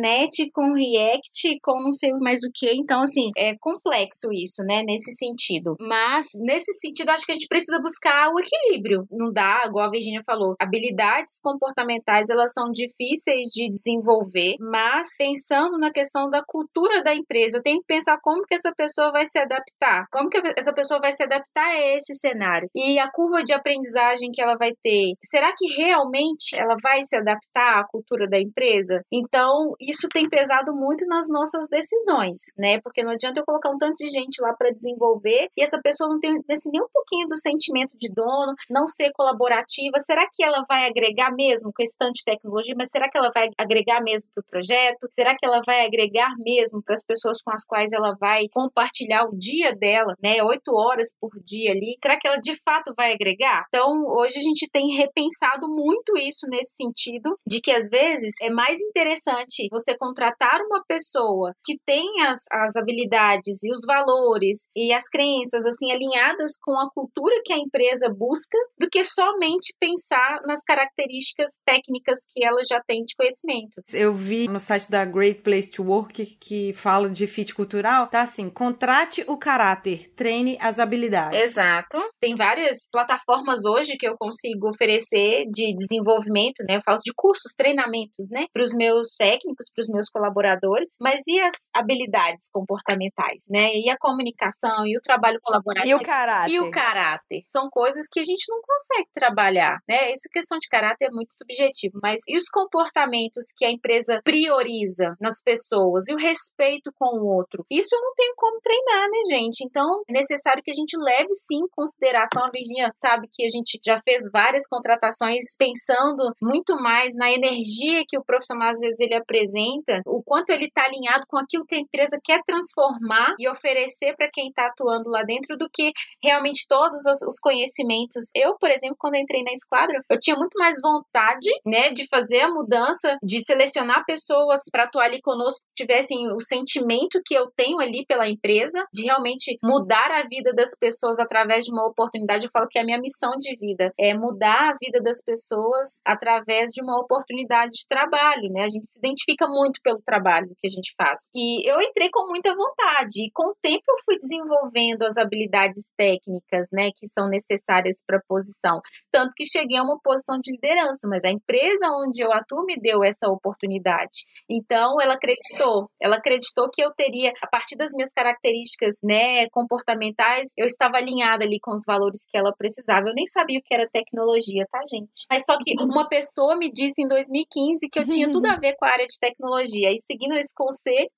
.NET 0.00 0.50
com 0.52 0.74
React, 0.74 1.58
com 1.62 1.82
não 1.82 1.92
sei 1.92 2.12
mais 2.20 2.40
o 2.40 2.50
que. 2.54 2.70
Então, 2.72 3.02
assim, 3.02 3.30
é 3.36 3.54
complexo 3.58 4.32
isso, 4.32 4.62
né? 4.64 4.82
Nesse 4.82 5.12
sentido. 5.12 5.76
Mas, 5.80 6.26
nesse 6.40 6.72
sentido, 6.74 7.10
acho 7.10 7.24
que 7.24 7.32
a 7.32 7.34
gente 7.34 7.48
precisa 7.48 7.80
buscar 7.80 8.30
o 8.30 8.40
equilíbrio. 8.40 9.06
Não 9.10 9.32
dá, 9.32 9.64
igual 9.66 9.86
a 9.86 9.90
Virginia 9.90 10.22
falou, 10.26 10.54
habilidades 10.60 11.40
comportamentais, 11.42 12.28
elas 12.30 12.52
são 12.52 12.70
difíceis 12.72 13.48
de 13.52 13.70
desenvolver, 13.70 14.56
mas 14.60 15.08
pensando 15.16 15.78
na 15.78 15.90
questão 15.90 16.28
da 16.30 16.42
cultura 16.46 17.02
da 17.02 17.14
empresa, 17.14 17.58
eu 17.58 17.62
tenho 17.62 17.80
que 17.80 17.86
pensar 17.86 18.18
como 18.22 18.44
que 18.44 18.54
essa 18.54 18.72
pessoa 18.76 19.12
vai 19.12 19.26
se 19.26 19.38
adaptar. 19.38 20.06
Como 20.10 20.28
que 20.28 20.40
essa 20.56 20.72
pessoa 20.72 21.00
vai 21.00 21.12
se 21.12 21.22
adaptar 21.22 21.68
a 21.68 21.96
esse 21.96 22.14
cenário? 22.14 22.33
E 22.74 22.98
a 22.98 23.10
curva 23.10 23.42
de 23.42 23.52
aprendizagem 23.52 24.30
que 24.32 24.42
ela 24.42 24.56
vai 24.56 24.72
ter, 24.82 25.14
será 25.22 25.52
que 25.56 25.66
realmente 25.74 26.56
ela 26.56 26.76
vai 26.82 27.02
se 27.02 27.16
adaptar 27.16 27.80
à 27.80 27.86
cultura 27.86 28.28
da 28.28 28.38
empresa? 28.38 29.00
Então, 29.12 29.74
isso 29.80 30.08
tem 30.12 30.28
pesado 30.28 30.72
muito 30.72 31.04
nas 31.06 31.28
nossas 31.28 31.66
decisões, 31.68 32.52
né? 32.58 32.80
Porque 32.80 33.02
não 33.02 33.12
adianta 33.12 33.40
eu 33.40 33.44
colocar 33.44 33.70
um 33.70 33.78
tanto 33.78 33.94
de 33.94 34.08
gente 34.08 34.40
lá 34.42 34.54
para 34.54 34.70
desenvolver 34.70 35.48
e 35.56 35.62
essa 35.62 35.80
pessoa 35.80 36.10
não 36.10 36.18
tem 36.18 36.36
assim, 36.50 36.70
nem 36.70 36.82
um 36.82 36.88
pouquinho 36.92 37.28
do 37.28 37.36
sentimento 37.36 37.96
de 37.98 38.12
dono, 38.12 38.54
não 38.70 38.86
ser 38.86 39.12
colaborativa. 39.12 39.98
Será 40.00 40.26
que 40.32 40.42
ela 40.44 40.64
vai 40.68 40.86
agregar 40.86 41.30
mesmo 41.34 41.72
com 41.72 41.82
esse 41.82 41.96
tanto 41.96 42.14
de 42.14 42.24
tecnologia? 42.24 42.74
Mas 42.76 42.88
será 42.90 43.08
que 43.08 43.16
ela 43.18 43.30
vai 43.32 43.48
agregar 43.58 44.00
mesmo 44.02 44.30
para 44.34 44.42
o 44.42 44.46
projeto? 44.50 45.08
Será 45.14 45.34
que 45.36 45.46
ela 45.46 45.60
vai 45.64 45.86
agregar 45.86 46.34
mesmo 46.38 46.82
para 46.82 46.94
as 46.94 47.04
pessoas 47.04 47.40
com 47.42 47.52
as 47.52 47.64
quais 47.64 47.92
ela 47.92 48.16
vai 48.20 48.44
compartilhar 48.52 49.24
o 49.24 49.36
dia 49.36 49.74
dela, 49.74 50.14
né? 50.22 50.42
Oito 50.42 50.72
horas 50.74 51.14
por 51.20 51.30
dia 51.44 51.72
ali. 51.72 51.96
Será 52.02 52.13
que 52.18 52.26
ela 52.26 52.38
de 52.38 52.54
fato 52.62 52.92
vai 52.96 53.12
agregar? 53.12 53.64
Então, 53.68 54.04
hoje 54.06 54.38
a 54.38 54.42
gente 54.42 54.68
tem 54.70 54.96
repensado 54.96 55.66
muito 55.68 56.16
isso 56.16 56.46
nesse 56.48 56.74
sentido, 56.74 57.38
de 57.46 57.60
que 57.60 57.70
às 57.70 57.88
vezes 57.88 58.34
é 58.42 58.50
mais 58.50 58.80
interessante 58.80 59.68
você 59.70 59.96
contratar 59.96 60.60
uma 60.62 60.82
pessoa 60.86 61.54
que 61.64 61.78
tem 61.84 62.22
as, 62.22 62.40
as 62.50 62.76
habilidades 62.76 63.62
e 63.62 63.70
os 63.70 63.80
valores 63.86 64.68
e 64.74 64.92
as 64.92 65.08
crenças 65.08 65.66
assim 65.66 65.92
alinhadas 65.92 66.52
com 66.60 66.72
a 66.78 66.90
cultura 66.90 67.40
que 67.44 67.52
a 67.52 67.58
empresa 67.58 68.08
busca, 68.08 68.58
do 68.78 68.88
que 68.88 69.02
somente 69.04 69.74
pensar 69.78 70.40
nas 70.46 70.62
características 70.62 71.58
técnicas 71.64 72.20
que 72.30 72.44
ela 72.44 72.60
já 72.68 72.80
tem 72.86 73.04
de 73.04 73.14
conhecimento. 73.16 73.82
Eu 73.92 74.12
vi 74.12 74.48
no 74.48 74.60
site 74.60 74.90
da 74.90 75.04
Great 75.04 75.40
Place 75.42 75.70
to 75.70 75.82
Work 75.82 76.36
que 76.40 76.72
fala 76.72 77.08
de 77.08 77.26
fit 77.26 77.54
cultural, 77.54 78.06
tá 78.08 78.22
assim, 78.22 78.50
contrate 78.50 79.24
o 79.26 79.36
caráter, 79.36 80.10
treine 80.14 80.58
as 80.60 80.78
habilidades. 80.78 81.38
Exato. 81.38 81.98
Tem 82.20 82.34
várias 82.34 82.88
plataformas 82.90 83.64
hoje 83.64 83.96
que 83.96 84.06
eu 84.06 84.16
consigo 84.18 84.68
oferecer 84.68 85.44
de 85.50 85.74
desenvolvimento, 85.76 86.62
né? 86.68 86.76
Eu 86.76 86.82
falo 86.82 86.98
de 87.04 87.12
cursos, 87.14 87.52
treinamentos, 87.56 88.28
né? 88.30 88.46
Para 88.52 88.62
os 88.62 88.72
meus 88.74 89.16
técnicos, 89.16 89.70
para 89.74 89.82
os 89.82 89.88
meus 89.88 90.08
colaboradores. 90.08 90.96
Mas 91.00 91.22
e 91.26 91.40
as 91.40 91.54
habilidades 91.74 92.48
comportamentais, 92.52 93.44
né? 93.48 93.70
E 93.74 93.90
a 93.90 93.96
comunicação, 93.98 94.86
e 94.86 94.96
o 94.96 95.00
trabalho 95.00 95.38
colaborativo. 95.42 95.98
E 95.98 96.00
o 96.00 96.04
caráter? 96.04 96.52
E 96.52 96.60
o 96.60 96.70
caráter. 96.70 97.42
São 97.52 97.68
coisas 97.70 98.06
que 98.10 98.20
a 98.20 98.24
gente 98.24 98.44
não 98.48 98.60
consegue 98.60 99.08
trabalhar, 99.14 99.78
né? 99.88 100.10
Essa 100.10 100.28
questão 100.32 100.58
de 100.58 100.68
caráter 100.68 101.06
é 101.06 101.10
muito 101.10 101.34
subjetivo, 101.36 101.98
mas 102.02 102.20
e 102.28 102.36
os 102.36 102.48
comportamentos 102.48 103.52
que 103.56 103.64
a 103.64 103.70
empresa 103.70 104.20
prioriza 104.24 105.14
nas 105.20 105.40
pessoas 105.42 106.08
e 106.08 106.14
o 106.14 106.18
respeito 106.18 106.90
com 106.98 107.18
o 107.18 107.36
outro? 107.36 107.64
Isso 107.70 107.94
eu 107.94 108.00
não 108.00 108.14
tenho 108.14 108.34
como 108.36 108.60
treinar, 108.60 109.08
né, 109.10 109.18
gente? 109.28 109.64
Então, 109.64 110.02
é 110.08 110.12
necessário 110.12 110.62
que 110.62 110.70
a 110.70 110.74
gente 110.74 110.96
leve 110.96 111.32
sim 111.34 111.64
em 111.64 111.68
consideração. 111.94 112.44
A 112.44 112.50
Virginia 112.50 112.92
sabe 113.00 113.28
que 113.32 113.44
a 113.44 113.48
gente 113.48 113.78
já 113.84 113.98
fez 113.98 114.30
várias 114.32 114.66
contratações 114.66 115.56
pensando 115.56 116.34
muito 116.42 116.76
mais 116.76 117.14
na 117.14 117.30
energia 117.30 118.04
que 118.06 118.18
o 118.18 118.24
profissional 118.24 118.70
às 118.70 118.80
vezes 118.80 119.00
ele 119.00 119.14
apresenta, 119.14 120.02
o 120.06 120.22
quanto 120.22 120.50
ele 120.50 120.66
está 120.66 120.84
alinhado 120.84 121.26
com 121.28 121.38
aquilo 121.38 121.64
que 121.64 121.74
a 121.74 121.78
empresa 121.78 122.18
quer 122.22 122.42
transformar 122.46 123.34
e 123.38 123.48
oferecer 123.48 124.14
para 124.16 124.30
quem 124.30 124.48
está 124.48 124.66
atuando 124.66 125.10
lá 125.10 125.22
dentro 125.22 125.56
do 125.56 125.68
que 125.70 125.92
realmente 126.22 126.66
todos 126.68 127.04
os, 127.06 127.22
os 127.22 127.38
conhecimentos. 127.38 128.30
Eu, 128.34 128.56
por 128.58 128.70
exemplo, 128.70 128.96
quando 128.98 129.16
entrei 129.16 129.42
na 129.42 129.52
esquadra, 129.52 130.00
eu 130.10 130.18
tinha 130.18 130.36
muito 130.36 130.58
mais 130.58 130.80
vontade, 130.80 131.48
né, 131.64 131.90
de 131.90 132.06
fazer 132.08 132.40
a 132.40 132.48
mudança, 132.48 133.16
de 133.22 133.44
selecionar 133.44 134.04
pessoas 134.04 134.60
para 134.70 134.84
atuar 134.84 135.04
ali 135.04 135.20
conosco 135.20 135.64
que 135.68 135.84
tivessem 135.84 136.28
o 136.32 136.40
sentimento 136.40 137.20
que 137.24 137.34
eu 137.34 137.50
tenho 137.54 137.78
ali 137.78 138.04
pela 138.06 138.28
empresa, 138.28 138.84
de 138.92 139.04
realmente 139.04 139.58
mudar 139.62 140.10
a 140.10 140.26
vida 140.26 140.52
das 140.52 140.74
pessoas 140.74 141.18
através 141.18 141.64
de 141.64 141.72
uma 141.72 141.83
oportunidade. 141.86 142.46
Eu 142.46 142.50
falo 142.50 142.68
que 142.68 142.78
é 142.78 142.82
a 142.82 142.84
minha 142.84 143.00
missão 143.00 143.30
de 143.38 143.56
vida 143.56 143.92
é 143.98 144.14
mudar 144.14 144.70
a 144.70 144.76
vida 144.80 145.00
das 145.02 145.22
pessoas 145.22 146.00
através 146.04 146.70
de 146.70 146.82
uma 146.82 147.00
oportunidade 147.00 147.72
de 147.72 147.86
trabalho, 147.88 148.50
né? 148.50 148.62
A 148.62 148.68
gente 148.68 148.86
se 148.86 148.98
identifica 148.98 149.46
muito 149.46 149.80
pelo 149.82 150.00
trabalho 150.02 150.54
que 150.58 150.66
a 150.66 150.70
gente 150.70 150.94
faz. 150.96 151.18
E 151.34 151.68
eu 151.68 151.80
entrei 151.80 152.08
com 152.10 152.28
muita 152.28 152.54
vontade 152.54 153.24
e 153.24 153.30
com 153.32 153.50
o 153.50 153.56
tempo 153.60 153.82
eu 153.88 153.96
fui 154.04 154.18
desenvolvendo 154.18 155.02
as 155.02 155.16
habilidades 155.16 155.84
técnicas, 155.96 156.68
né, 156.72 156.90
que 156.94 157.06
são 157.06 157.28
necessárias 157.28 157.96
para 158.06 158.18
a 158.18 158.22
posição. 158.26 158.80
Tanto 159.12 159.32
que 159.36 159.44
cheguei 159.44 159.78
a 159.78 159.82
uma 159.82 159.98
posição 160.02 160.38
de 160.40 160.52
liderança, 160.52 161.08
mas 161.08 161.24
a 161.24 161.30
empresa 161.30 161.86
onde 162.04 162.22
eu 162.22 162.32
atuo 162.32 162.64
me 162.64 162.76
deu 162.80 163.02
essa 163.04 163.28
oportunidade. 163.28 164.26
Então, 164.48 165.00
ela 165.00 165.14
acreditou, 165.14 165.88
ela 166.00 166.16
acreditou 166.16 166.68
que 166.70 166.82
eu 166.82 166.92
teria, 166.92 167.32
a 167.42 167.46
partir 167.48 167.76
das 167.76 167.90
minhas 167.92 168.12
características, 168.12 168.96
né, 169.02 169.48
comportamentais, 169.50 170.48
eu 170.56 170.66
estava 170.66 170.96
alinhada 170.96 171.44
ali 171.44 171.58
com 171.60 171.73
os 171.74 171.84
valores 171.86 172.24
que 172.28 172.36
ela 172.36 172.52
precisava. 172.56 173.08
Eu 173.08 173.14
nem 173.14 173.26
sabia 173.26 173.58
o 173.58 173.62
que 173.62 173.74
era 173.74 173.88
tecnologia, 173.88 174.66
tá, 174.70 174.80
gente? 174.88 175.26
Mas 175.30 175.44
só 175.44 175.58
que 175.58 175.74
uma 175.82 176.08
pessoa 176.08 176.56
me 176.56 176.70
disse 176.70 177.02
em 177.02 177.08
2015 177.08 177.88
que 177.90 177.98
eu 177.98 178.06
tinha 178.06 178.30
tudo 178.30 178.46
a 178.46 178.56
ver 178.58 178.74
com 178.76 178.84
a 178.84 178.90
área 178.90 179.06
de 179.06 179.18
tecnologia. 179.18 179.90
E 179.90 179.98
seguindo 179.98 180.34
esse 180.34 180.54
conselho. 180.54 181.10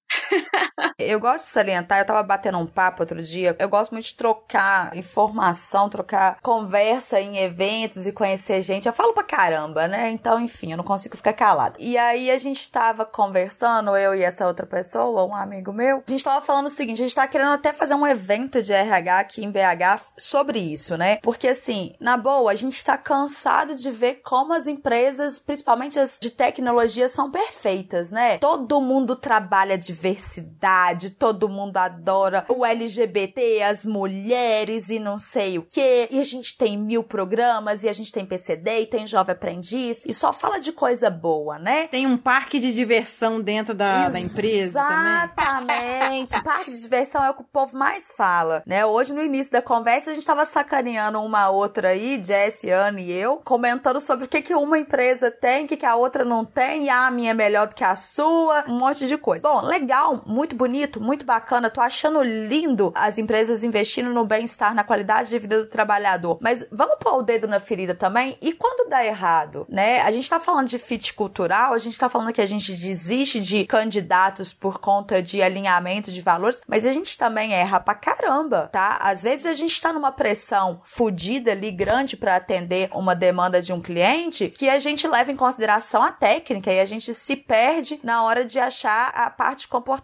Eu 0.99 1.21
gosto 1.21 1.45
de 1.45 1.51
salientar, 1.51 1.99
eu 1.99 2.05
tava 2.05 2.23
batendo 2.23 2.59
um 2.59 2.67
papo 2.67 3.03
outro 3.03 3.23
dia. 3.23 3.55
Eu 3.59 3.69
gosto 3.69 3.93
muito 3.93 4.07
de 4.07 4.15
trocar 4.15 4.97
informação, 4.97 5.89
trocar 5.89 6.39
conversa 6.43 7.21
em 7.21 7.39
eventos 7.39 8.07
e 8.07 8.13
conhecer 8.13 8.61
gente. 8.63 8.87
Eu 8.87 8.93
falo 8.93 9.13
pra 9.13 9.23
caramba, 9.23 9.87
né? 9.89 10.11
Então, 10.11 10.41
enfim, 10.41 10.71
eu 10.71 10.77
não 10.77 10.85
consigo 10.85 11.17
ficar 11.17 11.33
calada. 11.33 11.77
E 11.79 11.97
aí 11.97 12.31
a 12.31 12.39
gente 12.39 12.71
tava 12.71 13.05
conversando, 13.05 13.97
eu 13.97 14.15
e 14.15 14.23
essa 14.23 14.47
outra 14.47 14.67
pessoa, 14.67 15.25
um 15.25 15.35
amigo 15.35 15.73
meu. 15.73 16.03
A 16.07 16.11
gente 16.11 16.25
tava 16.25 16.45
falando 16.45 16.67
o 16.67 16.71
seguinte: 16.71 17.03
a 17.03 17.07
gente 17.07 17.15
tá 17.15 17.27
querendo 17.27 17.53
até 17.53 17.73
fazer 17.73 17.95
um 17.95 18.07
evento 18.07 18.63
de 18.63 18.73
RH 18.73 19.19
aqui 19.19 19.45
em 19.45 19.51
BH 19.51 20.03
sobre 20.17 20.59
isso, 20.59 20.97
né? 20.97 21.17
Porque 21.23 21.49
assim, 21.49 21.95
na 22.01 22.17
boa, 22.17 22.51
a 22.51 22.55
gente 22.55 22.83
tá 22.85 22.97
cansado 22.97 23.75
de 23.75 23.91
ver 23.91 24.21
como 24.25 24.53
as 24.53 24.67
empresas, 24.67 25.39
principalmente 25.39 25.99
as 25.99 26.19
de 26.21 26.31
tecnologia, 26.31 27.09
são 27.09 27.31
perfeitas, 27.31 28.11
né? 28.11 28.39
Todo 28.39 28.81
mundo 28.81 29.17
trabalha 29.17 29.79
diversidade, 30.17 31.11
todo 31.11 31.49
mundo 31.49 31.77
adora 31.77 32.45
o 32.49 32.65
LGBT, 32.65 33.63
as 33.63 33.85
mulheres 33.85 34.89
e 34.89 34.99
não 34.99 35.19
sei 35.19 35.59
o 35.59 35.63
que. 35.63 36.09
E 36.11 36.19
a 36.19 36.25
gente 36.25 36.57
tem 36.57 36.79
mil 36.79 37.03
programas, 37.03 37.85
e 37.85 37.89
a 37.89 37.93
gente 37.93 38.13
tem 38.13 38.25
PCD, 38.25 38.81
e 38.81 38.87
tem 38.87 39.07
Jovem 39.07 39.35
Aprendiz, 39.35 40.03
e 40.05 40.15
só 40.15 40.33
fala 40.33 40.59
de 40.59 40.73
coisa 40.73 41.11
boa, 41.11 41.59
né? 41.59 41.89
Tem 41.89 42.07
um 42.07 42.17
parque 42.17 42.59
de 42.59 42.73
diversão 42.73 43.41
dentro 43.41 43.75
da, 43.75 44.09
da 44.09 44.19
empresa 44.19 44.83
também. 44.83 46.23
Exatamente. 46.23 46.43
parque 46.43 46.71
de 46.71 46.81
diversão 46.81 47.25
é 47.25 47.31
o 47.31 47.35
que 47.35 47.43
o 47.43 47.45
povo 47.45 47.77
mais 47.77 48.13
fala, 48.17 48.63
né? 48.67 48.85
Hoje, 48.87 49.13
no 49.13 49.23
início 49.23 49.53
da 49.53 49.63
conversa, 49.63 50.11
a 50.11 50.15
gente 50.15 50.27
tava 50.27 50.45
sacaneando 50.45 51.21
uma 51.21 51.51
outra 51.51 51.89
aí, 51.89 52.23
Jess, 52.23 52.65
Anne 52.65 53.05
e 53.05 53.13
eu, 53.13 53.39
comentando 53.45 54.01
sobre 54.01 54.25
o 54.25 54.29
que, 54.29 54.43
que 54.43 54.55
uma 54.55 54.79
empresa 54.79 55.31
tem, 55.31 55.65
o 55.65 55.69
que, 55.69 55.77
que 55.77 55.87
a 55.87 55.95
outra 55.95 56.25
não 56.25 56.45
tem, 56.45 56.85
e 56.85 56.89
a 56.89 57.11
minha 57.11 57.33
é 57.33 57.35
melhor 57.35 57.69
do 57.69 57.75
que 57.75 57.85
a 57.85 57.97
sua, 57.97 58.65
um 58.69 58.79
monte 58.79 59.07
de 59.07 59.17
coisa. 59.17 59.49
Bom, 59.49 59.61
legal, 59.63 60.06
muito 60.27 60.55
bonito, 60.55 61.01
muito 61.01 61.25
bacana, 61.25 61.71
tô 61.71 61.81
achando 61.81 62.23
lindo 62.23 62.93
as 62.95 63.19
empresas 63.19 63.65
investindo 63.65 64.11
no 64.11 64.25
bem-estar, 64.25 64.75
na 64.75 64.85
qualidade 64.85 65.31
de 65.31 65.39
vida 65.39 65.63
do 65.63 65.67
trabalhador. 65.69 66.39
Mas 66.41 66.67
vamos 66.71 66.97
pôr 67.01 67.19
o 67.19 67.23
dedo 67.23 67.49
na 67.49 67.61
ferida 67.61 67.95
também? 67.95 68.37
E 68.41 68.53
quando 68.53 68.89
dá 68.89 69.05
errado, 69.05 69.67
né? 69.69 70.01
A 70.01 70.11
gente 70.11 70.29
tá 70.29 70.39
falando 70.39 70.69
de 70.69 70.79
fit 70.79 71.15
cultural, 71.15 71.73
a 71.73 71.79
gente 71.79 71.99
tá 71.99 72.09
falando 72.09 72.33
que 72.33 72.41
a 72.41 72.47
gente 72.47 72.73
desiste 72.73 73.41
de 73.41 73.65
candidatos 73.67 74.53
por 74.53 74.79
conta 74.79 75.23
de 75.23 75.43
alinhamento 75.43 76.11
de 76.11 76.21
valores, 76.21 76.61
mas 76.67 76.87
a 76.87 76.93
gente 76.93 77.17
também 77.19 77.53
erra 77.53 77.81
pra 77.81 77.95
caramba, 77.95 78.69
tá? 78.73 78.99
Às 79.01 79.23
vezes 79.23 79.47
a 79.47 79.55
gente 79.55 79.81
tá 79.81 79.93
numa 79.93 80.13
pressão 80.13 80.81
fodida 80.85 81.53
ali, 81.53 81.71
grande 81.71 82.17
para 82.17 82.37
atender 82.37 82.89
uma 82.93 83.15
demanda 83.15 83.61
de 83.61 83.73
um 83.73 83.81
cliente, 83.81 84.49
que 84.49 84.69
a 84.69 84.79
gente 84.79 85.07
leva 85.07 85.33
em 85.33 85.37
consideração 85.37 86.03
a 86.03 86.13
técnica 86.13 86.73
e 86.73 86.81
a 86.81 86.85
gente 86.85 87.15
se 87.15 87.37
perde 87.37 88.01
na 88.03 88.23
hora 88.23 88.45
de 88.45 88.59
achar 88.59 89.09
a 89.15 89.31
parte 89.31 89.69
comportamental. 89.69 89.96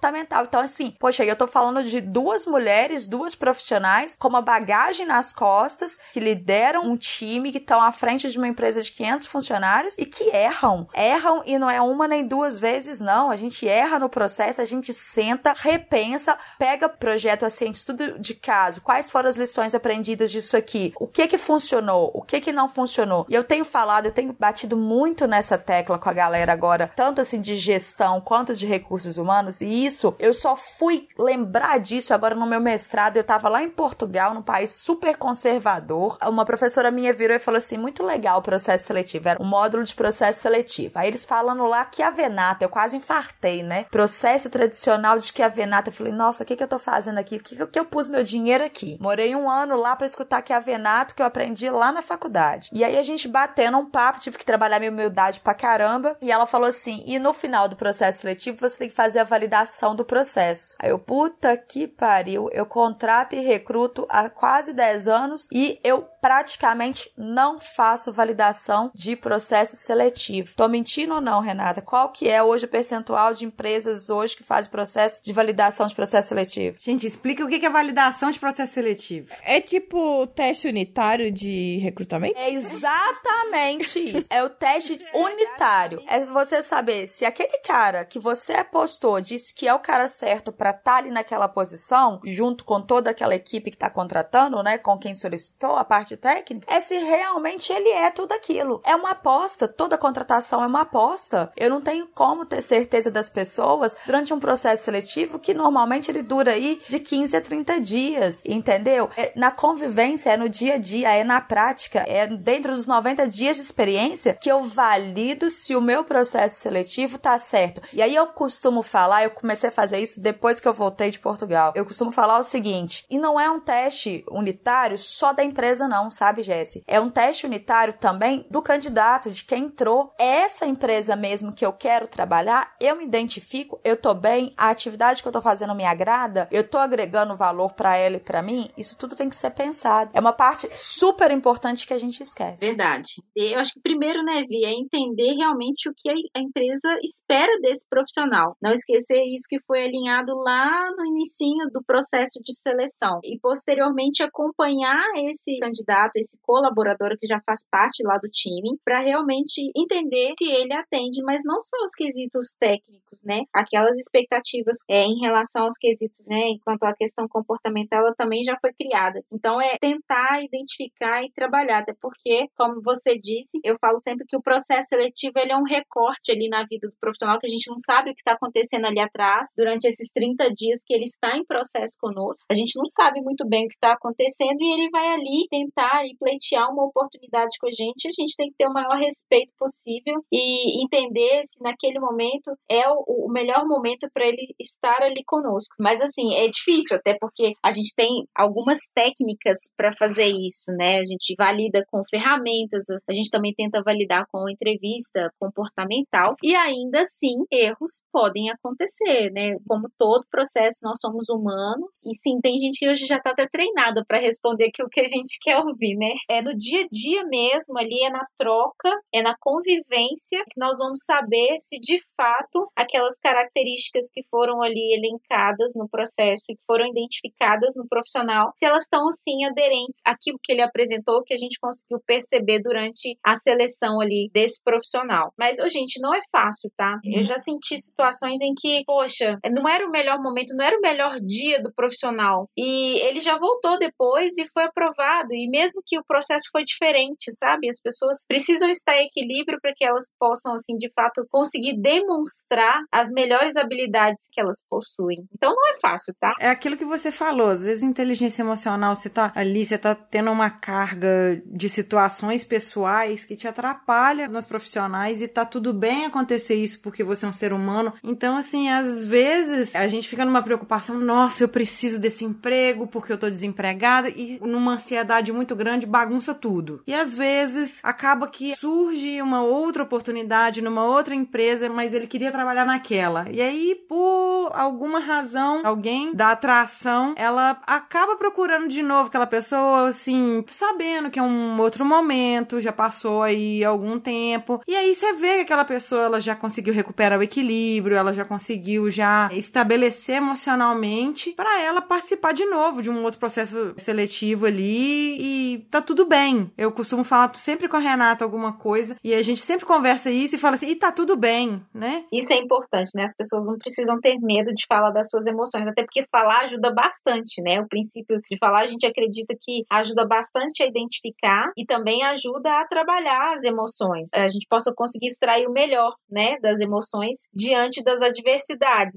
Então, 0.43 0.61
assim, 0.61 0.95
poxa, 0.99 1.25
eu 1.25 1.37
tô 1.37 1.47
falando 1.47 1.83
de 1.83 2.01
duas 2.01 2.47
mulheres, 2.47 3.07
duas 3.07 3.35
profissionais 3.35 4.17
com 4.19 4.29
uma 4.29 4.43
bagagem 4.43 5.07
nas 5.07 5.33
costas, 5.33 5.99
que 6.13 6.21
lideram 6.21 6.85
um 6.85 6.97
time, 6.97 7.53
que 7.53 7.59
estão 7.59 7.81
à 7.81 7.93
frente 7.93 8.31
de 8.31 8.39
uma 8.39 8.49
empresa 8.49 8.83
de 8.83 8.93
500 8.93 9.27
funcionários 9.27 9.97
e 9.99 10.05
que 10.05 10.25
erram. 10.25 10.89
Erram 10.95 11.43
e 11.45 11.59
não 11.59 11.71
é 11.71 11.81
uma 11.81 12.07
nem 12.09 12.27
duas 12.27 12.59
vezes, 12.59 13.01
não. 13.01 13.31
A 13.31 13.37
gente 13.37 13.67
erra 13.67 13.99
no 13.99 14.09
processo, 14.09 14.61
a 14.61 14.65
gente 14.65 14.93
senta, 14.93 15.53
repensa, 15.57 16.39
pega 16.59 16.89
projeto 16.89 17.45
assim, 17.45 17.71
estudo 17.71 18.19
de 18.19 18.35
caso, 18.35 18.81
quais 18.81 19.11
foram 19.11 19.29
as 19.29 19.37
lições 19.37 19.75
aprendidas 19.75 20.31
disso 20.31 20.57
aqui, 20.57 20.93
o 20.99 21.07
que 21.07 21.27
que 21.27 21.39
funcionou, 21.39 22.11
o 22.15 22.23
que 22.23 22.41
que 22.41 22.53
não 22.53 22.69
funcionou. 22.69 23.27
E 23.29 23.35
eu 23.35 23.45
tenho 23.45 23.65
falado, 23.65 24.07
eu 24.07 24.13
tenho 24.13 24.35
batido 24.39 24.77
muito 24.77 25.27
nessa 25.27 25.59
tecla 25.59 25.99
com 25.99 26.09
a 26.09 26.13
galera 26.13 26.53
agora, 26.53 26.91
tanto 26.95 27.21
assim 27.21 27.41
de 27.41 27.57
gestão 27.57 28.21
quanto 28.21 28.55
de 28.55 28.67
recursos 28.67 29.19
humanos, 29.19 29.61
e 29.61 29.82
isso 29.85 30.15
eu 30.19 30.33
só 30.33 30.57
fui 30.57 31.09
lembrar 31.19 31.79
disso 31.79 32.15
agora 32.15 32.35
no 32.35 32.47
meu 32.47 32.61
mestrado. 32.61 33.17
Eu 33.17 33.25
tava 33.25 33.49
lá 33.49 33.63
em 33.63 33.71
Portugal, 33.71 34.35
num 34.35 34.43
país 34.43 34.73
super 34.73 35.17
conservador. 35.17 36.19
Uma 36.23 36.45
professora 36.45 36.91
minha 36.91 37.13
virou 37.13 37.37
e 37.37 37.41
falou 37.41 37.59
assim: 37.59 37.77
muito 37.77 38.03
legal 38.03 38.39
o 38.39 38.43
processo 38.43 38.85
seletivo, 38.85 39.29
era 39.29 39.43
um 39.43 39.47
módulo 39.47 39.83
de 39.83 39.95
processo 39.95 40.41
seletivo. 40.41 40.99
Aí 40.99 41.09
eles 41.09 41.25
falando 41.25 41.67
lá 41.67 41.85
que 41.85 42.03
a 42.03 42.11
Venata, 42.11 42.65
eu 42.65 42.69
quase 42.69 42.97
infartei, 42.97 43.63
né? 43.63 43.85
Processo 43.91 44.51
tradicional 44.51 45.19
de 45.19 45.33
que 45.33 45.43
a 45.43 45.49
Venata. 45.49 45.91
Eu 45.91 45.95
falei, 45.95 46.13
nossa, 46.13 46.43
o 46.43 46.47
que, 46.47 46.57
que 46.57 46.63
eu 46.63 46.69
tô 46.69 46.79
fazendo 46.79 47.19
aqui? 47.19 47.37
O 47.37 47.41
que, 47.43 47.67
que 47.67 47.79
eu 47.79 47.85
pus 47.85 48.09
meu 48.09 48.23
dinheiro 48.23 48.65
aqui? 48.65 48.97
Morei 49.01 49.35
um 49.35 49.51
ano 49.51 49.77
lá 49.77 49.97
para 49.97 50.07
escutar 50.07 50.43
que 50.43 50.53
a 50.53 50.61
Venato, 50.61 51.15
que 51.15 51.23
eu 51.23 51.27
aprendi 51.27 51.69
lá 51.71 51.93
na 51.93 52.03
faculdade. 52.03 52.69
E 52.73 52.85
aí 52.85 52.99
a 52.99 53.03
gente 53.03 53.29
batendo 53.29 53.79
um 53.79 53.87
papo, 53.87 54.21
tive 54.21 54.39
que 54.39 54.45
trabalhar 54.45 54.79
minha 54.79 54.91
humildade 54.91 55.41
pra 55.41 55.55
caramba. 55.55 56.17
E 56.21 56.31
ela 56.31 56.47
falou 56.47 56.69
assim: 56.69 57.03
e 57.07 57.19
no 57.19 57.33
final 57.33 57.69
do 57.69 57.77
processo 57.77 58.21
seletivo 58.21 58.59
você 58.59 58.77
tem 58.77 58.89
que 58.89 58.95
fazer 58.95 59.19
a 59.19 59.25
validação 59.25 59.72
do 59.95 60.05
processo. 60.05 60.77
Aí 60.79 60.91
eu, 60.91 60.99
puta 60.99 61.57
que 61.57 61.87
pariu, 61.87 62.49
eu 62.53 62.67
contrato 62.67 63.35
e 63.35 63.41
recruto 63.41 64.07
há 64.09 64.29
quase 64.29 64.73
10 64.73 65.09
anos 65.09 65.49
e 65.53 65.79
eu 65.83 66.07
praticamente 66.21 67.11
não 67.17 67.59
faço 67.59 68.13
validação 68.13 68.93
de 68.95 69.17
processo 69.17 69.77
seletivo. 69.77 70.55
Tô 70.57 70.69
mentindo 70.69 71.15
ou 71.15 71.21
não, 71.21 71.41
Renata? 71.41 71.83
Qual 71.83 72.11
que 72.11 72.29
é 72.29 72.41
hoje 72.41 72.65
o 72.65 72.69
percentual 72.69 73.35
de 73.35 73.45
empresas 73.45 74.09
hoje 74.09 74.37
que 74.37 74.45
fazem 74.45 74.71
processo 74.71 75.21
de 75.21 75.33
validação 75.33 75.87
de 75.89 75.95
processo 75.95 76.29
seletivo? 76.29 76.79
Gente, 76.81 77.07
explica 77.07 77.45
o 77.45 77.49
que 77.49 77.67
é 77.67 77.71
validação 77.71 78.31
de 78.31 78.39
processo 78.39 78.75
seletivo. 78.75 79.33
É 79.43 79.61
tipo 79.61 80.27
teste 80.29 80.69
unitário 80.69 81.33
de 81.33 81.79
recrutamento? 81.79 82.39
É 82.39 82.51
exatamente 82.51 83.99
isso. 83.99 84.29
É 84.31 84.45
o 84.45 84.51
teste 84.51 85.05
unitário. 85.13 86.01
É 86.07 86.21
você 86.27 86.63
saber 86.63 87.09
se 87.09 87.25
aquele 87.25 87.59
cara 87.59 88.05
que 88.05 88.19
você 88.19 88.53
apostou 88.53 89.21
disse 89.21 89.53
que 89.55 89.62
é 89.67 89.75
o 89.75 89.79
cara 89.79 90.09
certo 90.09 90.53
para 90.53 90.71
estar 90.71 90.83
tá 90.83 90.97
ali 90.97 91.11
naquela 91.11 91.49
posição, 91.49 92.21
junto 92.25 92.65
com 92.65 92.81
toda 92.81 93.11
aquela 93.11 93.35
equipe 93.35 93.71
que 93.71 93.77
tá 93.77 93.91
contratando, 93.91 94.63
né, 94.63 94.79
com 94.79 94.99
quem 94.99 95.15
solicitou 95.15 95.77
a 95.77 95.85
parte 95.85 96.17
técnica, 96.17 96.67
é 96.73 96.81
se 96.81 96.97
realmente 96.99 97.73
ele 97.73 97.89
é 97.89 98.11
tudo 98.11 98.33
aquilo. 98.33 98.81
É 98.85 98.95
uma 98.95 99.11
aposta, 99.11 99.69
toda 99.69 99.99
contratação 99.99 100.63
é 100.63 100.67
uma 100.67 100.83
aposta. 100.83 101.53
Eu 101.57 101.71
não 101.71 101.81
tenho 101.81 102.07
como 102.15 102.45
ter 102.45 102.63
certeza 102.63 103.11
das 103.11 103.29
pessoas 103.29 103.97
durante 104.07 104.33
um 104.33 104.41
processo 104.41 104.85
seletivo 104.85 105.39
que 105.39 105.55
normalmente 105.55 106.11
ele 106.11 106.23
dura 106.23 106.53
aí 106.53 106.81
de 106.89 106.99
15 106.99 107.37
a 107.37 107.41
30 107.41 107.81
dias, 107.81 108.41
entendeu? 108.45 109.11
É 109.17 109.33
na 109.37 109.51
convivência, 109.51 110.31
é 110.31 110.37
no 110.37 110.49
dia 110.49 110.75
a 110.75 110.79
dia, 110.79 111.13
é 111.15 111.25
na 111.25 111.41
prática, 111.41 112.05
é 112.07 112.27
dentro 112.27 112.75
dos 112.75 112.87
90 112.87 113.27
dias 113.29 113.57
de 113.57 113.63
experiência 113.63 114.37
que 114.41 114.51
eu 114.51 114.63
valido 114.63 115.51
se 115.51 115.75
o 115.75 115.81
meu 115.81 116.05
processo 116.05 116.61
seletivo 116.61 117.19
tá 117.19 117.39
certo. 117.39 117.83
E 117.93 118.03
aí 118.03 118.15
eu 118.15 118.27
costumo 118.29 118.83
falar, 118.83 119.25
eu 119.25 119.31
comecei 119.43 119.69
a 119.69 119.73
fazer 119.73 119.99
isso 119.99 120.23
depois 120.23 120.59
que 120.59 120.67
eu 120.67 120.73
voltei 120.73 121.11
de 121.11 121.19
Portugal. 121.19 121.73
Eu 121.77 121.85
costumo 121.85 122.11
falar 122.11 122.39
o 122.39 122.45
seguinte, 122.45 123.05
e 123.11 123.19
não 123.19 123.39
é 123.39 123.51
um 123.51 123.61
teste 123.61 124.25
unitário 124.31 124.97
só 124.97 125.33
da 125.33 125.45
empresa 125.45 125.87
não, 125.87 126.11
sabe, 126.11 126.43
Jesse? 126.43 126.83
É 126.87 126.99
um 126.99 127.11
teste 127.11 127.45
unitário 127.45 127.93
também 127.93 128.47
do 128.51 128.63
candidato, 128.63 129.31
de 129.31 129.45
quem 129.45 129.65
entrou. 129.65 130.15
Essa 130.19 130.65
empresa 130.65 131.17
mesmo 131.17 131.53
que 131.53 131.67
eu 131.67 131.73
quero 131.73 132.07
trabalhar, 132.07 132.75
eu 132.81 132.97
me 132.97 133.05
identifico, 133.05 133.81
eu 133.85 133.97
tô 133.97 134.15
bem, 134.15 134.55
a 134.57 134.71
atividade 134.71 135.23
que 135.23 135.29
eu 135.29 135.33
tô 135.33 135.43
fazendo 135.43 135.75
me 135.75 135.85
agrada, 135.85 136.49
eu 136.51 136.67
tô 136.67 136.79
agregando 136.79 137.37
valor 137.37 137.73
para 137.73 137.97
ela 137.97 138.17
e 138.17 138.21
para 138.21 138.43
mim, 138.43 138.71
isso 138.79 138.97
tudo 138.97 139.17
tem 139.17 139.29
que 139.29 139.37
ser 139.37 139.51
pensado. 139.51 140.11
É 140.15 140.21
uma 140.21 140.33
parte 140.33 140.69
super 140.73 141.31
importante 141.31 141.87
que 141.87 141.95
a 141.95 141.99
gente 141.99 142.23
esquece. 142.23 142.65
Verdade. 142.65 143.23
Eu 143.35 143.59
acho 143.59 143.75
que 143.75 143.81
primeiro, 143.81 144.23
né, 144.23 144.45
Vi, 144.49 144.65
é 144.65 144.73
entender 144.73 145.35
realmente 145.35 145.89
o 145.89 145.95
que 145.97 146.11
a 146.11 146.41
empresa 146.41 146.97
espera 147.03 147.61
desse 147.61 147.87
profissional. 147.89 148.57
Não 148.63 148.71
esquecer 148.71 149.23
isso 149.35 149.47
que 149.49 149.61
foi 149.67 149.85
alinhado 149.85 150.35
lá 150.37 150.91
no 150.97 151.05
início 151.05 151.33
do 151.73 151.83
processo 151.85 152.41
de 152.45 152.55
seleção 152.55 153.21
e 153.25 153.39
posteriormente 153.41 154.23
acompanhar 154.23 155.03
esse 155.17 155.59
candidato, 155.59 156.17
esse 156.17 156.39
colaborador 156.43 157.17
que 157.19 157.27
já 157.27 157.41
faz 157.45 157.61
parte 157.71 158.03
lá 158.05 158.19
do 158.19 158.29
time, 158.29 158.79
para 158.85 159.01
realmente 159.01 159.61
entender 159.77 160.33
se 160.39 160.45
ele 160.45 160.73
atende, 160.73 161.23
mas 161.23 161.43
não 161.45 161.61
só 161.63 161.77
os 161.85 161.93
quesitos 161.97 162.53
técnicos, 162.59 163.23
né? 163.25 163.43
Aquelas 163.53 163.97
expectativas 163.97 164.79
é, 164.89 165.05
em 165.05 165.19
relação 165.21 165.65
aos 165.65 165.75
quesitos, 165.79 166.25
né? 166.27 166.49
Enquanto 166.49 166.85
a 166.85 166.95
questão 166.95 167.27
comportamental, 167.29 168.01
ela 168.01 168.15
também 168.15 168.45
já 168.45 168.57
foi 168.61 168.73
criada. 168.73 169.21
Então 169.33 169.61
é 169.61 169.77
tentar 169.79 170.43
identificar 170.43 171.23
e 171.23 171.33
trabalhar, 171.33 171.79
até 171.79 171.95
porque, 172.01 172.47
como 172.57 172.81
você 172.83 173.19
disse, 173.19 173.59
eu 173.65 173.75
falo 173.81 173.99
sempre 174.01 174.27
que 174.29 174.37
o 174.37 174.43
processo 174.43 174.91
seletivo 174.91 175.39
ele 175.39 175.53
é 175.53 175.57
um 175.57 175.65
recorte 175.65 176.33
ali 176.33 176.49
na 176.49 176.65
vida 176.65 176.89
do 176.89 176.95
profissional 177.01 177.39
que 177.39 177.47
a 177.47 177.51
gente 177.51 177.69
não 177.69 177.79
sabe 177.79 178.11
o 178.11 178.15
que 178.15 178.21
está 178.21 178.33
acontecendo 178.33 178.87
ali 178.87 179.01
atrás 179.01 179.22
durante 179.57 179.87
esses 179.87 180.09
30 180.15 180.53
dias 180.55 180.81
que 180.87 180.95
ele 180.95 181.05
está 181.05 181.37
em 181.37 181.45
processo 181.45 181.97
conosco. 182.01 182.45
A 182.51 182.55
gente 182.55 182.77
não 182.77 182.87
sabe 182.87 183.21
muito 183.21 183.47
bem 183.47 183.65
o 183.65 183.69
que 183.69 183.75
está 183.75 183.93
acontecendo 183.93 184.59
e 184.61 184.73
ele 184.73 184.91
vai 184.91 185.09
ali 185.09 185.47
tentar 185.51 186.05
e 186.07 186.17
pleitear 186.19 186.71
uma 186.71 186.85
oportunidade 186.85 187.57
com 187.61 187.67
a 187.67 187.71
gente 187.71 188.09
a 188.09 188.23
gente 188.23 188.37
tem 188.37 188.49
que 188.51 188.57
ter 188.57 188.67
o 188.67 188.73
maior 188.73 188.97
respeito 188.99 189.53
possível 189.59 190.23
e 190.31 190.83
entender 190.85 191.43
se 191.45 191.63
naquele 191.63 191.99
momento 191.99 192.53
é 192.71 192.89
o 192.89 193.29
melhor 193.31 193.65
momento 193.67 194.09
para 194.13 194.27
ele 194.27 194.47
estar 194.61 195.03
ali 195.03 195.23
conosco. 195.25 195.75
Mas 195.79 196.01
assim, 196.01 196.35
é 196.35 196.49
difícil, 196.49 196.97
até 196.97 197.17
porque 197.19 197.53
a 197.65 197.71
gente 197.71 197.95
tem 197.95 198.09
algumas 198.35 198.79
técnicas 198.95 199.59
para 199.77 199.91
fazer 199.93 200.27
isso, 200.27 200.71
né? 200.77 200.99
A 200.99 201.05
gente 201.05 201.35
valida 201.39 201.85
com 201.91 202.01
ferramentas, 202.09 202.85
a 203.09 203.13
gente 203.13 203.31
também 203.31 203.55
tenta 203.55 203.83
validar 203.83 204.27
com 204.31 204.49
entrevista 204.49 205.31
comportamental 205.41 206.35
e 206.43 206.55
ainda 206.55 207.01
assim 207.01 207.45
erros 207.51 208.03
podem 208.13 208.51
acontecer, 208.51 209.12
né? 209.31 209.57
Como 209.69 209.89
todo 209.99 210.27
processo, 210.31 210.81
nós 210.85 211.01
somos 211.01 211.29
humanos 211.29 211.97
e 212.05 212.17
sim, 212.17 212.41
tem 212.41 212.59
gente 212.59 212.79
que 212.79 212.89
hoje 212.89 213.07
já 213.07 213.17
está 213.17 213.31
até 213.31 213.47
treinada 213.47 214.05
para 214.07 214.19
responder 214.19 214.67
aquilo 214.67 214.89
que 214.91 215.01
a 215.01 215.05
gente 215.05 215.39
quer 215.43 215.59
ouvir, 215.59 215.97
né? 215.97 216.13
É 216.29 216.43
no 216.43 216.55
dia 216.57 216.83
a 216.83 216.89
dia 216.91 217.25
mesmo, 217.25 217.79
ali 217.79 218.03
é 218.03 218.11
na 218.11 218.25
troca, 218.39 218.91
é 219.13 219.23
na 219.23 219.35
convivência 219.41 220.45
que 220.51 220.59
nós 220.59 220.79
vamos 220.79 221.01
saber 221.05 221.57
se 221.59 221.79
de 221.79 221.99
fato 222.17 222.71
aquelas 222.77 223.17
características 223.19 224.07
que 224.13 224.23
foram 224.31 224.63
ali 224.63 224.95
elencadas 224.95 225.73
no 225.75 225.89
processo 225.89 226.45
e 226.49 226.57
que 226.57 226.63
foram 226.67 226.87
identificadas 226.87 227.75
no 227.77 227.87
profissional, 227.89 228.53
se 228.59 228.67
elas 228.67 228.83
estão 228.83 229.11
sim 229.13 229.45
aderentes 229.45 230.01
àquilo 230.05 230.39
que 230.43 230.53
ele 230.53 230.63
apresentou, 230.63 231.23
que 231.23 231.35
a 231.35 231.37
gente 231.37 231.59
conseguiu 231.61 232.01
perceber 232.07 232.61
durante 232.63 233.17
a 233.25 233.35
seleção 233.35 234.01
ali 234.01 234.31
desse 234.33 234.61
profissional. 234.63 235.33
Mas, 235.39 235.59
oh, 235.59 235.69
gente, 235.69 236.01
não 236.01 236.15
é 236.15 236.21
fácil, 236.31 236.71
tá? 236.77 236.99
Eu 237.05 237.19
uhum. 237.19 237.23
já 237.23 237.37
senti 237.39 237.79
situações 237.79 238.41
em 238.41 238.55
que, 238.55 238.83
poxa, 239.03 239.39
não 239.51 239.69
era 239.69 239.87
o 239.87 239.91
melhor 239.91 240.19
momento, 240.21 240.55
não 240.55 240.65
era 240.65 240.77
o 240.77 240.81
melhor 240.81 241.19
dia 241.21 241.61
do 241.63 241.73
profissional. 241.75 242.49
E 242.57 242.99
ele 243.07 243.21
já 243.21 243.37
voltou 243.37 243.79
depois 243.79 244.37
e 244.39 244.47
foi 244.53 244.65
aprovado. 244.65 245.33
E 245.33 245.49
mesmo 245.51 245.83
que 245.85 245.99
o 245.99 246.05
processo 246.05 246.49
foi 246.53 246.65
diferente, 246.65 247.33
sabe? 247.33 247.69
As 247.69 247.81
pessoas 247.81 248.25
precisam 248.27 248.69
estar 248.71 248.95
em 248.95 249.07
equilíbrio 249.07 249.59
para 249.61 249.73
que 249.75 249.85
elas 249.85 250.11
possam, 250.19 250.55
assim, 250.55 250.77
de 250.77 250.91
fato, 250.95 251.27
conseguir 251.31 251.81
demonstrar 251.81 252.83
as 252.93 253.11
melhores 253.11 253.57
habilidades 253.57 254.27
que 254.31 254.41
elas 254.41 254.63
possuem. 254.69 255.27
Então 255.35 255.51
não 255.51 255.71
é 255.75 255.79
fácil, 255.81 256.15
tá? 256.21 256.35
É 256.39 256.49
aquilo 256.49 256.77
que 256.77 256.85
você 256.85 257.11
falou. 257.11 257.49
Às 257.49 257.65
vezes, 257.65 257.83
inteligência 257.83 258.43
emocional, 258.43 258.95
você 258.95 259.11
tá 259.11 259.33
ali, 259.35 259.67
você 259.67 259.79
tá 259.79 259.95
tendo 259.95 260.31
uma 260.31 260.51
carga 260.51 261.43
de 261.47 261.69
situações 261.69 262.45
pessoais 262.45 263.25
que 263.25 263.37
te 263.37 263.49
atrapalha 263.49 264.29
nas 264.29 264.47
profissionais 264.47 265.21
e 265.21 265.29
tá 265.29 265.45
tudo 265.45 265.73
bem 265.73 266.07
acontecer 266.07 266.55
isso 266.55 266.81
porque 266.81 267.03
você 267.03 267.27
é 267.27 267.29
um 267.29 267.33
ser 267.33 267.53
humano. 267.53 267.93
Então, 268.03 268.37
assim, 268.37 268.69
às 268.69 268.92
vezes 269.05 269.75
a 269.75 269.89
gente 269.89 270.09
fica 270.09 270.25
numa 270.25 270.43
preocupação, 270.43 270.99
nossa, 270.99 271.43
eu 271.45 271.49
preciso 271.49 272.01
desse 272.01 272.25
emprego 272.25 272.87
porque 272.87 273.13
eu 273.13 273.19
tô 273.19 273.29
desempregada 273.29 274.09
e 274.09 274.39
numa 274.43 274.75
ansiedade 274.75 275.33
muito 275.33 275.57
grande 275.57 275.87
bagunça 275.87 276.35
tudo. 276.35 276.83
E 276.87 276.95
às 276.95 277.15
vezes 277.15 277.81
acaba 277.83 278.29
que 278.29 278.55
surge 278.57 279.21
uma 279.23 279.43
outra 279.43 279.83
oportunidade 279.83 280.63
numa 280.63 280.85
outra 280.85 281.15
empresa, 281.15 281.69
mas 281.69 281.95
ele 281.95 282.07
queria 282.07 282.33
trabalhar 282.33 282.65
naquela. 282.65 283.27
E 283.31 283.41
aí, 283.41 283.75
por 283.89 284.51
alguma 284.55 284.99
razão, 285.01 285.61
alguém 285.65 286.15
da 286.15 286.33
atração, 286.33 287.15
ela 287.17 287.61
acaba 287.67 288.17
procurando 288.17 288.69
de 288.69 288.83
novo 288.83 289.09
aquela 289.09 289.27
pessoa, 289.27 289.89
assim, 289.89 290.45
sabendo 290.51 291.11
que 291.11 291.19
é 291.19 291.23
um 291.23 291.61
outro 291.61 291.85
momento, 291.85 292.61
já 292.61 292.73
passou 292.73 293.23
aí 293.23 293.65
algum 293.65 293.99
tempo. 293.99 294.61
E 294.67 294.75
aí 294.75 294.95
você 294.95 295.13
vê 295.13 295.37
que 295.37 295.41
aquela 295.43 295.65
pessoa, 295.65 296.03
ela 296.03 296.21
já 296.21 296.35
conseguiu 296.35 296.75
recuperar 296.75 297.19
o 297.19 297.23
equilíbrio, 297.23 297.97
ela 297.97 298.13
já 298.13 298.25
conseguiu 298.25 298.82
já 298.91 299.31
estabelecer 299.33 300.17
emocionalmente 300.17 301.33
para 301.33 301.61
ela 301.61 301.81
participar 301.81 302.33
de 302.33 302.45
novo 302.45 302.83
de 302.83 302.91
um 302.91 303.03
outro 303.05 303.21
processo 303.21 303.75
seletivo 303.77 304.47
ali 304.47 305.55
e 305.55 305.59
tá 305.71 305.81
tudo 305.81 306.07
bem. 306.07 306.51
Eu 306.57 306.73
costumo 306.73 307.05
falar 307.05 307.35
sempre 307.37 307.69
com 307.69 307.77
a 307.77 307.81
Renata 307.81 308.25
alguma 308.25 308.53
coisa 308.53 308.97
e 309.03 309.15
a 309.15 309.23
gente 309.23 309.41
sempre 309.41 309.67
conversa 309.67 310.11
isso 310.11 310.37
e 310.37 310.39
fala 310.39 310.55
assim, 310.55 310.69
e 310.69 310.77
tá 310.77 310.93
tudo 310.93 311.17
bem, 311.17 311.63
né? 311.73 312.05
Isso 312.13 312.33
é 312.33 312.37
importante, 312.37 312.91
né? 312.95 313.05
As 313.05 313.15
pessoas 313.15 313.47
não 313.47 313.59
precisam 313.59 314.01
ter 314.01 314.19
medo 314.19 314.55
de 314.55 314.67
falar 314.67 314.91
das 314.91 315.09
suas 315.09 315.27
emoções, 315.27 315.67
até 315.67 315.83
porque 315.83 316.07
falar 316.11 316.41
ajuda 316.41 316.73
bastante, 316.73 317.43
né? 317.43 317.61
O 317.61 317.69
princípio 317.69 318.21
de 318.31 318.39
falar, 318.39 318.61
a 318.61 318.67
gente 318.67 318.87
acredita 318.87 319.35
que 319.41 319.65
ajuda 319.71 320.07
bastante 320.07 320.63
a 320.63 320.67
identificar 320.67 321.51
e 321.57 321.65
também 321.65 322.03
ajuda 322.05 322.61
a 322.61 322.67
trabalhar 322.67 323.33
as 323.33 323.45
emoções. 323.45 324.09
A 324.15 324.29
gente 324.29 324.47
possa 324.49 324.73
conseguir 324.75 325.07
extrair 325.07 325.47
o 325.47 325.53
melhor, 325.53 325.95
né, 326.11 326.39
das 326.41 326.61
emoções 326.61 327.29
diante 327.35 327.83
das 327.83 328.03
adversidades, 328.03 328.53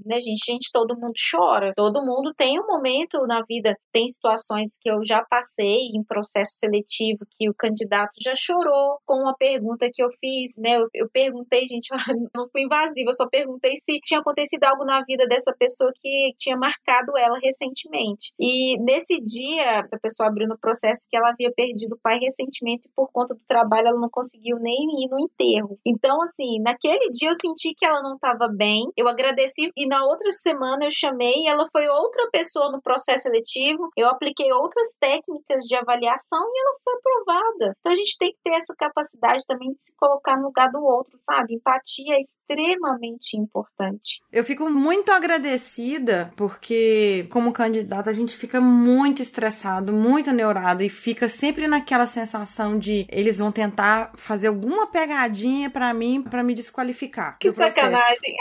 né, 0.05 0.19
gente? 0.19 0.45
Gente, 0.45 0.69
todo 0.71 0.95
mundo 0.99 1.13
chora, 1.31 1.73
todo 1.75 2.05
mundo 2.05 2.33
tem 2.35 2.59
um 2.59 2.67
momento 2.67 3.19
na 3.27 3.41
vida, 3.47 3.75
tem 3.91 4.07
situações 4.07 4.77
que 4.79 4.89
eu 4.89 5.03
já 5.03 5.23
passei 5.23 5.89
em 5.95 6.03
processo 6.03 6.53
seletivo 6.55 7.25
que 7.31 7.49
o 7.49 7.53
candidato 7.53 8.11
já 8.21 8.33
chorou 8.35 8.99
com 9.05 9.15
uma 9.15 9.35
pergunta 9.35 9.89
que 9.91 10.03
eu 10.03 10.09
fiz, 10.19 10.55
né? 10.57 10.77
Eu, 10.77 10.87
eu 10.93 11.09
perguntei, 11.11 11.65
gente, 11.65 11.89
eu 12.09 12.29
não 12.35 12.47
fui 12.49 12.63
invasiva, 12.63 13.09
eu 13.09 13.13
só 13.13 13.27
perguntei 13.27 13.75
se 13.75 13.99
tinha 14.03 14.19
acontecido 14.19 14.63
algo 14.63 14.85
na 14.85 15.01
vida 15.03 15.25
dessa 15.27 15.53
pessoa 15.57 15.91
que 15.95 16.33
tinha 16.37 16.57
marcado 16.57 17.17
ela 17.17 17.39
recentemente. 17.41 18.33
E 18.39 18.77
nesse 18.83 19.19
dia, 19.21 19.81
essa 19.83 19.97
pessoa 20.01 20.29
abriu 20.29 20.47
no 20.47 20.57
processo 20.57 21.07
que 21.09 21.17
ela 21.17 21.29
havia 21.31 21.51
perdido 21.51 21.95
o 21.95 21.99
pai 22.01 22.19
recentemente 22.19 22.87
e 22.87 22.91
por 22.95 23.09
conta 23.11 23.33
do 23.33 23.41
trabalho 23.47 23.87
ela 23.87 23.99
não 23.99 24.09
conseguiu 24.09 24.57
nem 24.59 24.77
ir 25.03 25.09
no 25.09 25.19
enterro. 25.19 25.77
Então, 25.85 26.21
assim, 26.21 26.61
naquele 26.61 27.09
dia 27.09 27.29
eu 27.29 27.35
senti 27.35 27.73
que 27.75 27.85
ela 27.85 28.01
não 28.01 28.15
estava 28.15 28.47
bem, 28.47 28.83
eu 28.95 29.07
agradeci 29.07 29.54
e 29.75 29.87
na 29.87 30.05
outra 30.05 30.31
semana 30.31 30.85
eu 30.85 30.89
chamei 30.89 31.33
e 31.35 31.47
ela 31.47 31.65
foi 31.71 31.87
outra 31.87 32.29
pessoa 32.31 32.71
no 32.71 32.81
processo 32.81 33.23
seletivo, 33.23 33.89
eu 33.95 34.07
apliquei 34.07 34.51
outras 34.51 34.87
técnicas 34.99 35.63
de 35.63 35.75
avaliação 35.75 36.39
e 36.39 36.59
ela 36.59 36.75
foi 36.83 36.93
aprovada. 36.93 37.75
Então 37.79 37.91
a 37.91 37.95
gente 37.95 38.17
tem 38.17 38.31
que 38.31 38.37
ter 38.43 38.55
essa 38.55 38.73
capacidade 38.77 39.43
também 39.47 39.71
de 39.71 39.81
se 39.81 39.93
colocar 39.97 40.37
no 40.37 40.47
lugar 40.47 40.69
do 40.69 40.79
outro, 40.79 41.17
sabe? 41.17 41.55
Empatia 41.55 42.15
é 42.15 42.19
extremamente 42.19 43.37
importante. 43.37 44.21
Eu 44.31 44.43
fico 44.43 44.69
muito 44.69 45.11
agradecida 45.11 46.31
porque, 46.35 47.27
como 47.31 47.53
candidata, 47.53 48.09
a 48.09 48.13
gente 48.13 48.35
fica 48.35 48.59
muito 48.61 49.21
estressado, 49.21 49.91
muito 49.91 50.31
neurado 50.31 50.83
e 50.83 50.89
fica 50.89 51.29
sempre 51.29 51.67
naquela 51.67 52.05
sensação 52.05 52.77
de 52.77 53.05
eles 53.09 53.39
vão 53.39 53.51
tentar 53.51 54.11
fazer 54.15 54.47
alguma 54.47 54.87
pegadinha 54.87 55.69
para 55.69 55.93
mim 55.93 56.21
para 56.21 56.43
me 56.43 56.53
desqualificar. 56.53 57.37
Que 57.39 57.51
sacanagem. 57.51 58.35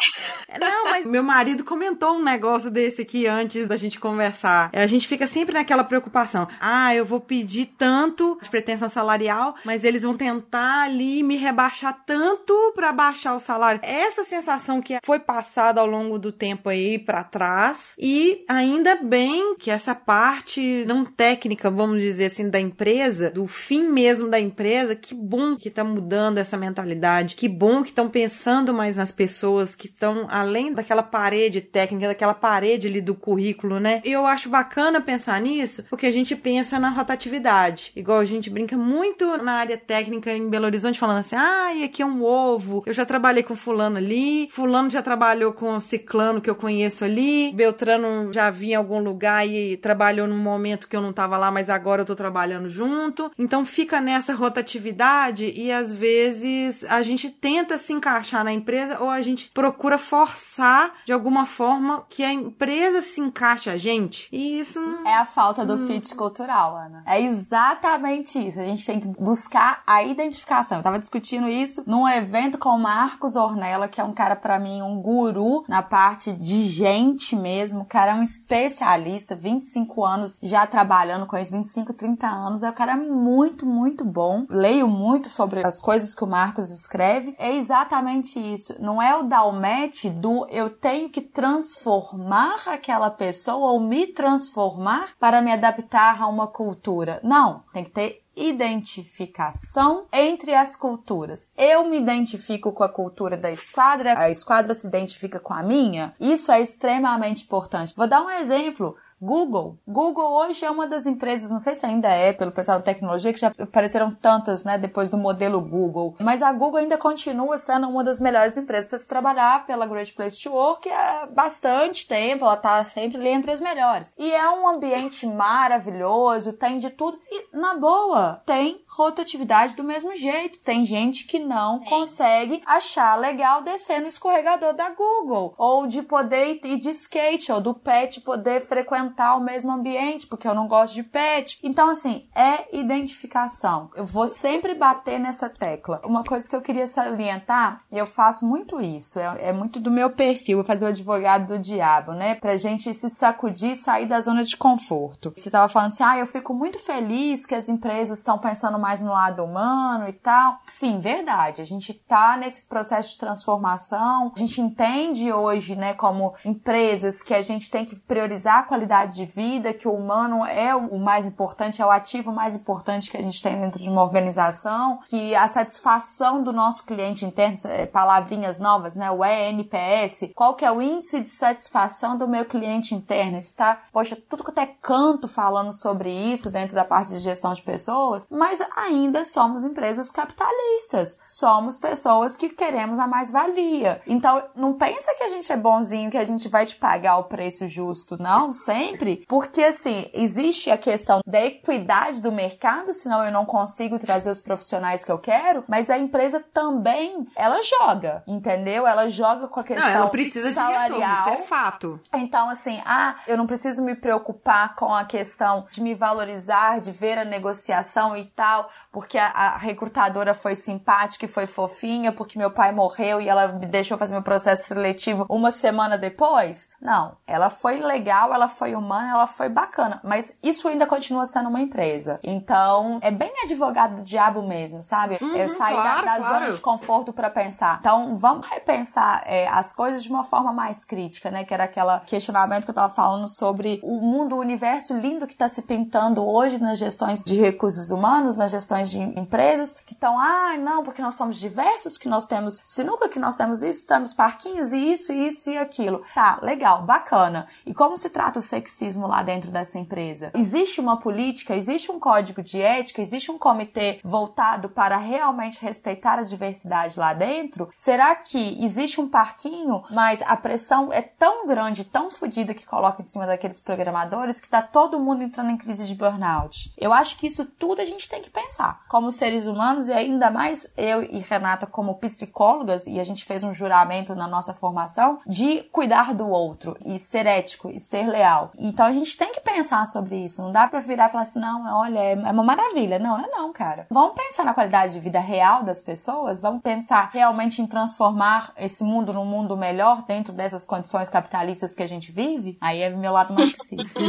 É, 0.48 0.58
não, 0.58 0.88
meu 1.06 1.22
marido 1.22 1.64
comentou 1.64 2.16
um 2.16 2.22
negócio 2.22 2.70
desse 2.70 3.02
aqui 3.02 3.26
antes 3.26 3.68
da 3.68 3.76
gente 3.76 3.98
conversar. 4.00 4.70
A 4.72 4.86
gente 4.86 5.06
fica 5.06 5.26
sempre 5.26 5.54
naquela 5.54 5.84
preocupação. 5.84 6.46
Ah, 6.60 6.94
eu 6.94 7.04
vou 7.04 7.20
pedir 7.20 7.74
tanto 7.78 8.38
de 8.42 8.50
pretensão 8.50 8.88
salarial, 8.88 9.54
mas 9.64 9.84
eles 9.84 10.02
vão 10.02 10.16
tentar 10.16 10.82
ali 10.82 11.22
me 11.22 11.36
rebaixar 11.36 12.02
tanto 12.06 12.54
para 12.74 12.92
baixar 12.92 13.34
o 13.34 13.40
salário. 13.40 13.80
Essa 13.82 14.24
sensação 14.24 14.80
que 14.80 14.98
foi 15.04 15.18
passada 15.18 15.80
ao 15.80 15.86
longo 15.86 16.18
do 16.18 16.32
tempo 16.32 16.68
aí 16.68 16.98
para 16.98 17.24
trás 17.24 17.94
e 17.98 18.44
ainda 18.48 18.96
bem 18.96 19.56
que 19.56 19.70
essa 19.70 19.94
parte 19.94 20.84
não 20.86 21.04
técnica, 21.04 21.70
vamos 21.70 22.00
dizer 22.00 22.26
assim, 22.26 22.50
da 22.50 22.60
empresa, 22.60 23.30
do 23.30 23.46
fim 23.46 23.88
mesmo 23.88 24.28
da 24.28 24.40
empresa, 24.40 24.94
que 24.94 25.14
bom 25.14 25.56
que 25.56 25.70
tá 25.70 25.84
mudando 25.84 26.38
essa 26.38 26.56
mentalidade, 26.56 27.34
que 27.34 27.48
bom 27.48 27.82
que 27.82 27.90
estão 27.90 28.08
pensando 28.08 28.72
mais 28.72 28.96
nas 28.96 29.12
pessoas 29.12 29.74
que 29.74 29.86
estão 29.86 30.26
além 30.30 30.72
daquela 30.72 30.93
parede 31.02 31.60
técnica, 31.60 32.08
daquela 32.08 32.34
parede 32.34 32.88
ali 32.88 33.00
do 33.00 33.14
currículo, 33.14 33.80
né? 33.80 34.02
E 34.04 34.12
eu 34.12 34.26
acho 34.26 34.48
bacana 34.48 35.00
pensar 35.00 35.40
nisso, 35.40 35.84
porque 35.88 36.06
a 36.06 36.12
gente 36.12 36.34
pensa 36.36 36.78
na 36.78 36.90
rotatividade. 36.90 37.92
Igual 37.96 38.18
a 38.18 38.24
gente 38.24 38.50
brinca 38.50 38.76
muito 38.76 39.36
na 39.38 39.54
área 39.54 39.76
técnica 39.76 40.32
em 40.32 40.48
Belo 40.48 40.66
Horizonte, 40.66 40.98
falando 40.98 41.18
assim: 41.18 41.36
ah, 41.36 41.72
e 41.74 41.84
aqui 41.84 42.02
é 42.02 42.06
um 42.06 42.22
ovo. 42.22 42.82
Eu 42.86 42.92
já 42.92 43.04
trabalhei 43.04 43.42
com 43.42 43.54
fulano 43.54 43.96
ali, 43.96 44.48
fulano 44.50 44.90
já 44.90 45.02
trabalhou 45.02 45.52
com 45.52 45.80
ciclano 45.80 46.40
que 46.40 46.50
eu 46.50 46.54
conheço 46.54 47.04
ali, 47.04 47.52
Beltrano 47.52 48.32
já 48.32 48.50
vi 48.50 48.72
em 48.72 48.74
algum 48.74 48.98
lugar 48.98 49.46
e 49.46 49.76
trabalhou 49.76 50.26
num 50.26 50.38
momento 50.38 50.88
que 50.88 50.96
eu 50.96 51.00
não 51.00 51.12
tava 51.12 51.36
lá, 51.36 51.50
mas 51.50 51.70
agora 51.70 52.02
eu 52.02 52.06
tô 52.06 52.14
trabalhando 52.14 52.68
junto. 52.68 53.30
Então 53.38 53.64
fica 53.64 54.00
nessa 54.00 54.34
rotatividade 54.34 55.52
e 55.54 55.70
às 55.70 55.92
vezes 55.92 56.84
a 56.84 57.02
gente 57.02 57.30
tenta 57.30 57.78
se 57.78 57.92
encaixar 57.92 58.44
na 58.44 58.52
empresa 58.52 58.98
ou 59.00 59.10
a 59.10 59.20
gente 59.20 59.50
procura 59.50 59.98
forçar 59.98 60.83
de 61.04 61.12
alguma 61.12 61.46
forma 61.46 62.04
que 62.08 62.24
a 62.24 62.32
empresa 62.32 63.00
se 63.00 63.20
encaixe 63.20 63.70
a 63.70 63.76
gente. 63.76 64.28
E 64.32 64.58
isso 64.58 64.80
é 65.04 65.14
a 65.14 65.24
falta 65.24 65.64
do 65.64 65.74
hum. 65.74 65.86
fit 65.86 66.14
cultural, 66.14 66.76
Ana. 66.76 67.02
É 67.06 67.20
exatamente 67.20 68.38
isso. 68.38 68.60
A 68.60 68.64
gente 68.64 68.84
tem 68.84 69.00
que 69.00 69.06
buscar 69.06 69.82
a 69.86 70.02
identificação. 70.02 70.78
Eu 70.78 70.84
tava 70.84 70.98
discutindo 70.98 71.48
isso 71.48 71.82
num 71.86 72.08
evento 72.08 72.58
com 72.58 72.70
o 72.70 72.78
Marcos 72.78 73.36
Ornella, 73.36 73.88
que 73.88 74.00
é 74.00 74.04
um 74.04 74.12
cara 74.12 74.36
para 74.36 74.58
mim 74.58 74.82
um 74.82 75.00
guru 75.00 75.64
na 75.68 75.82
parte 75.82 76.32
de 76.32 76.64
gente 76.64 77.36
mesmo. 77.36 77.82
O 77.82 77.84
cara 77.86 78.12
é 78.12 78.14
um 78.14 78.22
especialista, 78.22 79.34
25 79.34 80.04
anos 80.04 80.38
já 80.42 80.66
trabalhando 80.66 81.26
com 81.26 81.36
isso, 81.36 81.52
25, 81.52 81.92
30 81.92 82.26
anos. 82.26 82.62
É 82.62 82.70
um 82.70 82.74
cara 82.74 82.96
muito, 82.96 83.66
muito 83.66 84.04
bom. 84.04 84.46
Leio 84.48 84.88
muito 84.88 85.28
sobre 85.28 85.66
as 85.66 85.80
coisas 85.80 86.14
que 86.14 86.24
o 86.24 86.26
Marcos 86.26 86.70
escreve. 86.70 87.34
É 87.38 87.54
exatamente 87.54 88.38
isso. 88.38 88.74
Não 88.80 89.00
é 89.00 89.16
o 89.16 89.22
dar 89.22 89.44
o 89.44 89.52
match 89.52 90.06
do 90.06 90.46
eu 90.50 90.70
tenho 90.74 91.08
que 91.08 91.20
transformar 91.20 92.62
aquela 92.66 93.10
pessoa 93.10 93.72
ou 93.72 93.80
me 93.80 94.06
transformar 94.06 95.14
para 95.18 95.40
me 95.40 95.52
adaptar 95.52 96.20
a 96.20 96.26
uma 96.26 96.46
cultura. 96.46 97.20
Não, 97.22 97.62
tem 97.72 97.84
que 97.84 97.90
ter 97.90 98.24
identificação 98.36 100.06
entre 100.12 100.54
as 100.54 100.76
culturas. 100.76 101.50
Eu 101.56 101.88
me 101.88 101.98
identifico 101.98 102.72
com 102.72 102.82
a 102.82 102.88
cultura 102.88 103.36
da 103.36 103.50
esquadra, 103.50 104.18
a 104.18 104.28
esquadra 104.28 104.74
se 104.74 104.86
identifica 104.86 105.38
com 105.38 105.54
a 105.54 105.62
minha. 105.62 106.14
Isso 106.20 106.50
é 106.50 106.60
extremamente 106.60 107.44
importante. 107.44 107.94
Vou 107.96 108.06
dar 108.06 108.22
um 108.22 108.30
exemplo. 108.30 108.96
Google. 109.24 109.78
Google 109.88 110.34
hoje 110.34 110.66
é 110.66 110.70
uma 110.70 110.86
das 110.86 111.06
empresas, 111.06 111.50
não 111.50 111.58
sei 111.58 111.74
se 111.74 111.86
ainda 111.86 112.08
é 112.08 112.30
pelo 112.32 112.52
pessoal 112.52 112.78
da 112.78 112.84
tecnologia, 112.84 113.32
que 113.32 113.40
já 113.40 113.52
apareceram 113.58 114.12
tantas, 114.12 114.64
né, 114.64 114.76
depois 114.76 115.08
do 115.08 115.16
modelo 115.16 115.60
Google. 115.62 116.14
Mas 116.20 116.42
a 116.42 116.52
Google 116.52 116.80
ainda 116.80 116.98
continua 116.98 117.56
sendo 117.56 117.88
uma 117.88 118.04
das 118.04 118.20
melhores 118.20 118.58
empresas 118.58 118.86
para 118.86 118.98
se 118.98 119.08
trabalhar 119.08 119.66
pela 119.66 119.86
Great 119.86 120.12
Place 120.12 120.40
to 120.42 120.52
Work 120.52 120.90
há 120.90 121.26
bastante 121.26 122.06
tempo. 122.06 122.44
Ela 122.44 122.56
tá 122.56 122.84
sempre 122.84 123.16
ali 123.16 123.30
entre 123.30 123.50
as 123.50 123.60
melhores. 123.60 124.12
E 124.18 124.30
é 124.30 124.50
um 124.50 124.68
ambiente 124.68 125.26
maravilhoso, 125.26 126.52
tem 126.52 126.76
de 126.76 126.90
tudo. 126.90 127.18
E, 127.30 127.56
na 127.56 127.74
boa, 127.74 128.42
tem 128.44 128.84
rotatividade 128.86 129.74
do 129.74 129.82
mesmo 129.82 130.14
jeito. 130.14 130.58
Tem 130.60 130.84
gente 130.84 131.24
que 131.24 131.38
não 131.38 131.80
consegue 131.80 132.62
achar 132.66 133.18
legal 133.18 133.62
descer 133.62 134.00
no 134.00 134.08
escorregador 134.08 134.74
da 134.74 134.90
Google. 134.90 135.54
Ou 135.56 135.86
de 135.86 136.02
poder 136.02 136.60
ir 136.62 136.78
de 136.78 136.90
skate, 136.90 137.50
ou 137.50 137.60
do 137.60 137.72
pet 137.72 138.20
poder 138.20 138.60
frequentar 138.60 139.13
o 139.36 139.40
mesmo 139.40 139.70
ambiente, 139.70 140.26
porque 140.26 140.48
eu 140.48 140.54
não 140.54 140.66
gosto 140.66 140.94
de 140.94 141.02
pet. 141.02 141.58
Então, 141.62 141.90
assim, 141.90 142.28
é 142.34 142.76
identificação. 142.76 143.90
Eu 143.94 144.04
vou 144.04 144.26
sempre 144.28 144.74
bater 144.74 145.18
nessa 145.18 145.48
tecla. 145.48 146.00
Uma 146.04 146.24
coisa 146.24 146.48
que 146.48 146.56
eu 146.56 146.62
queria 146.62 146.86
salientar, 146.86 147.82
e 147.90 147.98
eu 147.98 148.06
faço 148.06 148.46
muito 148.46 148.80
isso, 148.80 149.18
é, 149.18 149.48
é 149.48 149.52
muito 149.52 149.78
do 149.80 149.90
meu 149.90 150.10
perfil, 150.10 150.64
fazer 150.64 150.84
o 150.84 150.88
advogado 150.88 151.46
do 151.46 151.58
diabo, 151.58 152.12
né? 152.12 152.34
Pra 152.34 152.56
gente 152.56 152.92
se 152.92 153.08
sacudir 153.10 153.72
e 153.72 153.76
sair 153.76 154.06
da 154.06 154.20
zona 154.20 154.42
de 154.42 154.56
conforto. 154.56 155.32
Você 155.36 155.50
tava 155.50 155.68
falando 155.68 155.88
assim, 155.88 156.02
ah, 156.02 156.18
eu 156.18 156.26
fico 156.26 156.52
muito 156.52 156.78
feliz 156.78 157.46
que 157.46 157.54
as 157.54 157.68
empresas 157.68 158.18
estão 158.18 158.38
pensando 158.38 158.78
mais 158.78 159.00
no 159.00 159.12
lado 159.12 159.44
humano 159.44 160.08
e 160.08 160.12
tal. 160.12 160.58
Sim, 160.72 161.00
verdade. 161.00 161.62
A 161.62 161.64
gente 161.64 161.92
tá 161.94 162.36
nesse 162.36 162.66
processo 162.66 163.10
de 163.10 163.18
transformação. 163.18 164.32
A 164.34 164.38
gente 164.38 164.60
entende 164.60 165.32
hoje, 165.32 165.76
né, 165.76 165.94
como 165.94 166.34
empresas 166.44 167.22
que 167.22 167.34
a 167.34 167.42
gente 167.42 167.70
tem 167.70 167.84
que 167.84 167.96
priorizar 167.96 168.60
a 168.60 168.62
qualidade 168.62 168.93
de 169.04 169.24
vida, 169.24 169.74
que 169.74 169.88
o 169.88 169.92
humano 169.92 170.44
é 170.44 170.74
o 170.74 170.98
mais 170.98 171.26
importante, 171.26 171.82
é 171.82 171.86
o 171.86 171.90
ativo 171.90 172.32
mais 172.32 172.54
importante 172.54 173.10
que 173.10 173.16
a 173.16 173.22
gente 173.22 173.42
tem 173.42 173.60
dentro 173.60 173.82
de 173.82 173.88
uma 173.88 174.02
organização, 174.02 175.00
que 175.08 175.34
a 175.34 175.48
satisfação 175.48 176.42
do 176.42 176.52
nosso 176.52 176.84
cliente 176.84 177.24
interno, 177.24 177.58
é, 177.64 177.86
palavrinhas 177.86 178.58
novas, 178.58 178.94
né, 178.94 179.10
o 179.10 179.24
ENPS, 179.24 180.30
qual 180.34 180.54
que 180.54 180.64
é 180.64 180.70
o 180.70 180.80
índice 180.80 181.20
de 181.20 181.30
satisfação 181.30 182.16
do 182.16 182.28
meu 182.28 182.44
cliente 182.44 182.94
interno? 182.94 183.38
Está, 183.38 183.82
poxa, 183.92 184.16
tudo 184.28 184.44
que 184.44 184.60
é 184.60 184.66
canto 184.66 185.26
falando 185.26 185.72
sobre 185.72 186.10
isso 186.10 186.50
dentro 186.50 186.74
da 186.74 186.84
parte 186.84 187.10
de 187.10 187.18
gestão 187.18 187.52
de 187.52 187.62
pessoas, 187.62 188.26
mas 188.30 188.60
ainda 188.76 189.24
somos 189.24 189.64
empresas 189.64 190.10
capitalistas. 190.10 191.18
Somos 191.26 191.76
pessoas 191.76 192.36
que 192.36 192.48
queremos 192.48 192.98
a 192.98 193.06
mais-valia. 193.06 194.00
Então, 194.06 194.42
não 194.54 194.74
pensa 194.74 195.14
que 195.16 195.24
a 195.24 195.28
gente 195.28 195.50
é 195.52 195.56
bonzinho, 195.56 196.10
que 196.10 196.18
a 196.18 196.24
gente 196.24 196.48
vai 196.48 196.66
te 196.66 196.76
pagar 196.76 197.16
o 197.18 197.24
preço 197.24 197.66
justo, 197.66 198.16
não, 198.20 198.52
sempre. 198.84 199.24
Porque, 199.28 199.62
assim, 199.62 200.10
existe 200.12 200.70
a 200.70 200.78
questão 200.78 201.20
da 201.26 201.44
equidade 201.44 202.20
do 202.20 202.30
mercado, 202.30 202.92
senão 202.92 203.24
eu 203.24 203.32
não 203.32 203.44
consigo 203.44 203.98
trazer 203.98 204.30
os 204.30 204.40
profissionais 204.40 205.04
que 205.04 205.12
eu 205.12 205.18
quero, 205.18 205.64
mas 205.68 205.90
a 205.90 205.98
empresa 205.98 206.44
também, 206.52 207.26
ela 207.36 207.60
joga, 207.62 208.22
entendeu? 208.26 208.86
Ela 208.86 209.08
joga 209.08 209.48
com 209.48 209.60
a 209.60 209.64
questão 209.64 209.88
Não, 209.88 209.96
ela 209.96 210.10
precisa 210.10 210.52
salarial. 210.52 210.88
de 210.88 211.04
retorno, 211.04 211.14
isso 211.18 211.42
é 211.42 211.46
fato. 211.46 212.00
Então, 212.14 212.48
assim, 212.48 212.80
ah, 212.84 213.16
eu 213.26 213.36
não 213.36 213.46
preciso 213.46 213.82
me 213.82 213.94
preocupar 213.94 214.74
com 214.76 214.94
a 214.94 215.04
questão 215.04 215.66
de 215.70 215.80
me 215.80 215.94
valorizar, 215.94 216.80
de 216.80 216.90
ver 216.90 217.18
a 217.18 217.24
negociação 217.24 218.16
e 218.16 218.24
tal, 218.26 218.68
porque 218.92 219.18
a, 219.18 219.26
a 219.26 219.56
recrutadora 219.58 220.34
foi 220.34 220.54
simpática 220.54 221.24
e 221.24 221.28
foi 221.28 221.46
fofinha, 221.46 222.12
porque 222.12 222.38
meu 222.38 222.50
pai 222.50 222.72
morreu 222.72 223.20
e 223.20 223.28
ela 223.28 223.48
me 223.48 223.66
deixou 223.66 223.96
fazer 223.98 224.14
meu 224.14 224.22
processo 224.22 224.68
seletivo 224.68 225.26
uma 225.28 225.50
semana 225.50 225.96
depois. 225.96 226.70
Não, 226.80 227.16
ela 227.26 227.50
foi 227.50 227.78
legal, 227.78 228.32
ela 228.32 228.48
foi 228.48 228.73
humana, 228.76 229.10
ela 229.10 229.26
foi 229.26 229.48
bacana, 229.48 230.00
mas 230.02 230.36
isso 230.42 230.68
ainda 230.68 230.86
continua 230.86 231.26
sendo 231.26 231.48
uma 231.48 231.60
empresa. 231.60 232.18
Então, 232.22 232.98
é 233.00 233.10
bem 233.10 233.32
advogado 233.42 233.96
do 233.96 234.02
diabo 234.02 234.42
mesmo, 234.42 234.82
sabe? 234.82 235.18
Uhum, 235.20 235.36
é 235.36 235.48
sair 235.48 235.74
claro, 235.74 236.04
da, 236.04 236.14
da 236.14 236.18
claro. 236.18 236.34
zona 236.34 236.52
de 236.52 236.60
conforto 236.60 237.12
para 237.12 237.30
pensar. 237.30 237.78
Então, 237.80 238.16
vamos 238.16 238.46
repensar 238.46 239.22
é, 239.26 239.48
as 239.48 239.72
coisas 239.72 240.02
de 240.02 240.08
uma 240.08 240.22
forma 240.22 240.52
mais 240.52 240.84
crítica, 240.84 241.30
né? 241.30 241.44
Que 241.44 241.54
era 241.54 241.64
aquele 241.64 241.98
questionamento 242.06 242.64
que 242.64 242.70
eu 242.70 242.74
tava 242.74 242.92
falando 242.92 243.28
sobre 243.28 243.80
o 243.82 244.00
mundo, 244.00 244.36
o 244.36 244.38
universo 244.38 244.94
lindo 244.94 245.26
que 245.26 245.36
tá 245.36 245.48
se 245.48 245.62
pintando 245.62 246.24
hoje 246.24 246.58
nas 246.58 246.78
gestões 246.78 247.22
de 247.22 247.34
recursos 247.34 247.90
humanos, 247.90 248.36
nas 248.36 248.50
gestões 248.50 248.90
de 248.90 249.00
empresas, 249.00 249.78
que 249.86 249.94
estão, 249.94 250.18
ah, 250.18 250.56
não, 250.58 250.82
porque 250.82 251.02
nós 251.02 251.14
somos 251.14 251.36
diversos, 251.36 251.98
que 251.98 252.08
nós 252.08 252.26
temos 252.26 252.62
sinuca, 252.64 253.08
que 253.08 253.18
nós 253.18 253.36
temos 253.36 253.62
isso, 253.62 253.86
temos 253.86 254.12
parquinhos 254.12 254.72
e 254.72 254.92
isso, 254.92 255.12
isso 255.12 255.50
e 255.50 255.58
aquilo. 255.58 256.02
Tá, 256.14 256.38
legal, 256.42 256.82
bacana. 256.82 257.46
E 257.66 257.74
como 257.74 257.96
se 257.96 258.10
trata 258.10 258.38
o 258.38 258.42
sexismo 258.64 259.06
lá 259.06 259.22
dentro 259.22 259.50
dessa 259.50 259.78
empresa? 259.78 260.30
Existe 260.34 260.80
uma 260.80 260.98
política, 260.98 261.54
existe 261.54 261.90
um 261.92 262.00
código 262.00 262.42
de 262.42 262.60
ética, 262.60 263.02
existe 263.02 263.30
um 263.30 263.38
comitê 263.38 264.00
voltado 264.02 264.68
para 264.68 264.96
realmente 264.96 265.60
respeitar 265.60 266.18
a 266.18 266.22
diversidade 266.22 266.98
lá 266.98 267.12
dentro? 267.12 267.68
Será 267.76 268.14
que 268.14 268.64
existe 268.64 269.00
um 269.00 269.08
parquinho, 269.08 269.82
mas 269.90 270.22
a 270.22 270.36
pressão 270.36 270.92
é 270.92 271.02
tão 271.02 271.46
grande, 271.46 271.84
tão 271.84 272.10
fodida 272.10 272.54
que 272.54 272.66
coloca 272.66 273.00
em 273.00 273.04
cima 273.04 273.26
daqueles 273.26 273.60
programadores 273.60 274.40
que 274.40 274.48
tá 274.48 274.62
todo 274.62 274.98
mundo 274.98 275.22
entrando 275.22 275.50
em 275.50 275.58
crise 275.58 275.86
de 275.86 275.94
burnout? 275.94 276.72
Eu 276.76 276.92
acho 276.92 277.16
que 277.16 277.26
isso 277.26 277.44
tudo 277.44 277.80
a 277.80 277.84
gente 277.84 278.08
tem 278.08 278.22
que 278.22 278.30
pensar. 278.30 278.84
Como 278.88 279.12
seres 279.12 279.46
humanos, 279.46 279.88
e 279.88 279.92
ainda 279.92 280.30
mais 280.30 280.66
eu 280.76 281.02
e 281.02 281.18
Renata 281.18 281.66
como 281.66 281.96
psicólogas, 281.96 282.86
e 282.86 282.98
a 282.98 283.04
gente 283.04 283.24
fez 283.24 283.42
um 283.42 283.52
juramento 283.52 284.14
na 284.14 284.26
nossa 284.26 284.54
formação, 284.54 285.20
de 285.26 285.62
cuidar 285.72 286.14
do 286.14 286.28
outro 286.28 286.76
e 286.84 286.98
ser 286.98 287.26
ético 287.26 287.70
e 287.70 287.78
ser 287.78 288.06
leal. 288.06 288.52
Então 288.58 288.86
a 288.86 288.92
gente 288.92 289.16
tem 289.16 289.32
que 289.32 289.40
pensar 289.40 289.86
sobre 289.86 290.24
isso. 290.24 290.42
Não 290.42 290.52
dá 290.52 290.66
pra 290.66 290.80
virar 290.80 291.08
e 291.08 291.12
falar 291.12 291.22
assim, 291.22 291.40
não, 291.40 291.80
olha, 291.80 291.98
é 291.98 292.14
uma 292.14 292.42
maravilha. 292.42 292.98
Não, 292.98 293.16
não 293.18 293.24
é 293.24 293.28
não, 293.28 293.52
cara. 293.52 293.86
Vamos 293.90 294.14
pensar 294.14 294.44
na 294.44 294.54
qualidade 294.54 294.92
de 294.92 295.00
vida 295.00 295.20
real 295.20 295.62
das 295.62 295.80
pessoas, 295.80 296.40
vamos 296.40 296.62
pensar 296.62 297.10
realmente 297.12 297.60
em 297.60 297.66
transformar 297.66 298.52
esse 298.56 298.82
mundo 298.82 299.12
num 299.12 299.24
mundo 299.24 299.56
melhor 299.56 300.04
dentro 300.06 300.32
dessas 300.32 300.64
condições 300.64 301.08
capitalistas 301.08 301.74
que 301.74 301.82
a 301.82 301.86
gente 301.86 302.12
vive. 302.12 302.58
Aí 302.60 302.82
é 302.82 302.90
meu 302.90 303.12
lado 303.12 303.34
marxista. 303.34 304.00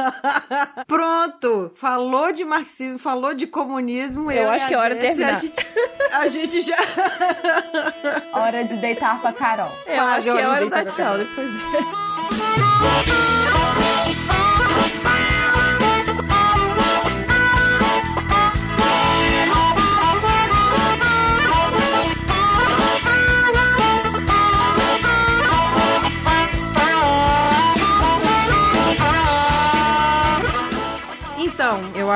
Pronto! 0.86 1.72
Falou 1.76 2.32
de 2.32 2.44
marxismo, 2.44 2.98
falou 2.98 3.34
de 3.34 3.46
comunismo. 3.46 4.30
Eu 4.30 4.50
acho 4.50 4.64
e 4.64 4.68
que 4.68 4.74
é 4.74 4.78
hora 4.78 4.94
de 4.94 5.00
terminar. 5.00 5.34
A 5.34 5.38
gente, 5.38 5.66
a 6.12 6.28
gente 6.28 6.60
já. 6.60 6.76
Hora 8.32 8.64
de 8.64 8.76
deitar 8.76 9.20
pra 9.20 9.32
Carol. 9.32 9.70
Eu 9.86 10.02
acho 10.04 10.32
que 10.32 10.38
é 10.38 10.48
hora 10.48 10.64
de 10.64 10.70
dar 10.70 10.84
tchau 10.86 11.18
depois 11.18 11.50
dele. 11.50 13.09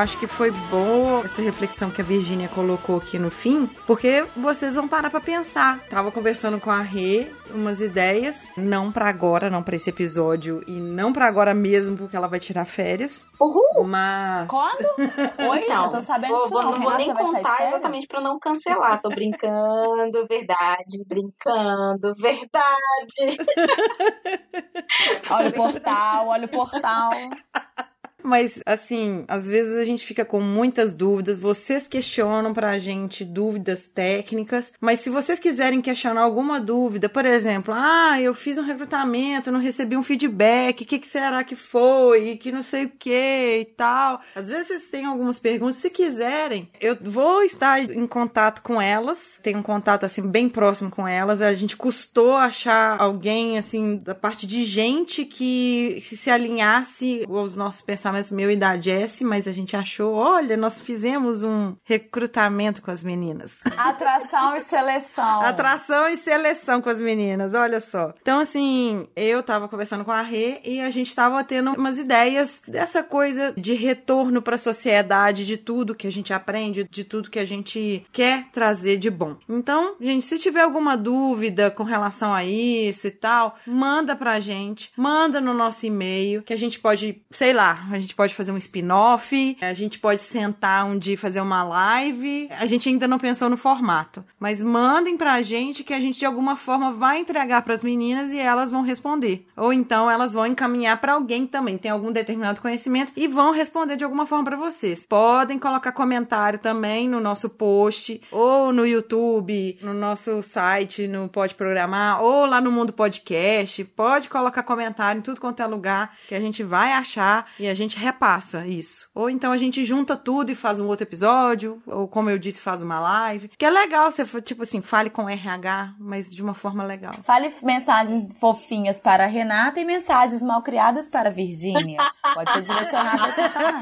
Acho 0.05 0.19
que 0.19 0.27
foi 0.27 0.51
boa 0.51 1.21
essa 1.25 1.41
reflexão 1.41 1.89
que 1.89 1.99
a 1.99 2.03
Virgínia 2.05 2.47
colocou 2.47 2.97
aqui 2.97 3.17
no 3.17 3.31
fim, 3.31 3.65
porque 3.87 4.23
vocês 4.37 4.75
vão 4.75 4.87
parar 4.87 5.09
pra 5.09 5.19
pensar. 5.19 5.79
Tava 5.89 6.11
conversando 6.11 6.59
com 6.59 6.69
a 6.69 6.79
Rê 6.81 7.31
umas 7.51 7.81
ideias, 7.81 8.47
não 8.55 8.91
pra 8.91 9.07
agora, 9.09 9.49
não 9.49 9.63
pra 9.63 9.75
esse 9.75 9.89
episódio 9.89 10.63
e 10.67 10.79
não 10.79 11.11
pra 11.11 11.25
agora 11.27 11.55
mesmo, 11.55 11.97
porque 11.97 12.15
ela 12.15 12.27
vai 12.27 12.39
tirar 12.39 12.65
férias. 12.65 13.25
Uhul! 13.41 13.83
Mas 13.83 14.47
Quando? 14.47 14.85
Oi, 15.51 15.59
Então, 15.63 15.83
não 15.83 15.89
tô 15.89 16.01
sabendo 16.03 16.33
vou, 16.35 16.49
vou- 16.49 16.61
não. 16.61 16.71
não 16.73 16.81
vou 16.81 16.97
nem 16.97 17.11
contar 17.13 17.65
exatamente 17.67 18.07
pra 18.07 18.21
não 18.21 18.37
cancelar. 18.39 19.01
Tô 19.01 19.09
brincando, 19.09 20.27
verdade, 20.29 21.03
brincando, 21.07 22.13
verdade. 22.19 23.37
Olha 25.31 25.49
o 25.49 25.53
portal, 25.53 26.27
olha 26.27 26.45
o 26.45 26.49
portal. 26.49 27.09
Mas, 28.25 28.59
assim, 28.65 29.23
às 29.27 29.47
vezes 29.47 29.75
a 29.75 29.83
gente 29.83 30.03
fica 30.03 30.25
com 30.25 30.41
muitas 30.41 30.95
dúvidas. 30.95 31.37
Vocês 31.37 31.87
questionam 31.87 32.55
pra 32.55 32.79
gente 32.79 33.23
dúvidas 33.23 33.87
técnicas. 33.87 34.73
Mas 34.81 34.99
se 34.99 35.11
vocês 35.11 35.37
quiserem 35.37 35.79
questionar 35.79 36.21
alguma 36.21 36.59
dúvida, 36.59 37.07
por 37.07 37.23
exemplo, 37.23 37.71
ah, 37.77 38.19
eu 38.19 38.33
fiz 38.33 38.57
um 38.57 38.63
recrutamento, 38.63 39.51
não 39.51 39.59
recebi 39.59 39.95
um 39.95 40.01
feedback, 40.01 40.81
o 40.81 40.85
que, 40.87 40.97
que 40.97 41.07
será 41.07 41.43
que 41.43 41.55
foi? 41.55 42.35
Que 42.37 42.51
não 42.51 42.63
sei 42.63 42.85
o 42.85 42.91
que 42.97 43.59
e 43.59 43.65
tal. 43.77 44.19
Às 44.33 44.49
vezes 44.49 44.67
vocês 44.67 44.85
têm 44.85 45.05
algumas 45.05 45.39
perguntas. 45.39 45.75
Se 45.75 45.91
quiserem, 45.91 46.67
eu 46.81 46.97
vou 46.99 47.43
estar 47.43 47.79
em 47.79 48.07
contato 48.07 48.63
com 48.63 48.81
elas. 48.81 49.39
Tenho 49.43 49.59
um 49.59 49.63
contato, 49.63 50.03
assim, 50.03 50.27
bem 50.27 50.49
próximo 50.49 50.89
com 50.89 51.07
elas. 51.07 51.43
A 51.43 51.53
gente 51.53 51.77
custou 51.77 52.37
achar 52.37 52.99
alguém, 52.99 53.59
assim, 53.59 53.97
da 53.97 54.15
parte 54.15 54.47
de 54.47 54.65
gente 54.65 55.25
que 55.25 55.99
se, 56.01 56.17
se 56.17 56.31
alinhasse 56.31 57.23
aos 57.29 57.53
nossos 57.53 57.83
pensamentos 57.83 58.14
mesmo 58.15 58.37
meu 58.37 58.49
e 58.49 58.55
da 58.55 58.79
Jessie, 58.79 59.25
mas 59.25 59.47
a 59.47 59.51
gente 59.51 59.75
achou, 59.75 60.13
olha, 60.13 60.55
nós 60.57 60.81
fizemos 60.81 61.43
um 61.43 61.75
recrutamento 61.83 62.81
com 62.81 62.91
as 62.91 63.03
meninas. 63.03 63.55
Atração 63.77 64.55
e 64.55 64.61
seleção. 64.61 65.41
Atração 65.41 66.07
e 66.07 66.17
seleção 66.17 66.81
com 66.81 66.89
as 66.89 66.99
meninas, 66.99 67.53
olha 67.53 67.81
só. 67.81 68.13
Então, 68.21 68.39
assim, 68.39 69.07
eu 69.15 69.43
tava 69.43 69.67
conversando 69.67 70.05
com 70.05 70.11
a 70.11 70.21
Rê 70.21 70.61
e 70.63 70.79
a 70.79 70.89
gente 70.89 71.13
tava 71.13 71.43
tendo 71.43 71.73
umas 71.73 71.97
ideias 71.97 72.61
dessa 72.67 73.03
coisa 73.03 73.53
de 73.57 73.73
retorno 73.73 74.41
pra 74.41 74.57
sociedade, 74.57 75.45
de 75.45 75.57
tudo 75.57 75.95
que 75.95 76.07
a 76.07 76.11
gente 76.11 76.33
aprende, 76.33 76.87
de 76.89 77.03
tudo 77.03 77.29
que 77.29 77.39
a 77.39 77.45
gente 77.45 78.05
quer 78.11 78.45
trazer 78.51 78.97
de 78.97 79.09
bom. 79.09 79.35
Então, 79.49 79.95
gente, 79.99 80.25
se 80.25 80.37
tiver 80.39 80.61
alguma 80.61 80.95
dúvida 80.95 81.69
com 81.69 81.83
relação 81.83 82.33
a 82.33 82.43
isso 82.43 83.07
e 83.07 83.11
tal, 83.11 83.57
manda 83.65 84.15
pra 84.15 84.39
gente, 84.39 84.91
manda 84.95 85.41
no 85.41 85.53
nosso 85.53 85.85
e-mail, 85.85 86.43
que 86.43 86.53
a 86.53 86.57
gente 86.57 86.79
pode, 86.79 87.21
sei 87.31 87.53
lá, 87.53 87.87
a 87.91 87.99
gente 87.99 88.04
pode 88.13 88.35
fazer 88.35 88.51
um 88.51 88.57
spin-off, 88.57 89.57
a 89.61 89.73
gente 89.73 89.97
pode 89.97 90.21
sentar 90.21 90.85
um 90.85 90.97
dia 90.97 91.13
e 91.13 91.17
fazer 91.17 91.39
uma 91.39 91.63
live. 91.63 92.49
A 92.51 92.65
gente 92.65 92.89
ainda 92.89 93.07
não 93.07 93.17
pensou 93.17 93.49
no 93.49 93.55
formato, 93.55 94.23
mas 94.37 94.61
mandem 94.61 95.15
pra 95.15 95.41
gente 95.41 95.83
que 95.83 95.93
a 95.93 95.99
gente 95.99 96.19
de 96.19 96.25
alguma 96.25 96.57
forma 96.57 96.91
vai 96.91 97.19
entregar 97.19 97.61
pras 97.61 97.83
meninas 97.83 98.31
e 98.31 98.37
elas 98.37 98.69
vão 98.69 98.81
responder. 98.81 99.47
Ou 99.55 99.71
então 99.71 100.11
elas 100.11 100.33
vão 100.33 100.45
encaminhar 100.45 100.99
pra 100.99 101.13
alguém 101.13 101.47
também 101.47 101.77
tem 101.77 101.91
algum 101.91 102.11
determinado 102.11 102.59
conhecimento 102.59 103.11
e 103.15 103.27
vão 103.27 103.51
responder 103.51 103.95
de 103.95 104.03
alguma 104.03 104.25
forma 104.25 104.43
pra 104.45 104.57
vocês. 104.57 105.05
Podem 105.05 105.59
colocar 105.59 105.91
comentário 105.91 106.57
também 106.57 107.07
no 107.07 107.19
nosso 107.19 107.47
post 107.47 108.19
ou 108.31 108.73
no 108.73 108.85
YouTube, 108.85 109.77
no 109.81 109.93
nosso 109.93 110.41
site, 110.41 111.07
no 111.07 111.29
Pode 111.29 111.55
Programar 111.55 112.23
ou 112.23 112.45
lá 112.45 112.59
no 112.59 112.71
Mundo 112.71 112.91
Podcast. 112.91 113.83
Pode 113.83 114.29
colocar 114.29 114.63
comentário 114.63 115.19
em 115.19 115.21
tudo 115.21 115.39
quanto 115.39 115.61
é 115.61 115.67
lugar 115.67 116.15
que 116.27 116.35
a 116.35 116.39
gente 116.39 116.63
vai 116.63 116.91
achar 116.91 117.51
e 117.59 117.67
a 117.67 117.73
gente 117.73 117.94
repassa 117.99 118.65
isso. 118.65 119.07
Ou 119.13 119.29
então 119.29 119.51
a 119.51 119.57
gente 119.57 119.83
junta 119.85 120.15
tudo 120.15 120.51
e 120.51 120.55
faz 120.55 120.79
um 120.79 120.87
outro 120.87 121.03
episódio, 121.03 121.81
ou 121.85 122.07
como 122.07 122.29
eu 122.29 122.37
disse, 122.37 122.61
faz 122.61 122.81
uma 122.81 122.99
live. 122.99 123.49
Que 123.57 123.65
é 123.65 123.69
legal 123.69 124.09
você, 124.09 124.23
tipo 124.41 124.63
assim, 124.63 124.81
fale 124.81 125.09
com 125.09 125.29
RH, 125.29 125.95
mas 125.99 126.33
de 126.33 126.41
uma 126.41 126.53
forma 126.53 126.83
legal. 126.83 127.13
Fale 127.23 127.53
mensagens 127.63 128.27
fofinhas 128.39 128.99
para 128.99 129.23
a 129.23 129.27
Renata 129.27 129.79
e 129.79 129.85
mensagens 129.85 130.41
mal 130.41 130.61
criadas 130.61 131.09
para 131.09 131.29
a 131.29 131.31
Virgínia. 131.31 131.99
Pode 132.33 132.53
ser 132.53 132.61
direcionado 132.61 133.23
a 133.23 133.31
você 133.31 133.49
também. 133.49 133.81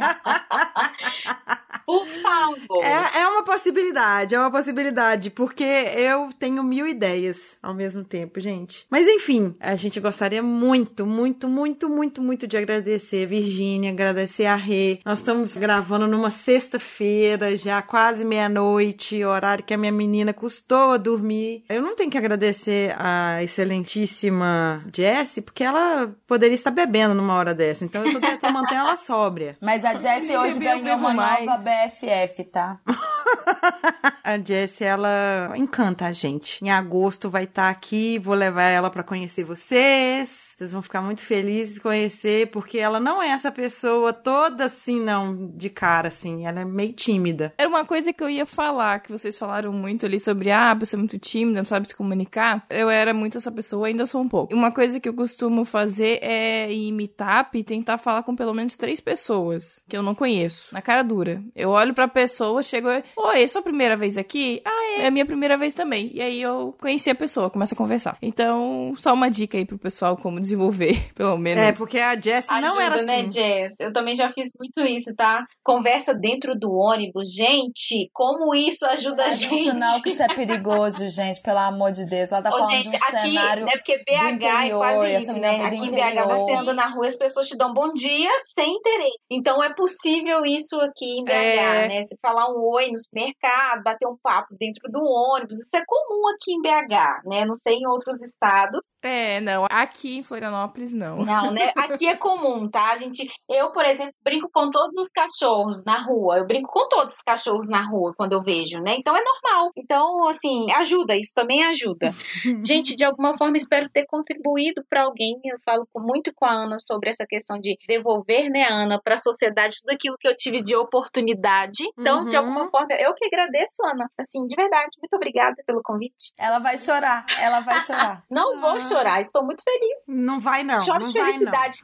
Por 1.86 2.08
favor. 2.08 2.84
É, 2.84 3.22
é 3.22 3.28
uma 3.28 3.44
possibilidade, 3.44 4.34
é 4.34 4.40
uma 4.40 4.52
possibilidade, 4.52 5.30
porque 5.30 5.64
eu 5.64 6.30
tenho 6.40 6.64
mil 6.64 6.88
ideias 6.88 7.58
ao 7.62 7.74
mesmo 7.74 8.04
tempo, 8.04 8.40
gente. 8.40 8.86
Mas 8.90 9.08
enfim, 9.08 9.56
a 9.60 9.76
gente 9.76 10.00
gostaria 10.00 10.42
muito, 10.42 11.06
muito, 11.06 11.50
muito, 11.50 11.90
muito, 11.90 12.22
muito 12.22 12.48
de 12.48 12.58
agradecer 12.58 13.26
a 13.26 13.28
Virgínia, 13.28 13.92
agradecer 14.04 14.46
a 14.46 14.56
Rê. 14.56 15.00
Nós 15.06 15.20
estamos 15.20 15.56
gravando 15.56 16.08
numa 16.08 16.30
sexta-feira, 16.30 17.56
já 17.56 17.82
quase 17.82 18.26
meia-noite, 18.26 19.24
horário 19.24 19.64
que 19.64 19.74
a 19.74 19.78
minha 19.78 19.92
menina 19.92 20.34
custou 20.34 20.92
a 20.92 20.98
dormir. 20.98 21.64
Eu 21.70 21.82
não 21.82 21.96
tenho 21.96 22.12
que 22.12 22.18
agradecer 22.18 22.96
a 22.98 23.42
excelentíssima 23.42 24.84
Jessie, 24.94 25.42
porque 25.42 25.64
ela 25.64 26.14
poderia 26.28 26.56
estar 26.56 26.72
bebendo 26.72 27.14
numa 27.14 27.34
hora 27.36 27.54
dessa. 27.54 27.86
Então 27.86 28.06
eu 28.06 28.20
tô, 28.20 28.38
tô 28.38 28.52
mantendo 28.52 28.82
ela 28.82 28.98
sóbria. 28.98 29.58
Mas 29.62 29.86
a 29.86 30.00
Jessie 30.00 30.38
hoje 30.38 30.60
ganhou 30.60 30.98
uma 30.98 31.14
mais. 31.14 31.46
nova 31.46 31.58
BFF, 31.64 32.44
tá? 32.46 32.80
A 34.24 34.38
Jessie, 34.38 34.86
ela 34.86 35.52
encanta 35.56 36.06
a 36.06 36.14
gente. 36.14 36.64
Em 36.64 36.72
agosto 36.72 37.30
vai 37.30 37.44
estar 37.44 37.70
aqui, 37.70 38.18
vou 38.18 38.34
levar 38.34 38.64
ela 38.64 38.90
pra 38.90 39.04
conhecer 39.04 39.44
vocês. 39.44 40.54
Vocês 40.56 40.72
vão 40.72 40.82
ficar 40.82 41.02
muito 41.02 41.22
felizes 41.22 41.76
de 41.76 41.82
conhecer, 41.82 42.48
porque 42.52 42.78
ela 42.78 43.00
não 43.00 43.22
é 43.22 43.30
essa 43.30 43.52
pessoa 43.52 44.14
toda 44.14 44.66
assim, 44.66 45.00
não, 45.00 45.52
de 45.58 45.70
cara, 45.70 46.08
assim. 46.08 46.48
Ela 46.48 46.62
é 46.62 46.66
meio 46.66 46.94
tímida. 46.94 47.54
Era 47.58 47.68
uma 47.68 47.84
coisa 47.84 48.14
que 48.14 48.24
eu 48.24 48.30
ia 48.30 48.46
falar, 48.46 49.00
que 49.00 49.12
vocês 49.12 49.38
falaram 49.38 49.74
muito 49.74 50.06
ali 50.06 50.20
sobre, 50.20 50.52
ah, 50.52 50.72
a 50.72 50.76
pessoa 50.76 51.00
é 51.00 51.02
muito 51.02 51.20
tímida, 51.20 51.60
não 51.60 51.66
sabe 51.66 51.88
se 51.88 51.96
comunicar. 51.96 52.66
Eu 52.70 52.90
era 52.90 53.14
muito 53.14 53.38
essa 53.38 53.52
pessoa, 53.52 53.88
ainda 53.88 54.06
sou 54.06 54.22
um 54.22 54.30
pouco. 54.30 54.54
Uma 54.54 54.72
coisa 54.72 55.00
que 55.00 55.10
eu 55.10 55.14
costumo 55.14 55.66
fazer 55.66 56.20
é 56.22 56.72
ir 56.72 56.92
meetup 56.92 57.58
e 57.58 57.64
tentar 57.64 57.98
falar 57.98 58.24
com 58.24 58.36
pelo 58.36 58.54
menos 58.54 58.78
três 58.78 59.02
pessoas 59.02 59.84
que 59.90 59.98
eu 59.98 60.04
não 60.04 60.16
conheço, 60.16 60.74
na 60.74 60.82
cara 60.82 61.04
dura. 61.04 61.44
Eu 61.56 61.72
olho 61.72 61.94
pra 61.94 62.08
pessoa, 62.08 62.64
chego, 62.64 62.88
oi, 63.18 63.44
é 63.44 63.48
sua 63.48 63.62
primeira 63.62 63.96
vez 63.96 64.18
aqui? 64.18 64.62
Ah, 64.66 64.84
é, 64.98 65.04
é 65.04 65.08
a 65.08 65.12
minha 65.12 65.26
primeira 65.26 65.58
vez 65.58 65.74
também. 65.74 66.10
E 66.14 66.22
aí 66.22 66.42
eu 66.42 66.76
conheci 66.80 67.10
a 67.10 67.16
pessoa, 67.16 67.50
começo 67.50 67.74
a 67.74 67.78
conversar. 67.78 68.18
Então, 68.22 68.94
só 68.98 69.14
uma 69.14 69.30
dica 69.30 69.58
aí 69.58 69.66
pro 69.66 69.78
pessoal 69.78 70.18
como 70.18 70.40
desenvolver, 70.40 71.10
pelo 71.16 71.38
menos. 71.38 71.64
É, 71.64 71.72
porque 71.72 72.00
a 72.00 72.16
não 72.16 72.70
Ajuda, 72.80 72.84
era 72.84 73.04
né, 73.04 73.20
assim. 73.22 73.32
Jess? 73.32 73.80
Eu 73.80 73.92
também 73.94 74.16
já 74.16 74.30
fiz 74.30 74.50
muito 74.60 74.82
isso, 74.82 75.16
tá? 75.16 75.46
Conversa 75.64 76.14
dentro 76.14 76.58
do 76.58 76.72
ônibus. 76.72 77.34
Gente, 77.34 78.10
como 78.14 78.54
isso 78.56 78.86
ajuda 78.86 79.24
a 79.24 79.28
Mas 79.28 79.40
gente? 79.40 79.74
não 79.74 80.02
que 80.02 80.10
isso 80.10 80.24
é 80.24 80.28
perigoso, 80.36 81.08
gente, 81.08 81.42
pelo 81.42 81.60
amor 81.60 81.92
de 81.92 82.06
Deus. 82.06 82.32
Ela 82.32 82.42
tá 82.42 82.50
Ô, 82.50 82.60
falando 82.60 82.72
gente, 82.72 82.90
de 82.90 82.96
um 82.96 83.00
aqui, 83.04 83.30
cenário 83.32 83.68
é 83.70 83.78
porque 83.78 83.98
BH 83.98 84.12
é 84.12 84.32
interior, 84.32 84.80
quase 84.80 85.06
essa 85.12 85.32
isso, 85.32 85.40
né? 85.40 85.66
Aqui 85.66 85.86
em 85.86 85.92
BH 85.92 86.28
você 86.28 86.54
anda 86.54 86.74
na 86.74 86.88
rua, 86.88 87.08
as 87.08 87.18
pessoas 87.18 87.48
te 87.48 87.58
dão 87.58 87.74
bom 87.74 87.94
dia 87.94 88.30
sem 88.58 88.74
interesse. 88.76 89.24
Então 89.32 89.64
é 89.64 89.74
possível 89.74 90.46
isso 90.46 90.80
aqui 90.82 91.20
em 91.20 91.24
BH, 91.24 91.32
É. 91.32 91.88
né? 91.88 92.04
Você 92.04 92.16
falar 92.22 92.48
um 92.50 92.60
oi 92.74 92.88
no 92.88 92.98
supermercado, 93.04 93.84
bater 93.84 94.08
um 94.08 94.18
papo 94.22 94.56
dentro 94.60 94.90
do 94.92 95.00
ônibus, 95.00 95.58
isso 95.58 95.70
é 95.76 95.84
comum 95.86 96.28
aqui 96.34 96.54
em 96.54 96.62
BH, 96.62 97.28
né? 97.28 97.46
Não 97.46 97.56
sei 97.56 97.76
em 97.76 97.88
outros 97.88 98.22
estados. 98.22 98.96
É, 99.04 99.40
não. 99.42 99.66
Aqui 99.70 100.18
em 100.18 100.24
Florianópolis, 100.24 100.94
não. 100.94 101.18
Não, 101.18 101.52
né? 101.52 101.72
Aqui 101.78 102.08
é 102.08 102.16
comum, 102.16 102.70
tá? 102.70 102.92
A 102.92 102.98
gente, 102.98 103.30
eu, 103.50 103.72
por 103.72 103.86
exemplo, 103.86 104.14
brinco 104.24 104.50
com 104.54 104.70
todos 104.72 104.96
os 104.98 105.10
cachorros 105.10 105.84
na 105.86 106.02
rua. 106.04 106.38
Eu 106.38 106.48
brinco 106.48 106.70
com 106.72 106.88
todos 106.88 107.14
os 107.14 107.22
cachorros 107.22 107.68
na 107.68 107.86
rua 107.88 108.14
quando 108.18 108.34
eu 108.34 108.42
vejo, 108.44 108.80
né? 108.80 108.96
Então 108.98 109.16
é 109.16 109.22
normal. 109.24 109.72
Então, 109.78 110.28
assim, 110.28 110.72
ajuda, 110.72 111.16
isso 111.16 111.34
também 111.36 111.64
ajuda. 111.66 112.10
Gente, 112.66 112.96
de 112.96 113.04
alguma 113.04 113.36
forma 113.38 113.58
espero 113.58 113.90
ter 113.92 114.06
contribuído 114.08 114.84
para 114.90 115.04
alguém. 115.04 115.40
Eu 115.46 115.58
falo 115.66 115.88
muito 115.98 116.32
com 116.36 116.46
a 116.46 116.52
Ana 116.54 116.78
sobre 116.80 117.10
essa 117.10 117.26
questão 117.28 117.58
de 117.60 117.76
devolver, 117.88 118.50
né, 118.50 118.66
Ana, 118.70 119.00
para 119.04 119.16
a 119.16 119.18
sociedade 119.18 119.76
tudo 119.82 119.94
aquilo 119.94 120.16
que 120.20 120.28
eu 120.28 120.36
tive 120.36 120.62
de 120.62 120.76
oportunidade. 120.76 121.84
Então, 121.98 122.24
de 122.26 122.36
Uhum. 122.38 122.44
alguma 122.44 122.70
forma, 122.70 122.88
eu 123.02 123.14
que 123.14 123.26
agradeço, 123.26 123.86
Ana. 123.86 124.10
Assim, 124.20 124.46
de 124.48 124.56
verdade, 124.56 124.98
muito 125.00 125.16
obrigada 125.16 125.56
pelo 125.66 125.82
convite. 125.84 126.34
Ela 126.38 126.60
vai 126.60 126.78
chorar, 126.78 127.26
ela 127.40 127.60
vai 127.62 127.80
chorar. 127.80 128.24
Não 128.30 128.56
vou 128.58 128.80
chorar, 128.80 129.22
estou 129.22 129.44
muito 129.44 129.64
feliz. 129.64 130.00
Não 130.08 130.40
vai, 130.40 130.64
não. 130.64 130.80
Choro 130.80 131.02
não 131.02 131.08
de 131.08 131.14
felicidade. 131.14 131.78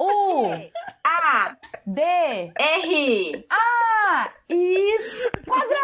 U. 0.00 0.50
A, 1.04 1.56
D. 1.86 2.00
R. 2.00 3.46
A. 3.50 4.32
Esquadra! 4.50 5.78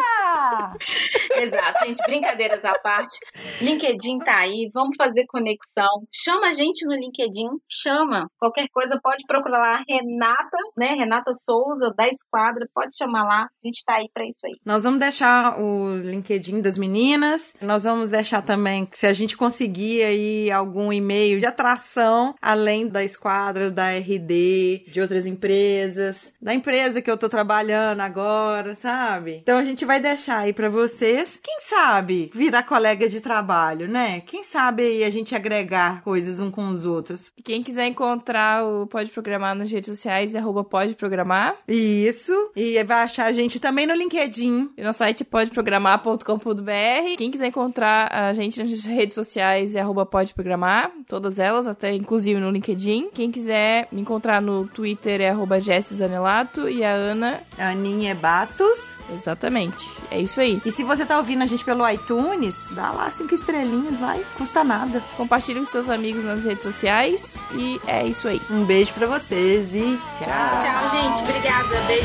Exato, 1.36 1.85
gente, 1.85 2.03
brincadeiras 2.07 2.65
à 2.65 2.73
parte. 2.78 3.19
LinkedIn 3.61 4.20
tá 4.20 4.39
aí, 4.39 4.70
vamos 4.73 4.97
fazer 4.97 5.27
conexão. 5.27 6.07
Chama 6.11 6.47
a 6.49 6.53
gente 6.53 6.86
no 6.86 6.95
LinkedIn, 6.95 7.49
chama. 7.70 8.31
Qualquer 8.39 8.69
coisa 8.73 8.99
pode 9.03 9.24
procurar 9.27 9.59
lá 9.59 9.81
Renata, 9.86 10.57
né? 10.78 10.95
Renata 10.95 11.32
Souza 11.35 11.93
da 11.95 12.09
Esquadra, 12.09 12.66
pode 12.74 12.97
chamar 12.97 13.24
lá. 13.24 13.43
A 13.43 13.66
gente 13.66 13.85
tá 13.85 13.97
aí 13.97 14.09
pra 14.12 14.24
isso 14.24 14.47
aí. 14.47 14.55
Nós 14.65 14.85
vamos 14.85 15.01
deixar 15.01 15.61
o 15.61 15.99
LinkedIn 15.99 16.62
das 16.62 16.78
meninas. 16.78 17.55
Nós 17.61 17.85
vamos 17.85 18.09
deixar 18.09 18.41
também, 18.41 18.89
se 18.93 19.07
a 19.07 19.12
gente 19.12 19.36
conseguir 19.36 20.05
aí 20.05 20.51
algum 20.51 20.91
e-mail 20.91 21.39
de 21.39 21.45
atração, 21.45 22.35
além 22.41 22.89
da 22.89 23.05
esquadra, 23.05 23.70
da 23.70 23.93
RD, 24.05 24.86
de 24.90 25.01
outras 25.01 25.26
empresas, 25.26 26.32
da 26.40 26.55
empresa 26.55 27.01
que 27.01 27.10
eu 27.10 27.16
tô 27.16 27.28
trabalhando 27.28 28.01
agora, 28.01 28.74
sabe? 28.74 29.40
Então 29.43 29.59
a 29.59 29.64
gente 29.64 29.85
vai 29.85 30.01
deixar 30.01 30.39
aí 30.39 30.52
pra 30.52 30.68
vocês. 30.68 31.40
Quem 31.43 31.60
sabe 31.60 32.31
virar 32.35 32.62
colega 32.62 33.09
de 33.09 33.20
trabalho, 33.20 33.89
né? 33.89 34.20
Quem 34.20 34.43
sabe 34.43 34.82
aí 34.82 35.05
a 35.05 35.10
gente 35.10 35.35
agregar 35.35 36.02
coisas 36.02 36.39
um 36.40 36.51
com 36.51 36.68
os 36.68 36.85
outros. 36.85 37.32
Quem 37.43 37.62
quiser 37.62 37.86
encontrar 37.86 38.64
o 38.64 38.86
Pode 38.86 39.10
Programar 39.10 39.55
nas 39.55 39.70
redes 39.70 39.89
sociais, 39.89 40.35
é 40.35 40.39
arroba 40.39 40.62
Pode 40.62 40.94
Programar. 40.94 41.56
Isso. 41.66 42.32
E 42.55 42.82
vai 42.85 43.02
achar 43.02 43.26
a 43.26 43.32
gente 43.32 43.59
também 43.59 43.86
no 43.86 43.94
LinkedIn. 43.94 44.70
E 44.76 44.82
no 44.82 44.93
site 44.93 45.24
podeprogramar.com.br. 45.24 47.16
Quem 47.16 47.31
quiser 47.31 47.47
encontrar 47.47 48.12
a 48.12 48.32
gente 48.32 48.62
nas 48.62 48.85
redes 48.85 49.14
sociais 49.14 49.74
é 49.74 49.81
arroba 49.81 50.05
Pode 50.05 50.35
Programar, 50.35 50.90
todas 51.09 51.39
elas, 51.39 51.66
até 51.66 51.93
inclusive 51.94 52.39
no 52.40 52.51
LinkedIn. 52.51 53.10
Quem 53.12 53.31
quiser 53.31 53.89
me 53.95 54.01
encontrar 54.01 54.43
no 54.43 54.66
Twitter 54.66 55.21
é 55.21 55.31
arroba 55.31 55.61
Zanelato 55.61 56.69
e 56.69 56.83
a 56.83 56.91
Ana, 56.93 57.41
Aninha 57.57 58.12
Bastos. 58.12 58.77
exatamente. 59.15 59.89
É 60.11 60.21
isso 60.21 60.41
aí. 60.41 60.61
E 60.65 60.71
se 60.73 60.83
você 60.83 61.07
tá 61.07 61.16
ouvindo 61.16 61.43
a 61.43 61.47
gente 61.47 61.65
pelo 61.65 61.89
iTunes, 61.89 62.66
dá 62.73 62.91
lá 62.91 63.09
cinco 63.12 63.35
estrelinhas, 63.35 64.01
vai, 64.01 64.25
custa 64.37 64.65
nada. 64.65 65.01
Compartilhe 65.16 65.61
com 65.61 65.66
seus 65.66 65.89
amigos 65.89 66.25
nas 66.25 66.43
redes 66.43 66.65
sociais 66.65 67.39
e 67.53 67.81
é 67.87 68.05
isso 68.05 68.27
aí. 68.27 68.41
Um 68.51 68.65
beijo 68.65 68.93
pra 68.95 69.07
vocês 69.07 69.73
e 69.73 69.97
tchau. 70.19 70.57
Tchau, 70.61 70.91
gente. 70.91 71.23
Obrigada. 71.23 71.81
Beijo. 71.87 72.05